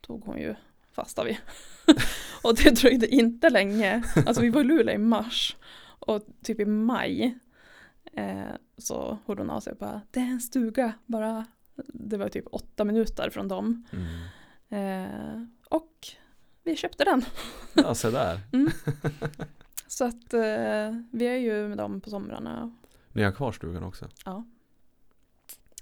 [0.00, 0.54] tog hon ju
[0.92, 1.36] fasta vid.
[2.42, 4.02] och det dröjde inte länge.
[4.26, 5.56] Alltså vi var i Luleå i mars.
[5.84, 7.38] Och typ i maj
[8.12, 10.92] eh, så hörde hon av sig och bara, det är en stuga.
[11.06, 11.46] Bara,
[11.86, 13.86] det var typ åtta minuter från dem.
[13.92, 14.22] Mm.
[14.68, 16.08] Eh, och
[16.64, 17.24] vi köpte den.
[17.74, 18.40] Ja, se där
[19.86, 22.76] Så att eh, vi är ju med dem på somrarna.
[23.12, 24.08] Ni har kvar stugan också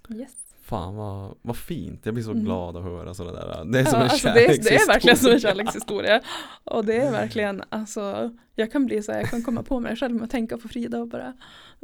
[0.08, 0.49] Yes.
[0.62, 2.44] Fan vad, vad fint, jag blir så Mm.
[2.44, 4.86] glad att höra sådana där Det är som Ja, en alltså det, är, det är
[4.86, 6.20] verkligen som en kärlekshistoria.
[6.20, 6.20] kärlekshistoria.
[6.64, 9.96] Och det är verkligen, alltså, jag kan bli så här, jag kan komma på mig
[9.96, 11.26] själv med att tänka på Frida och bara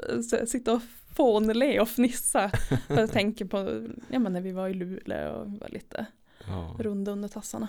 [0.08, 0.82] eh, så, sitta och
[1.14, 2.50] fånle och fnissa.
[2.86, 6.06] För jag tänker på, ja men när vi var i Luleå och var lite
[6.46, 7.68] ja, runda under tassarna.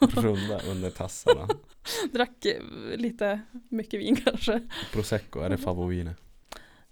[0.00, 1.48] Runda under tassarna
[2.12, 2.62] Drack eh,
[2.96, 4.68] lite mycket vin kanske.
[4.92, 6.06] Prosecco, är det favorit?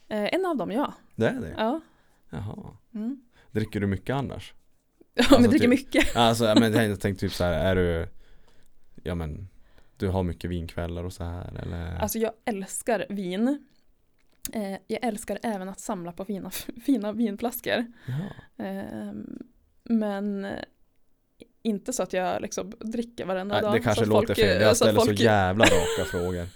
[0.08, 0.92] Eh, en av dem ja.
[1.14, 1.54] Det är det?
[1.58, 1.80] Ja.
[2.30, 2.56] Jaha
[2.94, 3.20] Mm.
[3.50, 4.54] Dricker du mycket annars?
[5.14, 6.16] Ja Alltså men dricker typ- mycket.
[6.16, 8.08] Alltså men jag tänkte typ så här, är du
[9.02, 9.48] Ja men
[9.96, 11.96] Du har mycket vinkvällar och så här eller?
[11.98, 13.66] Alltså jag älskar vin.
[14.52, 16.50] Eh, jag älskar även att samla på fina,
[16.84, 17.86] fina vinflaskor.
[18.06, 18.68] Jaha.
[18.68, 19.12] Eh,
[19.84, 20.46] men
[21.62, 23.72] inte så att jag liksom dricker varenda Nej, dag.
[23.72, 26.46] det kanske så låter folk, fel, eh, jag så ställer så folk- jävla raka frågor.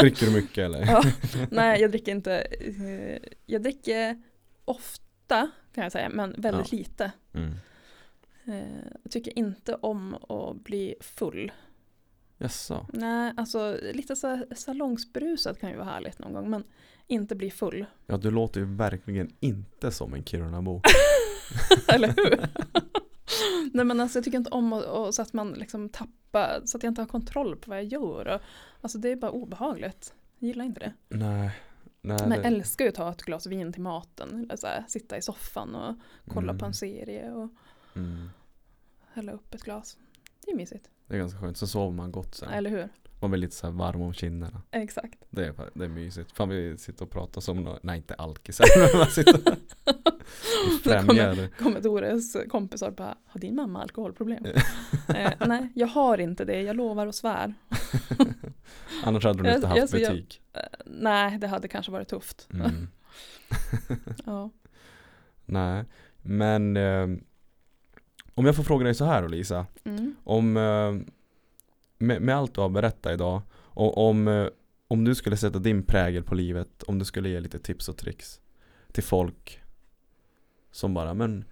[0.00, 0.86] Dricker du mycket eller?
[0.86, 1.02] Ja,
[1.50, 2.34] nej, jag dricker inte.
[2.40, 4.22] eh, Jag dricker
[4.64, 6.78] ofta kan jag säga, men väldigt Ja.
[6.78, 7.12] lite.
[7.32, 7.52] Mm.
[8.44, 11.52] Eh, Jag tycker inte om att bli full.
[12.38, 12.86] Jaså?
[12.92, 16.64] Nej, alltså lite så här salongsberusad kan ju vara härligt någon gång, men
[17.06, 17.86] inte bli full.
[18.06, 20.80] Ja, du låter ju verkligen inte som en Kirunabo.
[21.88, 22.46] Eller hur?
[23.72, 26.76] Nej men alltså jag tycker inte om att, och, så att man liksom tappar, så
[26.76, 28.28] att jag inte har kontroll på vad jag gör.
[28.34, 28.40] Och,
[28.80, 30.14] alltså det är bara obehagligt.
[30.38, 30.92] Jag gillar inte det.
[31.16, 31.50] Nej.
[32.02, 34.44] Nej Men jag det- älskar ju att ta ett glas vin till maten.
[34.44, 35.96] Eller så här, sitta i soffan och
[36.28, 36.58] kolla Mm.
[36.58, 37.50] på en serie och
[37.96, 38.28] Mm.
[39.12, 39.96] hälla upp ett glas.
[40.44, 40.90] Det är mysigt.
[41.06, 42.48] Det är ganska skönt, så sover man gott sen.
[42.48, 42.88] Eller hur?
[43.20, 44.62] Man blir lite så här varm om kinderna.
[44.70, 45.18] Exakt.
[45.30, 46.32] Det är, det är mysigt.
[46.32, 48.64] Fan vi sitter och pratar som, nej inte alkisar,
[50.82, 51.48] främjar.
[51.58, 54.44] Kommer Dores kompisar och bara, har din mamma alkoholproblem?
[55.08, 56.62] eh, nej, jag har inte det.
[56.62, 57.54] Jag lovar och svär.
[59.04, 60.40] Annars hade du inte haft jag ser- jag- butik.
[60.52, 62.48] Eh, nej, det hade kanske varit tufft.
[62.52, 62.88] Mm.
[64.26, 64.50] Ja.
[65.44, 65.84] Nej,
[66.22, 67.06] men eh,
[68.34, 69.66] om jag får fråga dig så här då Lisa.
[69.84, 70.14] Mm.
[70.24, 70.92] Om, eh,
[71.98, 74.46] med, med allt du har berättat idag, och om, eh,
[74.88, 77.96] om du skulle sätta din prägel på livet, om du skulle ge lite tips och
[77.96, 78.40] tricks
[78.92, 79.59] till folk
[80.70, 81.44] som bara, men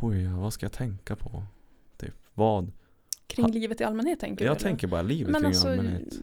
[0.00, 1.42] oj, vad ska jag tänka på?
[1.96, 2.72] Typ, vad?
[3.26, 4.50] Kring Ha- livet i allmänhet tänker du?
[4.50, 6.14] Jag tänker bara livet Men kring alltså, allmänhet.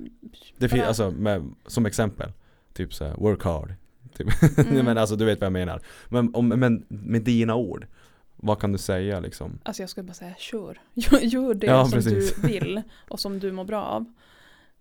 [0.58, 2.32] Det finns, alltså, med, som exempel,
[2.74, 3.74] typ så här, work hard.
[4.14, 4.28] Typ.
[4.58, 4.86] Mm.
[4.86, 5.82] men alltså du vet vad jag menar.
[6.10, 7.88] Men, om, men med dina ord,
[8.36, 9.60] vad kan du säga liksom?
[9.64, 10.82] Alltså jag skulle bara säga kör.
[11.22, 12.36] Gör, det Ja, som precis.
[12.36, 14.06] du vill och som du mår bra av.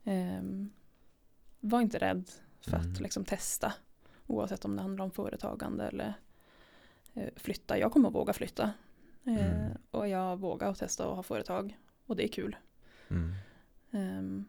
[0.05, 0.71] Ehm,
[1.61, 2.31] var inte rädd
[2.61, 2.93] för Mm.
[2.93, 3.73] att liksom testa.
[4.27, 6.15] Oavsett om det handlar om företagande eller
[7.37, 7.79] flytta.
[7.79, 8.73] Jag kommer att våga flytta.
[9.25, 9.73] Eh, Mm.
[9.91, 11.77] Och jag vågar att testa och ha företag.
[12.07, 12.57] Och det är kul.
[13.09, 13.35] Mm.
[13.91, 14.45] Ehm,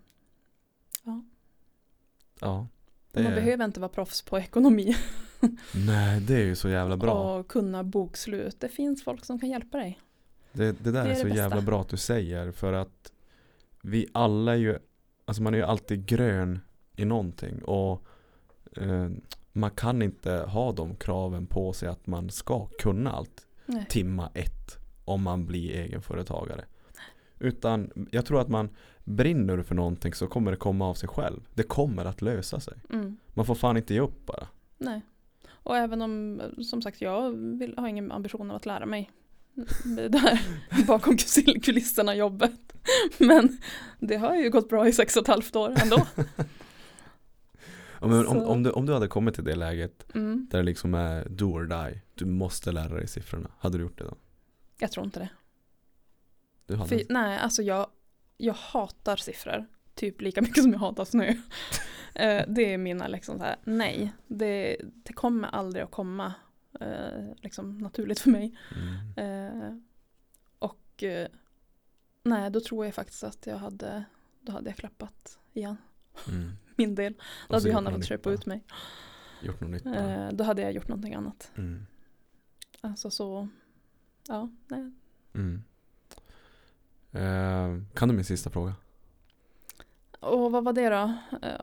[2.40, 2.68] Ja.
[3.12, 4.96] och man är- behöver inte vara proffs på ekonomi
[5.88, 7.38] Nej, det är ju så jävla bra.
[7.40, 8.60] och kunna bokslut.
[8.60, 10.00] Det finns folk som kan hjälpa dig.
[10.52, 11.38] Det, det där Det är, är det så bästa.
[11.38, 13.12] jävla bra att du säger för att
[13.82, 14.80] vi alla är ju,
[15.26, 16.60] alltså man är ju alltid grön
[16.96, 18.06] i någonting och
[18.78, 19.10] eh,
[19.54, 23.86] man kan inte ha de kraven på sig att man ska kunna allt Nej.
[23.90, 26.66] timma ett om man blir egenföretagare.
[27.40, 28.70] Utan jag tror att man
[29.04, 31.42] brinner för någonting så kommer det komma av sig själv.
[31.54, 32.74] Det kommer att lösa sig.
[32.90, 33.18] Mm.
[33.34, 34.48] Man får fan inte ge upp bara.
[34.78, 35.02] Nej.
[35.50, 39.12] Och även om, som sagt, jag vill, har ingen ambition av att lära mig
[39.84, 40.42] det där
[40.88, 42.74] bakom kuliss- kulisserna jobbet.
[43.18, 43.58] Men
[44.00, 46.08] det har ju gått bra i sex och ett halvt år ändå.
[48.02, 50.48] Om, Så- om, du, om du hade kommit till det läget Mm.
[50.52, 52.02] där det liksom är do or die.
[52.16, 53.52] Du måste lära dig siffrorna.
[53.60, 54.16] Hade du gjort det då?
[54.80, 55.30] Jag tror inte det.
[56.66, 57.88] Du hade För, nej, alltså jag,
[58.38, 59.66] jag hatar siffror.
[59.96, 61.34] Typ lika mycket som jag hatar snö.
[62.16, 66.34] Eh, det är mina liksom så här, nej, det, det kommer aldrig att komma
[66.80, 68.58] eh, liksom naturligt för mig.
[69.16, 69.48] mm.
[69.68, 69.78] Eh,
[70.60, 71.04] och
[72.24, 74.04] nej, då tror jag faktiskt att jag hade,
[74.42, 75.78] då hade jag klappat igen
[76.28, 76.52] Mm.
[76.82, 77.14] Min del.
[77.48, 78.64] Då hade Johanna fått köpa ut mig.
[79.42, 79.86] Gjort något nytt.
[79.86, 81.52] Eh, då hade jag gjort någonting annat.
[81.58, 81.86] Mm.
[82.82, 83.48] Alltså så,
[84.28, 84.92] ja, nej.
[85.34, 85.64] Mm.
[87.12, 88.74] Eh, kan du min sista fråga?
[90.20, 91.14] Och vad var det då?
[91.42, 91.62] Eh,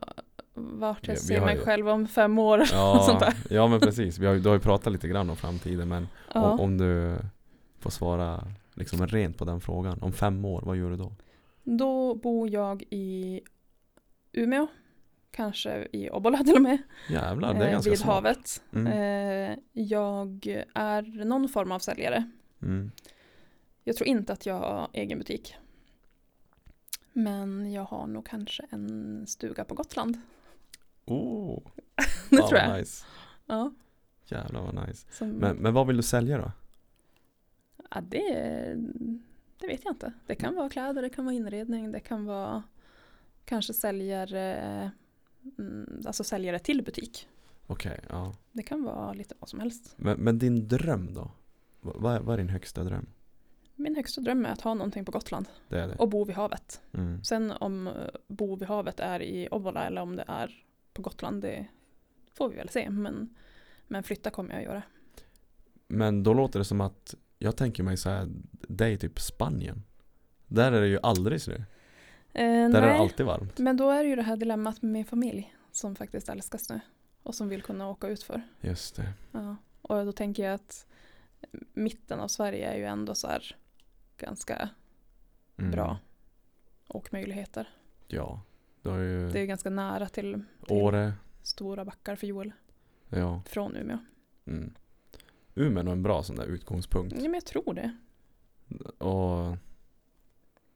[0.53, 2.57] vart jag ser mig ju- själv om fem år.
[2.65, 3.55] sånt Ja, där.
[3.55, 4.17] ja men precis.
[4.17, 6.51] Vi har, du har ju pratat lite grann om framtiden men Ja.
[6.51, 7.17] om, om du
[7.79, 9.99] får svara liksom rent på den frågan.
[10.01, 11.13] Om fem år, vad gör du då?
[11.63, 13.41] Då bor jag i
[14.31, 14.67] Umeå.
[15.31, 16.77] Kanske i Obbola till och med.
[17.09, 18.15] Jävlar, det är eh, ganska vid smart.
[18.15, 18.63] havet.
[18.73, 18.87] Mm.
[18.87, 22.29] Eh, jag är någon form av säljare.
[22.61, 22.91] Mm.
[23.83, 25.55] Jag tror inte att jag har egen butik.
[27.13, 30.17] Men jag har nog kanske en stuga på Gotland.
[31.05, 31.59] Oh,
[32.29, 32.77] Det fan tror jag.
[32.79, 33.05] nice.
[33.45, 33.73] Ja,
[34.25, 35.07] Jävlar vad nice.
[35.11, 36.51] som, Men, men vad vill du sälja då?
[37.91, 38.75] ja, det,
[39.59, 40.13] det vet jag inte.
[40.27, 42.63] Det kan vara kläder, det kan vara inredning, det kan vara
[43.45, 44.89] kanske säljare, mm,
[46.05, 47.27] alltså säljare till butik.
[47.67, 48.33] Okej, ja.
[48.51, 49.93] Det kan vara lite vad som helst.
[49.97, 51.31] Men, men din dröm då?
[51.81, 53.05] Va- Vad är, vad är din högsta dröm?
[53.75, 55.95] Min högsta dröm är att ha någonting på Gotland Det det?
[55.95, 56.81] och bo vid havet.
[56.93, 57.23] Mm.
[57.23, 57.93] Sen om eh,
[58.27, 60.63] bo vid havet är i Obbola eller om det är
[60.93, 61.67] på Gotland, det
[62.33, 62.89] får vi väl se.
[62.89, 63.35] Men,
[63.87, 64.83] men flytta kommer jag att göra.
[65.87, 69.83] Men då låter det som att jag tänker mig så här, det är typ Spanien.
[70.47, 71.61] Där är det ju aldrig snö.
[72.33, 73.57] Eh, Där är det nej, alltid varmt.
[73.59, 76.79] men då är det ju det här dilemmat med min familj som faktiskt älskar snö.
[77.23, 78.41] och som vill kunna åka ut för.
[78.61, 79.13] Just det.
[79.31, 79.55] Ja.
[79.81, 80.85] Och då tänker jag att
[81.73, 83.55] mitten av Sverige är ju ändå så här
[84.17, 84.69] ganska
[85.57, 85.71] Mm.
[85.71, 85.97] bra
[86.87, 87.67] åkmöjligheter.
[88.07, 88.41] Ja.
[88.81, 91.13] Du har ju Det är ganska nära till, till Åre.
[91.41, 92.51] stora backar för Joel
[93.09, 93.41] Ja.
[93.45, 93.97] från Umeå.
[94.45, 94.73] Mm.
[95.55, 97.15] Umeå är en bra sån där utgångspunkt.
[97.15, 97.95] Ja, men jag tror det.
[99.05, 99.57] Och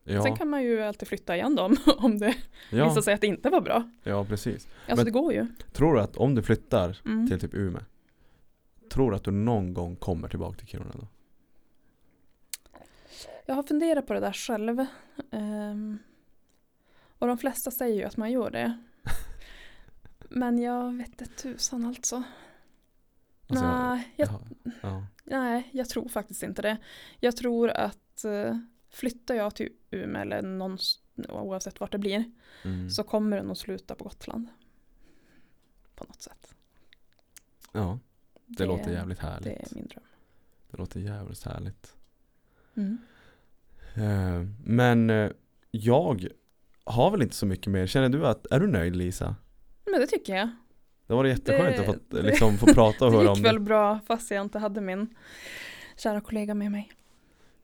[0.04, 2.36] Ja, Sen kan man ju alltid flytta igen dem om det
[2.70, 3.90] ja, visar sig att det inte var bra.
[4.04, 4.68] ja precis.
[4.88, 5.48] Alltså Men- det går ju.
[5.74, 7.28] Tror du att om du flyttar Mm.
[7.28, 7.82] till typ Umeå
[8.90, 11.08] Tror du att du någon gång kommer tillbaka till Kiruna då?
[13.46, 14.86] Jag har funderat på det där själv.
[15.32, 16.00] Ehm,
[17.20, 18.78] och de flesta säger ju att man gör det.
[20.30, 22.24] Men jag vet inte tusan alltså.
[23.48, 24.40] Alltså, nej, jag, Ja,
[24.82, 25.04] ja.
[25.24, 26.78] nej, jag tror faktiskt inte det.
[27.20, 28.58] Jag tror att eh,
[28.94, 30.78] flyttar jag till Umeå eller någon,
[31.30, 32.24] oavsett vart det blir
[32.65, 32.90] Mm.
[32.90, 34.48] så kommer det nog sluta på Gotland.
[35.95, 36.56] På något sätt.
[37.72, 37.99] ja,
[38.45, 39.72] det, låter jävligt Det härligt.
[39.72, 40.03] är min dröm.
[40.72, 41.95] Det låter jävligt härligt.
[42.76, 42.98] Mm.
[43.95, 45.32] Eh, Men eh,
[45.72, 46.28] jag
[46.84, 47.88] har väl inte så mycket mer.
[47.88, 49.36] Känner du att, är du nöjd Lisa?
[49.86, 50.49] Men det tycker jag.
[51.07, 53.49] Det var jätteskönt Det- att få, liksom, få prata och Det höra om gick det.
[53.49, 55.15] väl bra fast jag inte hade min
[55.98, 56.91] kära kollega med mig.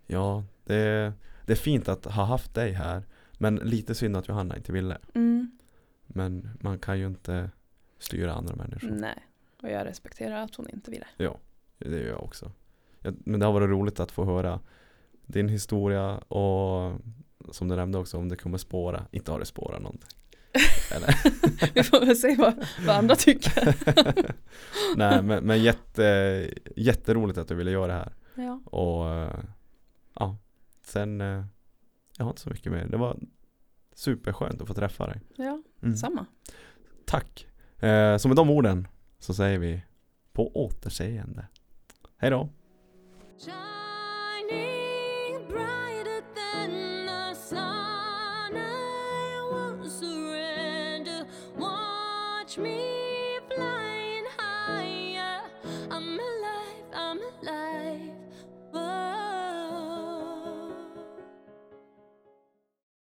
[0.07, 1.13] Ja, det,
[1.45, 3.03] det är fint att ha haft dig här.
[3.37, 4.97] Men lite synd att Johanna inte ville.
[5.13, 5.51] Mm.
[6.07, 7.49] Men man kan ju inte
[7.99, 8.89] styra andra människor.
[8.89, 9.27] Nej,
[9.61, 11.07] och jag respekterar att hon inte ville.
[11.77, 12.51] Det gör jag också.
[12.99, 14.59] Ja, Men det har varit roligt att få höra
[15.25, 17.01] din historia och
[17.51, 19.05] som du nämnde också om det kommer spåra.
[19.11, 20.09] Inte har det spårat någonting.
[21.73, 23.75] Vi får väl se vad, vad andra tycker.
[24.95, 28.13] Nej men, men jätte, jätteroligt att du ville göra det här.
[28.35, 29.43] Ja, Och eh, ja,
[30.89, 31.43] sen eh,
[32.17, 32.87] jag har inte så mycket mer.
[32.87, 33.19] Det var
[33.93, 35.21] superskönt att få träffa dig.
[35.35, 35.95] ja Mm.
[35.95, 36.25] samma.
[37.05, 37.47] Tack.
[37.79, 38.87] Eh, så med de orden
[39.19, 39.81] så säger vi
[40.33, 41.47] på återseende.
[42.17, 42.49] Hej då.